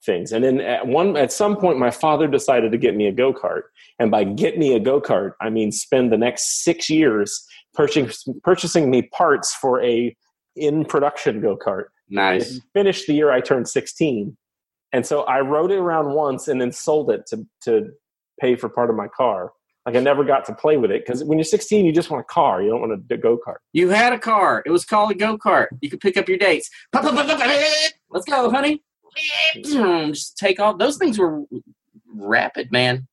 things. 0.05 0.33
And 0.33 0.43
then 0.43 0.61
at 0.61 0.87
one 0.87 1.17
at 1.17 1.33
some 1.33 1.57
point, 1.57 1.79
my 1.79 1.91
father 1.91 2.27
decided 2.27 2.73
to 2.73 2.79
get 2.79 2.97
me 2.97 3.07
a 3.07 3.13
go 3.13 3.33
kart, 3.33 3.63
and 3.99 4.11
by 4.11 4.25
get 4.25 4.59
me 4.59 4.75
a 4.75 4.81
go 4.81 5.01
kart, 5.01 5.33
I 5.41 5.51
mean 5.51 5.71
spend 5.71 6.11
the 6.11 6.19
next 6.19 6.65
six 6.65 6.91
years 6.91 7.47
purchasing 7.75 8.41
purchasing 8.43 8.91
me 8.91 9.03
parts 9.03 9.55
for 9.55 9.83
a 9.83 10.15
in 10.57 10.85
production 10.85 11.41
go 11.41 11.57
kart. 11.57 11.85
Nice. 12.09 12.61
Finished 12.75 13.07
the 13.07 13.15
year 13.15 13.31
I 13.31 13.41
turned 13.41 13.69
sixteen, 13.69 14.37
and 14.93 15.07
so 15.07 15.23
I 15.23 15.41
rode 15.41 15.71
it 15.71 15.79
around 15.79 16.13
once 16.13 16.49
and 16.49 16.61
then 16.61 16.73
sold 16.73 17.11
it 17.11 17.27
to 17.29 17.47
to 17.63 17.91
pay 18.41 18.57
for 18.57 18.69
part 18.69 18.91
of 18.91 18.97
my 18.97 19.09
car. 19.09 19.53
Like 19.87 19.97
I 19.97 20.01
never 20.01 20.23
got 20.23 20.45
to 20.47 20.55
play 20.55 20.77
with 20.77 20.93
it 20.93 21.05
because 21.05 21.25
when 21.25 21.39
you're 21.39 21.45
16, 21.45 21.85
you 21.85 21.91
just 21.91 22.09
want 22.09 22.21
a 22.21 22.33
car. 22.33 22.63
You 22.63 22.71
don't 22.71 22.81
want 22.81 22.93
a 23.11 23.17
go 23.17 23.37
kart. 23.37 23.57
You 23.73 23.89
had 23.89 24.13
a 24.13 24.19
car. 24.19 24.63
It 24.65 24.71
was 24.71 24.85
called 24.85 25.11
a 25.11 25.15
go 25.15 25.37
kart. 25.37 25.67
You 25.81 25.91
could 25.91 26.01
pick 26.01 26.17
up 26.17 26.29
your 26.29 26.39
dates. 26.39 26.71
Let's 26.93 28.25
go, 28.27 28.51
honey. 28.51 28.81
Just 29.65 30.39
take 30.39 30.61
off. 30.61 30.79
Those 30.79 30.97
things 30.99 31.19
were 31.19 31.43
rapid, 32.15 32.71
man. 32.71 33.09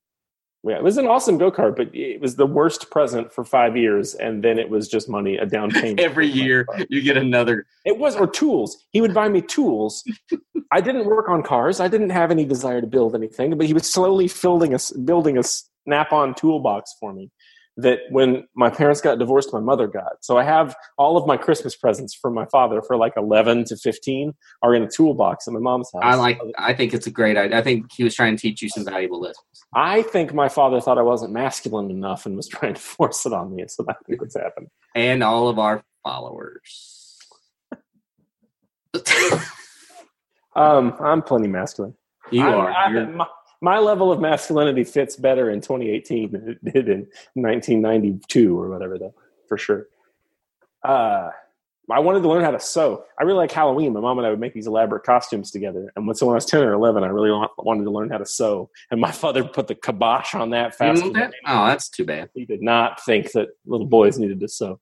Yeah, 0.64 0.76
it 0.76 0.84
was 0.84 0.98
an 0.98 1.08
awesome 1.08 1.38
go 1.38 1.52
kart, 1.52 1.78
but 1.78 1.96
it 1.96 2.20
was 2.20 2.36
the 2.36 2.46
worst 2.46 2.92
present 2.92 3.32
for 3.32 3.46
five 3.46 3.78
years, 3.78 4.14
and 4.14 4.44
then 4.44 4.60
it 4.60 4.70
was 4.70 4.90
just 4.90 5.08
money, 5.08 5.38
a 5.38 5.46
down 5.46 5.72
payment 5.72 6.02
Every 6.02 6.28
year 6.28 6.68
you 6.90 7.02
get 7.02 7.16
another. 7.16 7.66
It 7.86 7.98
was 7.98 8.16
or 8.18 8.28
tools. 8.28 8.86
He 8.92 9.00
would 9.00 9.14
buy 9.14 9.30
me 9.30 9.42
tools. 9.42 10.04
I 10.72 10.82
didn't 10.82 11.06
work 11.06 11.30
on 11.30 11.44
cars. 11.44 11.80
I 11.80 11.88
didn't 11.88 12.10
have 12.10 12.30
any 12.30 12.46
desire 12.46 12.82
to 12.82 12.88
build 12.88 13.16
anything, 13.16 13.58
but 13.58 13.68
he 13.68 13.74
was 13.74 13.90
slowly 13.90 14.30
building 14.42 14.74
a 14.74 14.80
building 15.06 15.38
a 15.38 15.44
snap-on 15.44 16.36
toolbox 16.36 16.96
for 17.00 17.14
me. 17.14 17.32
That 17.82 18.00
when 18.10 18.48
my 18.56 18.70
parents 18.70 19.00
got 19.00 19.20
divorced, 19.20 19.54
my 19.54 19.60
mother 19.60 19.88
got. 19.88 20.14
So 20.22 20.38
I 20.38 20.44
have 20.44 20.76
all 20.98 21.18
of 21.18 21.28
my 21.28 21.38
Christmas 21.38 21.76
presents 21.76 22.14
from 22.16 22.34
my 22.34 22.46
father 22.48 22.82
for 22.82 22.98
like 22.98 23.14
eleven 23.16 23.64
to 23.66 23.78
fifteen 23.78 24.34
are 24.64 24.74
in 24.74 24.84
a 24.84 24.90
toolbox 24.90 25.48
at 25.48 25.54
my 25.54 25.60
mom's 25.60 25.90
house. 25.94 26.02
I 26.04 26.16
like. 26.16 26.40
I 26.58 26.74
think 26.74 26.94
it's 26.94 27.06
a 27.08 27.12
great 27.12 27.38
idea. 27.38 27.58
I 27.58 27.62
think 27.62 27.92
he 27.92 28.04
was 28.04 28.16
trying 28.16 28.36
to 28.36 28.42
teach 28.42 28.62
you 28.62 28.70
some 28.70 28.86
valuable 28.86 29.22
lessons. 29.22 29.46
I 29.74 30.02
think 30.02 30.34
my 30.34 30.50
father 30.50 30.82
thought 30.82 30.98
I 30.98 31.04
wasn't 31.04 31.32
masculine 31.32 31.92
enough 31.92 32.26
and 32.26 32.36
was 32.36 32.48
trying 32.48 32.74
to 32.74 32.82
force 32.98 33.26
it 33.26 33.34
on 33.34 33.56
me. 33.56 33.64
So 33.68 33.86
I 33.88 33.94
think 34.08 34.20
what's 34.22 34.36
happened. 34.36 34.68
And 34.96 35.24
all 35.24 35.48
of 35.48 35.60
our 35.60 35.84
followers. 36.04 37.18
Um, 40.56 40.96
I'm 41.00 41.22
plenty 41.22 41.48
masculine. 41.48 41.94
you 42.32 42.44
I'm- 42.44 42.60
are. 42.60 42.72
I- 42.72 43.06
my, 43.06 43.28
my 43.62 43.80
level 43.80 44.12
of 44.12 44.20
masculinity 44.20 44.84
fits 44.84 45.16
better 45.16 45.50
in 45.50 45.62
2018 45.62 46.32
than 46.32 46.50
it 46.50 46.64
did 46.74 46.90
in 46.90 47.08
1992 47.34 48.58
or 48.60 48.70
whatever, 48.70 48.98
though, 48.98 49.14
for 49.48 49.58
sure. 49.58 49.88
Uh, 50.84 51.30
I 51.92 52.00
wanted 52.02 52.22
to 52.22 52.30
learn 52.30 52.44
how 52.44 52.52
to 52.52 52.60
sew. 52.60 53.04
I 53.20 53.24
really 53.24 53.38
like 53.40 53.52
Halloween. 53.52 53.94
My 53.94 54.00
mom 54.00 54.20
and 54.20 54.28
I 54.28 54.30
would 54.30 54.40
make 54.40 54.54
these 54.54 54.68
elaborate 54.68 55.04
costumes 55.04 55.50
together. 55.50 55.92
And 55.96 56.06
when, 56.06 56.16
so 56.16 56.28
when 56.28 56.34
I 56.34 56.36
was 56.36 56.46
10 56.46 56.62
or 56.62 56.74
11, 56.74 57.04
I 57.04 57.08
really 57.08 57.32
wa- 57.32 57.48
wanted 57.58 57.84
to 57.86 57.90
learn 57.90 58.12
how 58.12 58.20
to 58.20 58.28
sew. 58.28 58.70
And 58.92 59.02
my 59.02 59.12
father 59.12 59.44
put 59.44 59.68
the 59.68 59.74
kibosh 59.76 60.36
on 60.36 60.52
that 60.52 60.74
You 60.80 60.96
fast. 60.96 61.14
that? 61.14 61.34
Oh, 61.48 61.66
that's 61.66 61.90
too 61.90 62.06
bad. 62.06 62.30
He 62.36 62.46
did 62.46 62.62
not 62.62 63.04
think 63.04 63.32
that 63.32 63.50
little 63.66 63.88
boys 63.88 64.20
needed 64.20 64.40
to 64.42 64.48
sew. 64.48 64.80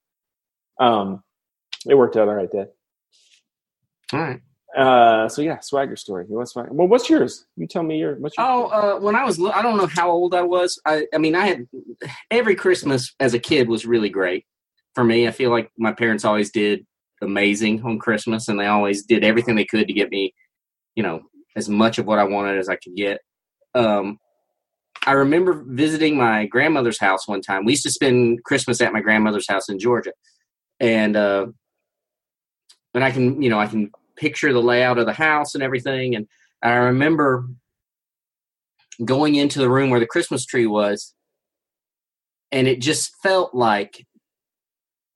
Um, 0.81 1.23
it 1.87 1.95
worked 1.95 2.17
out 2.17 2.27
all 2.27 2.35
right, 2.35 2.51
Dad. 2.51 2.69
All 4.11 4.19
right. 4.19 4.41
Uh, 4.77 5.27
so 5.27 5.41
yeah, 5.41 5.59
swagger 5.59 5.95
story. 5.95 6.25
Want 6.29 6.47
swagger? 6.47 6.71
Well, 6.71 6.87
what's 6.87 7.09
yours? 7.09 7.47
You 7.55 7.65
tell 7.65 7.81
me 7.81 7.97
your. 7.97 8.15
What's 8.15 8.37
your? 8.37 8.45
Oh, 8.45 8.65
uh, 8.67 8.99
when 8.99 9.15
I 9.15 9.25
was, 9.25 9.41
I 9.41 9.63
don't 9.63 9.75
know 9.77 9.87
how 9.87 10.11
old 10.11 10.35
I 10.35 10.43
was. 10.43 10.79
I, 10.85 11.07
I 11.11 11.17
mean, 11.17 11.33
I 11.33 11.47
had 11.47 11.67
every 12.29 12.53
Christmas 12.55 13.15
as 13.19 13.33
a 13.33 13.39
kid 13.39 13.67
was 13.67 13.87
really 13.87 14.09
great 14.09 14.45
for 14.93 15.03
me. 15.03 15.27
I 15.27 15.31
feel 15.31 15.49
like 15.49 15.71
my 15.79 15.93
parents 15.93 16.25
always 16.25 16.51
did 16.51 16.85
amazing 17.23 17.81
on 17.83 17.97
Christmas, 17.97 18.49
and 18.49 18.59
they 18.59 18.67
always 18.67 19.03
did 19.03 19.23
everything 19.23 19.55
they 19.55 19.65
could 19.65 19.87
to 19.87 19.93
get 19.93 20.11
me, 20.11 20.35
you 20.95 21.01
know, 21.01 21.21
as 21.55 21.67
much 21.67 21.97
of 21.97 22.05
what 22.05 22.19
I 22.19 22.25
wanted 22.25 22.59
as 22.59 22.69
I 22.69 22.75
could 22.75 22.95
get. 22.95 23.19
Um, 23.73 24.19
I 25.07 25.13
remember 25.13 25.63
visiting 25.65 26.17
my 26.17 26.45
grandmother's 26.45 26.99
house 26.99 27.27
one 27.27 27.41
time. 27.41 27.65
We 27.65 27.71
used 27.71 27.83
to 27.83 27.91
spend 27.91 28.43
Christmas 28.43 28.79
at 28.81 28.93
my 28.93 29.01
grandmother's 29.01 29.47
house 29.49 29.69
in 29.69 29.79
Georgia, 29.79 30.13
and 30.79 31.15
uh, 31.15 31.47
and 32.93 33.03
I 33.03 33.09
can, 33.09 33.41
you 33.41 33.49
know, 33.49 33.59
I 33.59 33.65
can 33.65 33.89
picture 34.17 34.51
the 34.51 34.61
layout 34.61 34.97
of 34.97 35.05
the 35.05 35.13
house 35.13 35.55
and 35.55 35.63
everything. 35.63 36.15
And 36.15 36.27
I 36.61 36.73
remember 36.73 37.47
going 39.03 39.35
into 39.35 39.59
the 39.59 39.69
room 39.69 39.89
where 39.89 39.99
the 39.99 40.07
Christmas 40.07 40.45
tree 40.45 40.67
was, 40.67 41.13
and 42.51 42.67
it 42.67 42.81
just 42.81 43.13
felt 43.21 43.53
like 43.53 44.05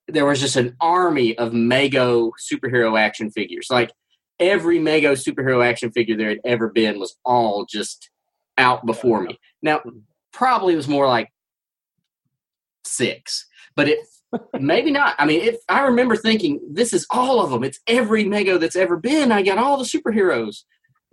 there 0.08 0.26
was 0.26 0.39
just 0.39 0.56
an 0.56 0.76
army 0.82 1.38
of 1.38 1.54
Mego 1.54 2.32
superhero 2.52 2.99
action 2.99 3.32
figures. 3.32 3.68
Like 3.70 3.91
every 4.39 4.80
Mego 4.80 5.14
superhero 5.14 5.66
action 5.66 5.91
figure 5.91 6.18
there 6.18 6.30
had 6.30 6.41
ever 6.43 6.70
been 6.70 6.99
was 6.99 7.16
all 7.24 7.66
just 7.66 8.10
out 8.58 8.86
before 8.86 9.22
me. 9.22 9.39
Now, 9.62 9.82
probably 10.34 10.76
was 10.76 10.88
more 10.88 11.08
like 11.08 11.30
six, 12.86 13.45
but 13.76 13.88
it 13.88 13.99
maybe 14.60 14.92
not. 14.92 15.16
I 15.20 15.26
mean, 15.26 15.42
if 15.42 15.58
I 15.70 15.82
remember 15.84 16.16
thinking, 16.16 16.60
this 16.72 16.94
is 16.94 17.06
all 17.10 17.42
of 17.42 17.50
them. 17.52 17.64
It's 17.64 17.80
every 17.88 18.24
Mego 18.26 18.60
that's 18.60 18.76
ever 18.76 18.98
been. 18.98 19.32
I 19.32 19.42
got 19.42 19.58
all 19.58 19.78
the 19.78 19.84
superheroes 19.86 20.64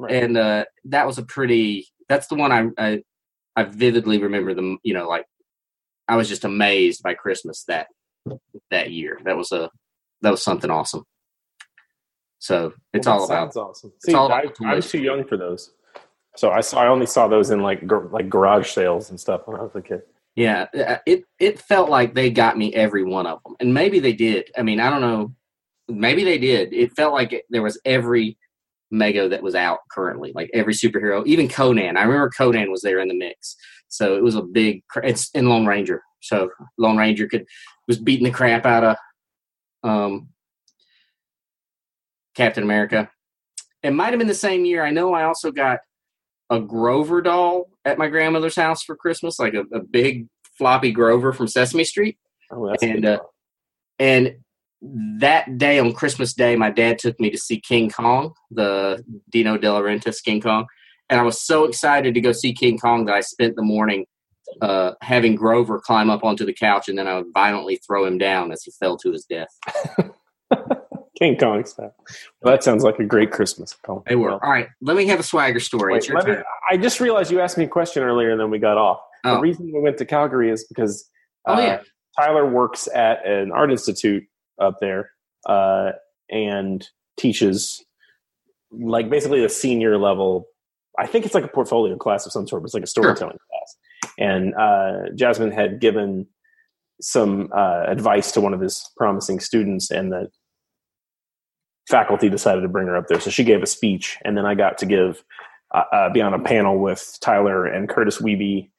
Right. 0.01 0.12
and 0.23 0.37
uh, 0.37 0.64
that 0.87 1.07
was 1.07 1.19
a 1.19 1.25
pretty. 1.25 1.89
That's 2.09 2.29
the 2.29 2.37
one 2.37 2.53
I, 2.53 2.69
I 2.79 3.03
I 3.57 3.64
vividly 3.64 4.19
remember 4.23 4.55
them. 4.55 4.79
You 4.85 4.95
know, 4.95 5.09
like 5.09 5.25
I 6.07 6.16
was 6.16 6.29
just 6.29 6.45
amazed 6.45 7.03
by 7.03 7.14
Christmas 7.14 7.64
that 7.66 7.89
that 8.71 8.93
year. 8.93 9.19
That 9.25 9.37
was 9.37 9.51
a 9.53 9.71
that 10.23 10.31
was 10.31 10.43
something 10.43 10.71
awesome. 10.71 11.05
So 12.39 12.73
it's 12.93 13.07
Well, 13.09 13.19
all 13.19 13.25
about 13.25 13.53
sounds 13.53 13.57
awesome. 13.57 13.93
it's 13.97 14.07
See, 14.07 14.14
all 14.14 14.33
I, 14.33 14.45
was 14.75 14.89
too 14.91 15.03
young 15.03 15.25
for 15.25 15.37
those, 15.37 15.73
so 16.37 16.53
I 16.53 16.61
saw. 16.61 16.81
I 16.83 16.87
only 16.87 17.07
saw 17.07 17.27
those 17.27 17.51
in 17.51 17.61
like 17.62 17.85
gar- 17.87 18.07
like 18.12 18.29
garage 18.31 18.71
sales 18.71 19.11
and 19.11 19.19
stuff 19.19 19.43
when 19.47 19.59
I 19.59 19.62
was 19.64 19.75
a 19.75 19.83
kid. 19.83 20.03
Yeah. 20.39 20.66
uh, 20.78 20.99
It 21.05 21.24
it 21.41 21.59
felt 21.59 21.91
like 21.91 22.14
they 22.14 22.30
got 22.30 22.57
me 22.57 22.72
every 22.72 23.03
one 23.03 23.26
of 23.26 23.41
them, 23.45 23.57
and 23.59 23.74
maybe 23.74 23.99
they 23.99 24.12
did. 24.12 24.51
I 24.57 24.62
mean, 24.62 24.78
I 24.78 24.89
don't 24.89 25.01
know. 25.01 25.34
Maybe 25.89 26.22
they 26.22 26.39
did. 26.39 26.72
It 26.72 26.93
felt 26.93 27.12
like 27.12 27.32
it, 27.32 27.45
there 27.51 27.62
was 27.62 27.80
every 27.84 28.39
Mego 28.95 29.28
that 29.30 29.43
was 29.43 29.57
out 29.57 29.80
currently, 29.91 30.32
like 30.34 30.49
every 30.55 30.74
superhero, 30.74 31.26
even 31.26 31.49
Conan. 31.49 31.97
I 31.97 32.03
remember 32.03 32.30
Conan 32.36 32.70
was 32.70 32.82
there 32.82 33.01
in 33.01 33.09
the 33.09 33.14
mix, 33.14 33.57
so 33.89 34.16
it 34.16 34.22
was 34.22 34.36
a 34.36 34.43
big. 34.43 34.82
It's 35.03 35.28
in 35.34 35.49
Lone 35.49 35.66
Ranger, 35.66 36.03
so 36.20 36.51
Lone 36.78 36.97
Ranger 36.97 37.26
could 37.26 37.45
was 37.89 37.99
beating 37.99 38.24
the 38.24 38.30
crap 38.30 38.64
out 38.64 38.84
of 38.84 38.97
um 39.82 40.28
Captain 42.36 42.62
America. 42.62 43.11
It 43.82 43.91
might 43.91 44.11
have 44.11 44.18
been 44.18 44.28
the 44.28 44.34
same 44.34 44.64
year. 44.64 44.84
I 44.84 44.91
know 44.91 45.14
I 45.14 45.24
also 45.24 45.51
got 45.51 45.80
a 46.51 46.61
Grover 46.61 47.20
doll 47.20 47.68
at 47.84 47.99
my 47.99 48.09
grandmother's 48.09 48.57
house 48.57 48.82
for 48.82 48.96
Christmas, 48.96 49.38
like 49.38 49.55
a, 49.55 49.64
a 49.72 49.80
big 49.80 50.28
floppy 50.57 50.92
Grover 50.92 51.32
from 51.32 51.49
Sesame 51.49 51.84
Street. 51.84 52.18
Oh, 52.51 52.68
that's 52.68 52.82
And, 52.82 53.05
uh, 53.05 53.20
And 53.99 54.36
that 54.80 55.59
day 55.59 55.78
on 55.78 55.92
Christmas 55.92 56.34
Day, 56.34 56.57
my 56.57 56.70
dad 56.70 56.99
took 56.99 57.18
me 57.18 57.30
to 57.30 57.38
see 57.38 57.61
King 57.61 57.90
Kong, 57.90 58.32
the 58.51 59.05
Dino 59.30 59.59
De 59.59 59.66
Laurentiis 59.66 60.22
King 60.22 60.40
Kong, 60.40 60.66
and 61.11 61.20
I 61.20 61.22
was 61.24 61.42
so 61.42 61.64
excited 61.64 62.14
to 62.14 62.20
go 62.20 62.32
see 62.32 62.53
King 62.53 62.78
Kong 62.78 63.07
that 63.07 63.14
I 63.14 63.20
spent 63.20 63.57
the 63.57 63.62
morning 63.62 64.07
uh, 64.62 64.92
having 65.03 65.34
Grover 65.34 65.80
climb 65.80 66.11
up 66.11 66.24
onto 66.24 66.44
the 66.44 66.53
couch, 66.53 66.88
and 66.88 66.99
then 66.99 67.07
I 67.07 67.16
would 67.16 67.32
violently 67.34 67.80
throw 67.86 68.05
him 68.05 68.18
down 68.18 68.53
as 68.53 68.62
he 68.62 68.72
fell 68.78 68.96
to 68.99 69.12
his 69.12 69.24
death. 69.24 69.49
King 71.19 71.37
Kong 71.37 71.64
style. 71.64 71.95
Well, 72.43 72.53
that 72.55 72.62
sounds 72.62 72.85
like 72.85 72.99
a 72.99 73.05
great 73.05 73.33
Christmas. 73.33 73.75
Cullen. 73.85 74.03
They 74.07 74.14
were 74.16 74.33
all 74.33 74.39
right. 74.51 74.69
Let 74.81 74.97
me 74.97 75.07
have 75.07 75.19
a 75.21 75.25
swagger 75.25 75.59
story. 75.61 75.97
it's 75.97 76.07
wait, 76.07 76.12
your 76.12 76.21
let 76.21 76.39
me- 76.39 76.45
I 76.71 76.77
just 76.77 77.01
realized 77.01 77.31
you 77.33 77.41
asked 77.41 77.59
me 77.59 77.64
a 77.64 77.69
question 77.69 78.03
earlier 78.03 78.31
and 78.31 78.41
then 78.41 78.51
we 78.51 78.59
got 78.59 78.77
off. 78.79 79.01
The 79.25 79.31
Oh. 79.31 79.41
reason 79.41 79.71
we 79.73 79.81
went 79.81 79.99
to 79.99 80.05
Calgary 80.05 80.51
is 80.51 80.64
because 80.64 81.11
Oh, 81.47 81.55
uh, 81.55 81.61
yeah. 81.61 81.81
Tyler 82.19 82.47
works 82.49 82.89
at 82.95 83.27
an 83.27 83.51
art 83.53 83.71
institute 83.71 84.25
up 84.61 84.77
there 84.81 85.11
uh, 85.47 85.93
and 86.31 86.87
teaches 87.16 87.85
like 88.71 89.09
basically 89.11 89.41
the 89.41 89.49
senior 89.49 89.97
level. 89.99 90.47
I 90.99 91.07
think 91.07 91.25
it's 91.25 91.35
like 91.35 91.45
a 91.45 91.49
portfolio 91.49 91.97
class 91.97 92.27
of 92.27 92.33
some 92.33 92.47
sort. 92.47 92.62
But 92.62 92.66
it's 92.66 92.75
like 92.75 92.83
a 92.83 92.87
storytelling 92.89 93.39
class. 93.51 93.77
And 94.19 94.55
uh, 94.55 95.11
Jasmine 95.14 95.53
had 95.53 95.81
given 95.81 96.27
some 97.01 97.51
uh, 97.57 97.85
advice 97.87 98.33
to 98.33 98.41
one 98.41 98.53
of 98.53 98.61
his 98.61 98.91
promising 98.97 99.39
students, 99.41 99.91
and 99.91 100.11
the 100.12 100.29
faculty 101.89 102.28
decided 102.28 102.61
to 102.61 102.68
bring 102.68 102.86
her 102.86 102.97
up 102.97 103.09
there. 103.09 103.20
So 103.20 103.30
she 103.30 103.45
gave 103.45 103.62
a 103.62 103.66
speech, 103.66 104.18
and 104.24 104.36
then 104.36 104.47
I 104.47 104.55
got 104.55 104.78
to 104.78 104.86
give 104.86 105.24
uh, 105.74 105.84
uh, 105.93 106.11
be 106.11 106.20
on 106.20 106.34
a 106.34 106.39
panel 106.39 106.78
with 106.78 107.18
Tyler 107.20 107.66
and 107.66 107.89
Curtis 107.89 108.18
Weeby 108.18 108.70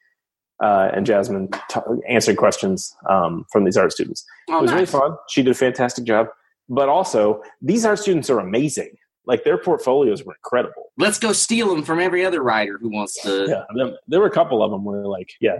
uh, 0.62 0.90
and 0.94 1.04
Jasmine 1.04 1.48
t- 1.68 1.80
answering 2.08 2.36
questions 2.36 2.94
um, 3.08 3.44
from 3.50 3.64
these 3.64 3.76
art 3.76 3.92
students. 3.92 4.24
Oh, 4.48 4.58
it 4.58 4.62
was 4.62 4.70
nice. 4.70 4.74
really 4.74 4.86
fun. 4.86 5.16
She 5.28 5.42
did 5.42 5.50
a 5.50 5.54
fantastic 5.54 6.04
job. 6.04 6.28
But 6.68 6.88
also, 6.88 7.42
these 7.60 7.84
art 7.84 7.98
students 7.98 8.30
are 8.30 8.38
amazing. 8.38 8.96
Like 9.26 9.44
their 9.44 9.58
portfolios 9.58 10.24
were 10.24 10.34
incredible. 10.34 10.92
Let's 10.96 11.18
go 11.18 11.32
steal 11.32 11.68
them 11.74 11.82
from 11.82 11.98
every 11.98 12.24
other 12.24 12.42
writer 12.42 12.78
who 12.80 12.90
wants 12.90 13.20
to. 13.22 13.46
Yeah, 13.48 13.64
them- 13.74 13.96
there 14.06 14.20
were 14.20 14.26
a 14.26 14.32
couple 14.32 14.62
of 14.62 14.70
them 14.70 14.84
where 14.84 15.06
like, 15.06 15.32
yeah, 15.40 15.58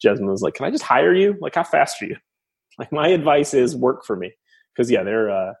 Jasmine 0.00 0.28
was 0.28 0.42
like, 0.42 0.54
"Can 0.54 0.66
I 0.66 0.70
just 0.70 0.84
hire 0.84 1.14
you? 1.14 1.36
Like, 1.40 1.54
how 1.54 1.64
fast 1.64 2.00
are 2.02 2.06
you?" 2.06 2.16
Like, 2.78 2.90
my 2.90 3.08
advice 3.08 3.52
is 3.52 3.76
work 3.76 4.02
for 4.02 4.16
me 4.16 4.32
because 4.74 4.90
yeah, 4.90 5.02
they're 5.02 5.30
uh, 5.30 5.52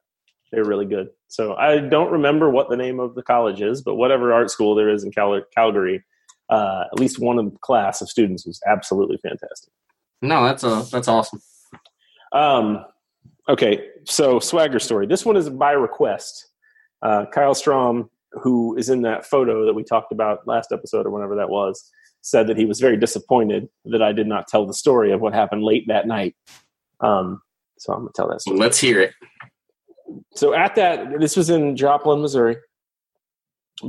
they're 0.52 0.64
really 0.64 0.86
good. 0.86 1.08
So 1.28 1.54
I 1.54 1.78
don't 1.78 2.12
remember 2.12 2.50
what 2.50 2.68
the 2.68 2.76
name 2.76 3.00
of 3.00 3.14
the 3.14 3.22
college 3.22 3.62
is, 3.62 3.80
but 3.80 3.96
whatever 3.96 4.32
art 4.32 4.50
school 4.50 4.74
there 4.74 4.90
is 4.90 5.02
in 5.02 5.10
Cal- 5.10 5.42
Calgary, 5.54 6.04
uh, 6.50 6.84
at 6.92 7.00
least 7.00 7.18
one 7.18 7.38
of 7.38 7.50
the 7.50 7.58
class 7.60 8.02
of 8.02 8.10
students 8.10 8.46
was 8.46 8.60
absolutely 8.66 9.16
fantastic. 9.16 9.72
No, 10.20 10.44
that's 10.44 10.62
a 10.62 10.84
that's 10.92 11.08
awesome. 11.08 11.40
Um, 12.32 12.84
okay, 13.48 13.88
so 14.04 14.38
swagger 14.38 14.78
story. 14.78 15.06
This 15.06 15.24
one 15.24 15.36
is 15.36 15.48
by 15.48 15.72
request. 15.72 16.50
Uh, 17.00 17.24
Kyle 17.32 17.54
Strom, 17.54 18.10
who 18.32 18.76
is 18.76 18.88
in 18.88 19.02
that 19.02 19.26
photo 19.26 19.66
that 19.66 19.74
we 19.74 19.82
talked 19.82 20.12
about 20.12 20.46
last 20.46 20.70
episode 20.70 21.06
or 21.06 21.10
whenever 21.10 21.34
that 21.36 21.50
was, 21.50 21.90
said 22.20 22.46
that 22.46 22.56
he 22.56 22.66
was 22.66 22.78
very 22.78 22.96
disappointed 22.96 23.68
that 23.86 24.02
I 24.02 24.12
did 24.12 24.28
not 24.28 24.46
tell 24.46 24.66
the 24.66 24.74
story 24.74 25.12
of 25.12 25.20
what 25.20 25.34
happened 25.34 25.64
late 25.64 25.84
that 25.88 26.06
night. 26.06 26.36
Um, 27.00 27.40
so 27.78 27.92
I'm 27.92 28.00
gonna 28.00 28.10
tell 28.14 28.28
that 28.28 28.42
story. 28.42 28.58
Let's 28.58 28.78
hear 28.78 29.00
it. 29.00 29.12
So 30.34 30.54
at 30.54 30.74
that, 30.76 31.20
this 31.20 31.36
was 31.36 31.50
in 31.50 31.76
Joplin, 31.76 32.20
Missouri, 32.20 32.56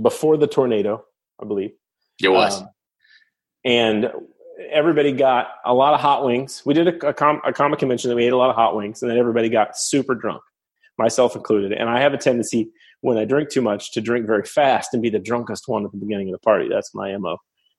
before 0.01 0.37
the 0.37 0.47
tornado, 0.47 1.03
I 1.41 1.45
believe. 1.45 1.71
It 2.21 2.29
was. 2.29 2.61
Um, 2.61 2.69
and 3.65 4.11
everybody 4.71 5.11
got 5.11 5.47
a 5.65 5.73
lot 5.73 5.93
of 5.93 5.99
hot 5.99 6.25
wings. 6.25 6.61
We 6.65 6.73
did 6.73 6.87
a, 6.87 7.07
a, 7.09 7.13
com- 7.13 7.41
a 7.45 7.53
comic 7.53 7.79
convention 7.79 8.09
that 8.09 8.15
we 8.15 8.25
ate 8.25 8.33
a 8.33 8.37
lot 8.37 8.49
of 8.49 8.55
hot 8.55 8.75
wings, 8.75 9.01
and 9.01 9.09
then 9.09 9.17
everybody 9.17 9.49
got 9.49 9.77
super 9.77 10.15
drunk, 10.15 10.41
myself 10.97 11.35
included. 11.35 11.71
And 11.73 11.89
I 11.89 11.99
have 12.01 12.13
a 12.13 12.17
tendency 12.17 12.69
when 13.01 13.17
I 13.17 13.25
drink 13.25 13.49
too 13.49 13.61
much 13.61 13.91
to 13.93 14.01
drink 14.01 14.25
very 14.25 14.43
fast 14.45 14.93
and 14.93 15.01
be 15.01 15.09
the 15.09 15.19
drunkest 15.19 15.67
one 15.67 15.85
at 15.85 15.91
the 15.91 15.97
beginning 15.97 16.29
of 16.29 16.33
the 16.33 16.39
party. 16.39 16.69
That's 16.69 16.93
my 16.93 17.15
mo, 17.17 17.37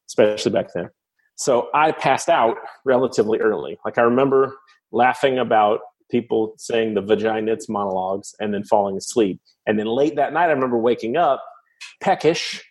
especially 0.08 0.52
back 0.52 0.68
then. 0.74 0.90
So 1.36 1.68
I 1.74 1.92
passed 1.92 2.28
out 2.28 2.56
relatively 2.84 3.40
early. 3.40 3.78
Like 3.84 3.98
I 3.98 4.02
remember 4.02 4.56
laughing 4.92 5.38
about 5.38 5.80
people 6.10 6.54
saying 6.58 6.94
the 6.94 7.02
vaginits 7.02 7.68
monologues 7.68 8.34
and 8.40 8.52
then 8.52 8.64
falling 8.64 8.96
asleep. 8.96 9.40
And 9.66 9.78
then 9.78 9.86
late 9.86 10.16
that 10.16 10.32
night, 10.32 10.48
I 10.48 10.52
remember 10.52 10.78
waking 10.78 11.16
up 11.16 11.42
peckish 12.00 12.62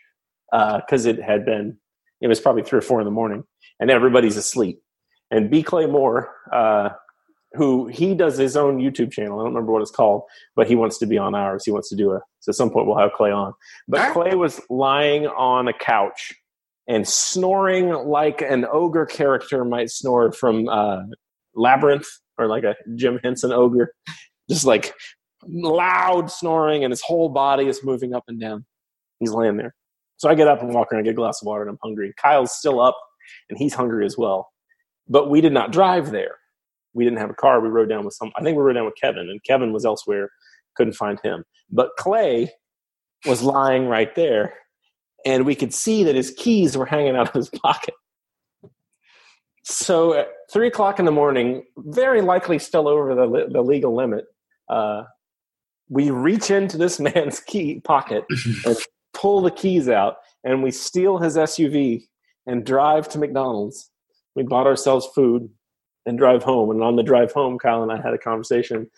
because 0.52 1.06
it 1.06 1.22
had 1.22 1.46
been 1.46 1.78
it 2.22 2.28
was 2.28 2.40
probably 2.40 2.64
three 2.64 2.80
or 2.80 2.84
four 2.84 3.02
in 3.02 3.06
the 3.06 3.12
morning 3.12 3.44
and 3.80 3.90
everybody's 3.90 4.38
asleep. 4.38 4.80
And 5.32 5.50
b. 5.50 5.64
Claymore 5.64 6.34
uh, 6.52 6.90
who 7.54 7.88
he 7.88 8.16
does 8.16 8.38
his 8.38 8.56
own 8.56 8.80
youtube 8.80 9.12
channel. 9.12 9.40
I 9.40 9.44
don't 9.44 9.54
remember 9.54 9.72
what 9.72 9.82
it's 9.82 9.92
called 9.92 10.24
but 10.56 10.68
he 10.68 10.76
wants 10.76 10.98
to 11.00 11.06
be 11.06 11.18
on 11.18 11.36
ours. 11.36 11.66
He 11.66 11.72
wants 11.72 11.90
to 11.90 11.96
do 11.96 12.12
a 12.12 12.20
so 12.40 12.52
at 12.52 12.56
some 12.56 12.70
point 12.70 12.88
we'll 12.88 12.98
have 12.98 13.14
clay 13.14 13.32
on. 13.32 13.54
But 13.88 14.14
clay 14.14 14.36
was 14.36 14.62
lying 14.70 15.28
on 15.28 15.68
a 15.68 15.74
couch 15.74 16.34
and 16.88 17.08
snoring 17.08 17.90
like 17.90 18.42
an 18.42 18.66
ogre 18.72 19.06
character 19.06 19.64
might 19.66 19.90
snore 19.90 20.32
from 20.32 20.68
uh, 20.68 21.04
labyrinth 21.56 22.08
or 22.38 22.48
like 22.48 22.64
a 22.64 22.76
jim 22.96 23.20
henson 23.24 23.52
ogre 23.52 23.94
just 24.50 24.66
like 24.66 24.94
loud 25.48 26.32
snoring 26.32 26.84
and 26.84 26.92
his 26.92 27.02
whole 27.02 27.30
body 27.30 27.68
is 27.68 27.84
moving 27.84 28.14
up 28.14 28.24
and 28.28 28.40
down 28.40 28.66
he's 29.20 29.32
laying 29.32 29.58
there 29.58 29.74
so 30.24 30.30
I 30.30 30.36
get 30.36 30.48
up 30.48 30.62
and 30.62 30.74
walk 30.74 30.94
around, 30.94 31.04
get 31.04 31.12
a 31.12 31.16
glass 31.16 31.42
of 31.42 31.48
water, 31.48 31.64
and 31.64 31.70
I'm 31.72 31.80
hungry. 31.84 32.14
Kyle's 32.16 32.54
still 32.54 32.80
up, 32.80 32.98
and 33.50 33.60
he's 33.60 33.74
hungry 33.74 34.06
as 34.06 34.18
well. 34.18 34.50
But 35.06 35.30
we 35.30 35.42
did 35.42 35.52
not 35.52 35.74
drive 35.74 36.12
there. 36.12 36.38
We 36.94 37.04
didn't 37.04 37.20
have 37.20 37.30
a 37.30 37.34
car. 37.34 37.60
We 37.60 37.68
rode 37.68 37.90
down 37.90 38.06
with 38.06 38.14
some. 38.14 38.32
I 38.38 38.42
think 38.42 38.56
we 38.56 38.64
rode 38.64 38.74
down 38.74 38.86
with 38.86 38.96
Kevin, 38.96 39.30
and 39.30 39.44
Kevin 39.44 39.74
was 39.74 39.84
elsewhere. 39.84 40.30
Couldn't 40.78 40.94
find 40.94 41.20
him. 41.24 41.44
But 41.70 41.90
Clay 41.98 42.52
was 43.26 43.42
lying 43.42 43.88
right 43.88 44.16
there, 44.16 44.54
and 45.26 45.46
we 45.46 45.56
could 45.56 45.74
see 45.74 46.06
that 46.06 46.16
his 46.16 46.32
keys 46.32 46.78
were 46.78 46.86
hanging 46.86 47.18
out 47.18 47.28
of 47.28 47.34
his 47.34 47.50
pocket. 47.62 47.96
So 49.64 50.14
at 50.14 50.30
three 50.52 50.68
o'clock 50.68 51.00
in 51.00 51.06
the 51.06 51.12
morning, 51.12 51.64
very 51.78 52.22
likely 52.22 52.60
still 52.60 52.88
over 52.88 53.16
the 53.16 53.48
the 53.52 53.62
legal 53.62 53.96
limit, 53.96 54.26
uh, 54.70 55.04
we 55.90 56.10
reach 56.12 56.52
into 56.52 56.78
this 56.78 57.00
man's 57.00 57.40
key 57.40 57.80
pocket 57.82 58.26
and 58.66 58.78
pull 59.14 59.42
the 59.42 59.52
keys 59.52 59.88
out 59.88 60.18
and 60.44 60.64
we 60.64 60.72
steal 60.72 61.18
his 61.18 61.38
SUV 61.38 62.04
and 62.46 62.66
drive 62.66 63.08
to 63.10 63.20
McDonald's. 63.20 63.90
We 64.36 64.44
bought 64.44 64.68
ourselves 64.68 65.08
food 65.14 65.50
and 66.06 66.18
drive 66.18 66.44
home. 66.44 66.72
And 66.72 66.84
on 66.84 66.96
the 66.96 67.04
drive 67.04 67.32
home, 67.32 67.58
Kyle 67.58 67.84
and 67.84 67.92
I 67.92 68.02
had 68.02 68.14
a 68.14 68.18
conversation 68.18 68.90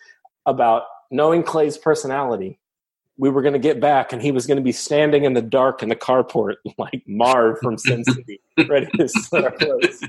about 0.46 0.84
knowing 1.10 1.42
Clay's 1.42 1.78
personality. 1.78 2.58
We 3.18 3.30
were 3.30 3.42
going 3.42 3.52
to 3.52 3.58
get 3.58 3.80
back 3.80 4.12
and 4.12 4.20
he 4.20 4.32
was 4.32 4.46
going 4.46 4.56
to 4.56 4.62
be 4.62 4.72
standing 4.72 5.24
in 5.24 5.34
the 5.34 5.42
dark 5.42 5.82
in 5.82 5.88
the 5.88 5.96
carport 5.96 6.56
like 6.78 7.02
Marv 7.06 7.58
from 7.62 7.78
Sin 7.78 8.04
City, 8.04 8.40
ready 8.68 8.86
to 8.98 9.08
slit 9.08 9.44
our 9.44 9.58
throats. 9.58 10.02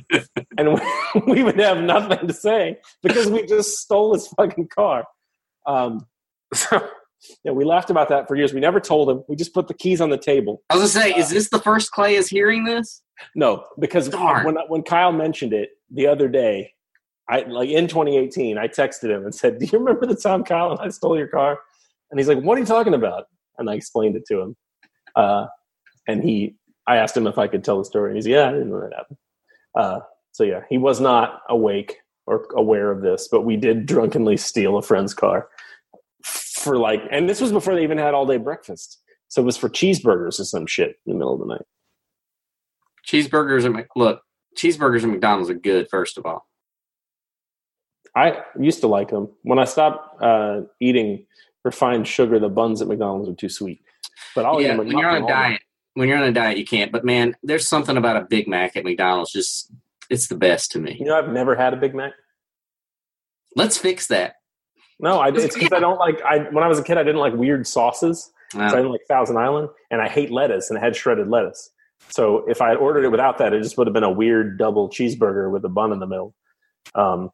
And 0.57 0.73
we, 0.73 1.21
we 1.27 1.43
would 1.43 1.59
have 1.59 1.81
nothing 1.81 2.27
to 2.27 2.33
say 2.33 2.77
because 3.03 3.27
we 3.27 3.45
just 3.45 3.77
stole 3.77 4.13
his 4.13 4.27
fucking 4.27 4.69
car. 4.69 5.05
Um, 5.65 6.07
so 6.53 6.87
yeah, 7.43 7.51
we 7.51 7.65
laughed 7.65 7.89
about 7.89 8.09
that 8.09 8.27
for 8.27 8.35
years. 8.35 8.53
We 8.53 8.59
never 8.59 8.79
told 8.79 9.09
him. 9.09 9.23
We 9.27 9.35
just 9.35 9.53
put 9.53 9.67
the 9.67 9.73
keys 9.73 10.01
on 10.01 10.09
the 10.09 10.17
table. 10.17 10.61
I 10.69 10.75
was 10.75 10.93
gonna 10.93 11.05
say, 11.05 11.13
is 11.13 11.29
this 11.29 11.49
the 11.49 11.59
first 11.59 11.91
Clay 11.91 12.15
is 12.15 12.27
hearing 12.27 12.65
this? 12.65 13.01
No, 13.35 13.65
because 13.79 14.09
Darn. 14.09 14.45
when 14.45 14.57
when 14.67 14.83
Kyle 14.83 15.11
mentioned 15.11 15.53
it 15.53 15.69
the 15.91 16.07
other 16.07 16.27
day, 16.27 16.73
I 17.29 17.41
like 17.41 17.69
in 17.69 17.87
2018, 17.87 18.57
I 18.57 18.67
texted 18.67 19.09
him 19.09 19.23
and 19.23 19.33
said, 19.33 19.59
"Do 19.59 19.65
you 19.65 19.79
remember 19.79 20.05
the 20.05 20.15
time 20.15 20.43
Kyle 20.43 20.71
and 20.71 20.79
I 20.79 20.89
stole 20.89 21.17
your 21.17 21.27
car?" 21.27 21.59
And 22.11 22.19
he's 22.19 22.27
like, 22.27 22.41
"What 22.41 22.57
are 22.57 22.61
you 22.61 22.67
talking 22.67 22.93
about?" 22.93 23.25
And 23.57 23.69
I 23.69 23.73
explained 23.73 24.15
it 24.15 24.23
to 24.27 24.41
him. 24.41 24.55
Uh, 25.15 25.47
and 26.07 26.23
he, 26.23 26.55
I 26.88 26.97
asked 26.97 27.17
him 27.17 27.27
if 27.27 27.38
I 27.38 27.47
could 27.47 27.63
tell 27.63 27.77
the 27.77 27.85
story, 27.85 28.11
and 28.11 28.17
he's, 28.17 28.27
"Yeah, 28.27 28.47
I 28.47 28.51
didn't 28.51 28.69
know 28.69 28.81
that 28.81 28.95
happened." 28.95 29.17
Uh, 29.75 29.99
so 30.31 30.43
yeah, 30.43 30.61
he 30.69 30.77
was 30.77 30.99
not 31.01 31.41
awake 31.49 31.97
or 32.25 32.45
aware 32.55 32.91
of 32.91 33.01
this, 33.01 33.27
but 33.27 33.41
we 33.41 33.57
did 33.57 33.85
drunkenly 33.85 34.38
steal 34.38 34.77
a 34.77 34.81
friend's 34.81 35.13
car 35.13 35.49
for 36.23 36.77
like, 36.77 37.01
and 37.11 37.29
this 37.29 37.39
was 37.39 37.51
before 37.51 37.75
they 37.75 37.83
even 37.83 37.97
had 37.97 38.13
all 38.13 38.25
day 38.25 38.38
breakfast. 38.38 39.01
So 39.29 39.41
it 39.41 39.45
was 39.45 39.57
for 39.57 39.69
cheeseburgers 39.69 40.39
or 40.39 40.43
some 40.43 40.67
shit 40.67 40.97
in 41.05 41.13
the 41.13 41.17
middle 41.17 41.33
of 41.33 41.39
the 41.39 41.45
night. 41.45 41.65
Cheeseburgers 43.07 43.71
Mc- 43.71 43.88
look, 43.95 44.21
cheeseburgers 44.57 45.03
and 45.03 45.11
McDonald's 45.13 45.49
are 45.49 45.55
good. 45.55 45.88
First 45.89 46.17
of 46.17 46.25
all, 46.25 46.47
I 48.15 48.41
used 48.59 48.81
to 48.81 48.88
like 48.88 49.09
them. 49.09 49.29
When 49.43 49.59
I 49.59 49.65
stopped 49.65 50.21
uh, 50.21 50.61
eating 50.79 51.25
refined 51.63 52.07
sugar, 52.07 52.39
the 52.39 52.49
buns 52.49 52.81
at 52.81 52.88
McDonald's 52.88 53.29
are 53.29 53.35
too 53.35 53.49
sweet. 53.49 53.81
But 54.35 54.45
I'll 54.45 54.59
eat 54.59 54.63
yeah, 54.63 54.75
them 54.75 54.77
when 54.79 54.97
you're 54.97 55.09
on 55.09 55.23
a 55.23 55.27
diet, 55.27 55.61
when 55.97 56.07
you're 56.07 56.17
on 56.19 56.25
a 56.25 56.31
diet, 56.31 56.59
you 56.59 56.65
can't. 56.65 56.91
But 56.91 57.03
man, 57.03 57.35
there's 57.41 57.67
something 57.67 57.97
about 57.97 58.17
a 58.17 58.21
Big 58.21 58.47
Mac 58.47 58.77
at 58.77 58.83
McDonald's. 58.83 59.31
Just 59.31 59.71
it's 60.11 60.27
the 60.27 60.35
best 60.35 60.71
to 60.73 60.79
me. 60.79 60.95
You 60.99 61.05
know, 61.05 61.17
I've 61.17 61.29
never 61.29 61.55
had 61.55 61.73
a 61.73 61.77
Big 61.77 61.95
Mac. 61.95 62.13
Let's 63.55 63.79
fix 63.79 64.05
that. 64.07 64.35
No, 64.99 65.19
I, 65.19 65.29
it's 65.29 65.55
because 65.55 65.73
I 65.73 65.79
don't 65.79 65.97
like. 65.97 66.21
I 66.21 66.49
when 66.51 66.63
I 66.63 66.67
was 66.67 66.77
a 66.77 66.83
kid, 66.83 66.99
I 66.99 67.03
didn't 67.03 67.19
like 67.19 67.33
weird 67.33 67.65
sauces. 67.65 68.31
Wow. 68.53 68.69
So 68.69 68.75
I 68.75 68.77
didn't 68.77 68.91
like 68.91 69.01
Thousand 69.07 69.37
Island, 69.37 69.69
and 69.89 69.99
I 69.99 70.07
hate 70.07 70.29
lettuce, 70.29 70.69
and 70.69 70.77
it 70.77 70.83
had 70.83 70.95
shredded 70.95 71.29
lettuce. 71.29 71.71
So 72.09 72.47
if 72.47 72.61
I 72.61 72.69
had 72.69 72.77
ordered 72.77 73.03
it 73.03 73.09
without 73.09 73.39
that, 73.39 73.53
it 73.53 73.63
just 73.63 73.75
would 73.79 73.87
have 73.87 73.93
been 73.95 74.03
a 74.03 74.11
weird 74.11 74.59
double 74.59 74.89
cheeseburger 74.89 75.51
with 75.51 75.65
a 75.65 75.69
bun 75.69 75.91
in 75.91 75.99
the 75.99 76.05
middle. 76.05 76.35
Um, 76.93 77.31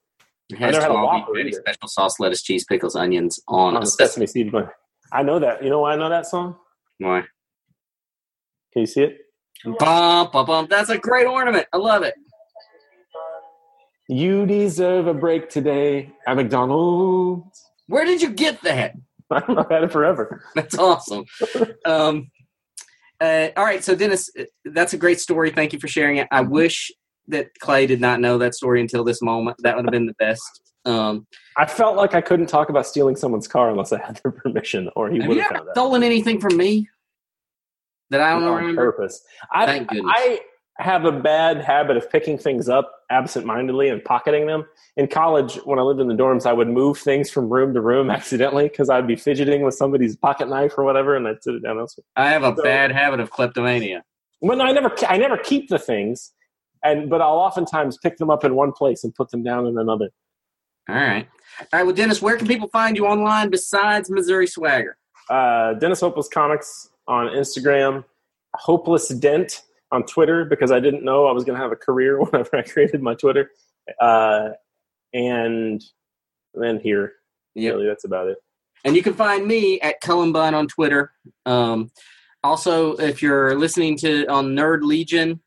it 0.49 0.57
has 0.57 0.77
12 0.77 1.25
special 1.51 1.87
sauce, 1.87 2.17
lettuce, 2.17 2.41
cheese, 2.41 2.63
pickles, 2.63 2.95
onions 2.95 3.41
on, 3.47 3.75
on 3.75 3.83
a 3.83 3.85
sesame 3.85 4.25
seed 4.25 4.53
bun. 4.53 4.69
I 5.11 5.21
know 5.21 5.39
that. 5.39 5.63
You 5.63 5.69
know 5.69 5.81
why 5.81 5.93
I 5.93 5.95
know 5.97 6.09
that 6.09 6.25
song? 6.27 6.55
Why? 6.97 7.23
Can 8.73 8.81
you 8.81 8.87
see 8.87 9.03
it? 9.03 9.19
Bum, 9.79 10.29
bum, 10.33 10.45
bum. 10.45 10.67
That's 10.69 10.89
a 10.89 10.97
great 10.97 11.25
ornament. 11.25 11.67
I 11.71 11.77
love 11.77 12.03
it. 12.03 12.15
You 14.09 14.45
deserve 14.45 15.07
a 15.07 15.13
break 15.13 15.49
today 15.49 16.11
at 16.27 16.35
McDonald's. 16.35 17.63
Where 17.87 18.03
did 18.03 18.21
you 18.21 18.31
get 18.31 18.61
that? 18.63 18.95
I've 19.31 19.69
had 19.69 19.83
it 19.83 19.91
forever. 19.91 20.43
That's 20.55 20.77
awesome. 20.77 21.25
um, 21.85 22.29
uh, 23.21 23.49
all 23.55 23.63
right, 23.63 23.83
so 23.83 23.95
Dennis, 23.95 24.29
uh, 24.37 24.43
that's 24.65 24.93
a 24.93 24.97
great 24.97 25.19
story. 25.19 25.51
Thank 25.51 25.71
you 25.71 25.79
for 25.79 25.87
sharing 25.87 26.17
it. 26.17 26.27
I 26.31 26.41
wish 26.41 26.91
that 27.29 27.57
Clay 27.59 27.87
did 27.87 28.01
not 28.01 28.19
know 28.19 28.37
that 28.39 28.53
story 28.53 28.81
until 28.81 29.03
this 29.05 29.21
moment. 29.21 29.57
That 29.63 29.77
would 29.77 29.85
have 29.85 29.91
been 29.91 30.07
the 30.07 30.15
best. 30.15 30.73
Um, 30.85 31.25
I 31.57 31.65
felt 31.65 31.95
like 31.95 32.13
I 32.13 32.19
couldn't 32.19 32.47
talk 32.47 32.67
about 32.67 32.85
stealing 32.85 33.15
someone's 33.15 33.47
car 33.47 33.69
unless 33.69 33.93
I 33.93 34.05
had 34.05 34.19
their 34.23 34.31
permission, 34.43 34.89
or 34.97 35.09
he 35.09 35.25
would 35.25 35.37
have 35.37 35.47
found 35.47 35.67
that. 35.67 35.75
Stolen 35.75 36.03
anything 36.03 36.41
from 36.41 36.57
me 36.57 36.89
that 38.13 38.21
I 38.21 38.39
don't 38.39 38.43
remember? 38.43 38.91
Purpose. 38.91 39.23
I, 39.51 39.65
Thank 39.65 39.89
goodness. 39.89 40.13
I 40.15 40.39
have 40.77 41.05
a 41.05 41.11
bad 41.11 41.61
habit 41.61 41.97
of 41.97 42.09
picking 42.09 42.37
things 42.37 42.67
up 42.67 42.91
absentmindedly 43.11 43.89
and 43.89 44.03
pocketing 44.03 44.47
them. 44.47 44.65
In 44.97 45.07
college, 45.07 45.55
when 45.65 45.77
I 45.77 45.81
lived 45.83 45.99
in 45.99 46.07
the 46.07 46.15
dorms, 46.15 46.45
I 46.45 46.53
would 46.53 46.67
move 46.67 46.97
things 46.97 47.29
from 47.29 47.49
room 47.49 47.73
to 47.73 47.81
room 47.81 48.09
accidentally 48.11 48.69
because 48.69 48.89
I'd 48.89 49.07
be 49.07 49.15
fidgeting 49.15 49.63
with 49.63 49.75
somebody's 49.75 50.15
pocket 50.15 50.49
knife 50.49 50.73
or 50.77 50.83
whatever, 50.83 51.15
and 51.15 51.27
I'd 51.27 51.43
sit 51.43 51.55
it 51.55 51.63
down 51.63 51.79
elsewhere. 51.79 52.05
I 52.15 52.29
have 52.29 52.43
a 52.43 52.55
so, 52.55 52.63
bad 52.63 52.91
habit 52.91 53.19
of 53.19 53.29
kleptomania. 53.29 54.03
Well, 54.41 54.61
I 54.61 54.71
never, 54.71 54.93
I 55.07 55.17
never 55.17 55.37
keep 55.37 55.69
the 55.69 55.79
things, 55.79 56.31
and 56.83 57.09
but 57.09 57.21
I'll 57.21 57.39
oftentimes 57.39 57.97
pick 57.97 58.17
them 58.17 58.29
up 58.29 58.43
in 58.43 58.55
one 58.55 58.71
place 58.71 59.03
and 59.03 59.13
put 59.13 59.29
them 59.29 59.43
down 59.43 59.67
in 59.67 59.77
another. 59.77 60.09
All 60.89 60.95
right, 60.95 61.27
all 61.59 61.67
right. 61.79 61.83
Well, 61.83 61.95
Dennis, 61.95 62.21
where 62.21 62.35
can 62.35 62.47
people 62.47 62.67
find 62.67 62.97
you 62.97 63.05
online 63.05 63.49
besides 63.49 64.09
Missouri 64.09 64.47
Swagger? 64.47 64.97
Uh, 65.29 65.75
Dennis 65.75 66.01
Hopeless 66.01 66.27
Comics 66.27 66.89
on 67.07 67.27
Instagram, 67.27 68.03
Hopeless 68.55 69.09
Dent 69.09 69.63
on 69.91 70.03
Twitter 70.03 70.45
because 70.45 70.71
I 70.71 70.79
didn't 70.79 71.03
know 71.03 71.27
I 71.27 71.31
was 71.31 71.43
going 71.43 71.57
to 71.57 71.61
have 71.61 71.71
a 71.71 71.77
career 71.77 72.19
whenever 72.23 72.57
I 72.57 72.63
created 72.63 73.01
my 73.01 73.15
Twitter. 73.15 73.51
Uh, 73.99 74.49
and 75.13 75.83
then 76.53 76.79
here, 76.79 77.13
yep. 77.55 77.75
really, 77.75 77.87
that's 77.87 78.05
about 78.05 78.27
it. 78.27 78.37
And 78.85 78.95
you 78.95 79.03
can 79.03 79.13
find 79.13 79.45
me 79.47 79.79
at 79.81 80.01
Cullen 80.01 80.31
Bunn 80.31 80.53
on 80.53 80.67
Twitter. 80.67 81.11
Um, 81.45 81.91
also, 82.43 82.95
if 82.95 83.21
you're 83.21 83.57
listening 83.57 83.97
to 83.99 84.25
on 84.27 84.47
Nerd 84.55 84.81
Legion, 84.81 85.39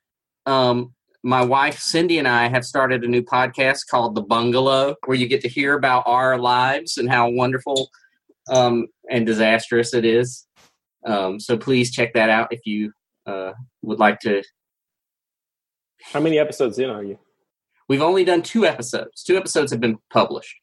um, 0.46 0.94
my 1.22 1.42
wife 1.42 1.78
Cindy 1.78 2.18
and 2.18 2.28
I 2.28 2.48
have 2.48 2.64
started 2.64 3.04
a 3.04 3.08
new 3.08 3.22
podcast 3.22 3.88
called 3.90 4.14
The 4.14 4.22
Bungalow, 4.22 4.94
where 5.04 5.16
you 5.16 5.26
get 5.26 5.42
to 5.42 5.48
hear 5.48 5.74
about 5.74 6.04
our 6.06 6.38
lives 6.38 6.96
and 6.96 7.10
how 7.10 7.28
wonderful 7.28 7.90
um, 8.48 8.86
and 9.10 9.26
disastrous 9.26 9.92
it 9.92 10.04
is. 10.04 10.45
Um, 11.06 11.40
so 11.40 11.56
please 11.56 11.90
check 11.92 12.12
that 12.14 12.28
out 12.28 12.52
if 12.52 12.66
you 12.66 12.92
uh, 13.26 13.52
would 13.82 13.98
like 13.98 14.18
to. 14.20 14.42
How 16.12 16.20
many 16.20 16.38
episodes 16.38 16.78
in 16.78 16.90
are 16.90 17.02
you? 17.02 17.18
We've 17.88 18.02
only 18.02 18.24
done 18.24 18.42
two 18.42 18.66
episodes. 18.66 19.22
Two 19.22 19.36
episodes 19.36 19.70
have 19.70 19.80
been 19.80 19.98
published. 20.10 20.56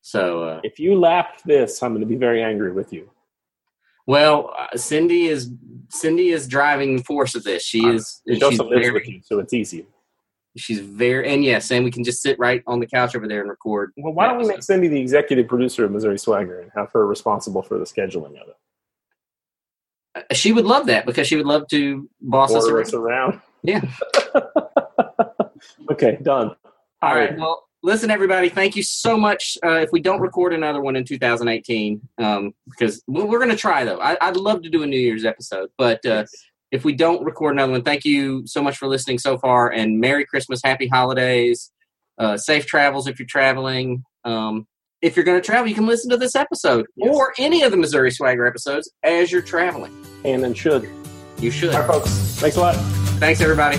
So 0.00 0.44
uh, 0.44 0.60
if 0.62 0.78
you 0.78 0.98
lap 0.98 1.42
this, 1.44 1.82
I'm 1.82 1.90
going 1.90 2.00
to 2.00 2.06
be 2.06 2.16
very 2.16 2.42
angry 2.42 2.72
with 2.72 2.92
you. 2.92 3.10
Well, 4.06 4.54
uh, 4.56 4.76
Cindy 4.76 5.26
is 5.26 5.50
Cindy 5.90 6.30
is 6.30 6.46
driving 6.46 7.02
force 7.02 7.34
of 7.34 7.44
this. 7.44 7.64
She 7.64 7.84
is. 7.86 8.22
She 8.28 8.40
also 8.40 8.64
lives 8.64 8.86
very, 8.86 8.92
with 8.92 9.08
you, 9.08 9.20
so 9.24 9.40
it's 9.40 9.52
easy. 9.52 9.84
She's 10.56 10.78
very 10.80 11.28
and 11.28 11.44
yes, 11.44 11.70
and 11.70 11.84
we 11.84 11.90
can 11.90 12.04
just 12.04 12.22
sit 12.22 12.38
right 12.38 12.62
on 12.66 12.78
the 12.78 12.86
couch 12.86 13.16
over 13.16 13.26
there 13.26 13.40
and 13.40 13.50
record. 13.50 13.92
Well, 13.96 14.14
why 14.14 14.28
don't 14.28 14.38
we 14.38 14.46
make 14.46 14.62
Cindy 14.62 14.88
the 14.88 15.00
executive 15.00 15.48
producer 15.48 15.84
of 15.84 15.90
Missouri 15.90 16.18
Swagger 16.18 16.60
and 16.60 16.70
have 16.76 16.90
her 16.92 17.06
responsible 17.06 17.62
for 17.62 17.78
the 17.78 17.84
scheduling 17.84 18.40
of 18.40 18.48
it? 18.48 18.56
She 20.32 20.52
would 20.52 20.64
love 20.64 20.86
that 20.86 21.06
because 21.06 21.26
she 21.26 21.36
would 21.36 21.46
love 21.46 21.66
to 21.68 22.08
boss 22.20 22.54
us 22.54 22.68
around. 22.68 22.94
around. 22.94 23.40
Yeah. 23.62 23.82
okay, 25.90 26.18
done. 26.22 26.48
All, 27.02 27.10
All 27.10 27.14
right. 27.14 27.30
right. 27.30 27.38
Well, 27.38 27.66
listen, 27.82 28.10
everybody. 28.10 28.48
Thank 28.48 28.76
you 28.76 28.82
so 28.82 29.16
much. 29.16 29.56
Uh, 29.64 29.80
if 29.80 29.90
we 29.92 30.00
don't 30.00 30.20
record 30.20 30.52
another 30.52 30.80
one 30.80 30.96
in 30.96 31.04
2018, 31.04 32.00
um, 32.18 32.54
because 32.68 33.02
we're 33.06 33.38
going 33.38 33.50
to 33.50 33.56
try 33.56 33.84
though. 33.84 33.98
I, 33.98 34.30
would 34.30 34.36
love 34.36 34.62
to 34.62 34.70
do 34.70 34.82
a 34.82 34.86
New 34.86 34.98
Year's 34.98 35.24
episode, 35.24 35.70
but 35.78 36.04
uh, 36.04 36.24
yes. 36.24 36.34
if 36.70 36.84
we 36.84 36.94
don't 36.94 37.24
record 37.24 37.54
another 37.54 37.72
one, 37.72 37.82
thank 37.82 38.04
you 38.04 38.46
so 38.46 38.62
much 38.62 38.76
for 38.76 38.86
listening 38.86 39.18
so 39.18 39.38
far, 39.38 39.70
and 39.70 40.00
Merry 40.00 40.24
Christmas, 40.24 40.60
Happy 40.64 40.88
Holidays, 40.88 41.70
uh, 42.18 42.36
safe 42.36 42.66
travels 42.66 43.06
if 43.06 43.18
you're 43.18 43.26
traveling. 43.26 44.04
Um, 44.24 44.66
if 45.06 45.14
you're 45.14 45.24
going 45.24 45.40
to 45.40 45.46
travel, 45.46 45.68
you 45.68 45.74
can 45.74 45.86
listen 45.86 46.10
to 46.10 46.16
this 46.16 46.34
episode 46.34 46.86
yes. 46.96 47.14
or 47.14 47.32
any 47.38 47.62
of 47.62 47.70
the 47.70 47.76
Missouri 47.76 48.10
Swagger 48.10 48.44
episodes 48.44 48.90
as 49.04 49.30
you're 49.30 49.40
traveling. 49.40 49.94
And 50.24 50.42
then 50.42 50.52
should. 50.52 50.90
You 51.38 51.52
should. 51.52 51.74
All 51.74 51.80
right, 51.80 51.88
folks. 51.88 52.10
Thanks 52.10 52.56
a 52.56 52.60
lot. 52.60 52.74
Thanks, 53.20 53.40
everybody. 53.40 53.78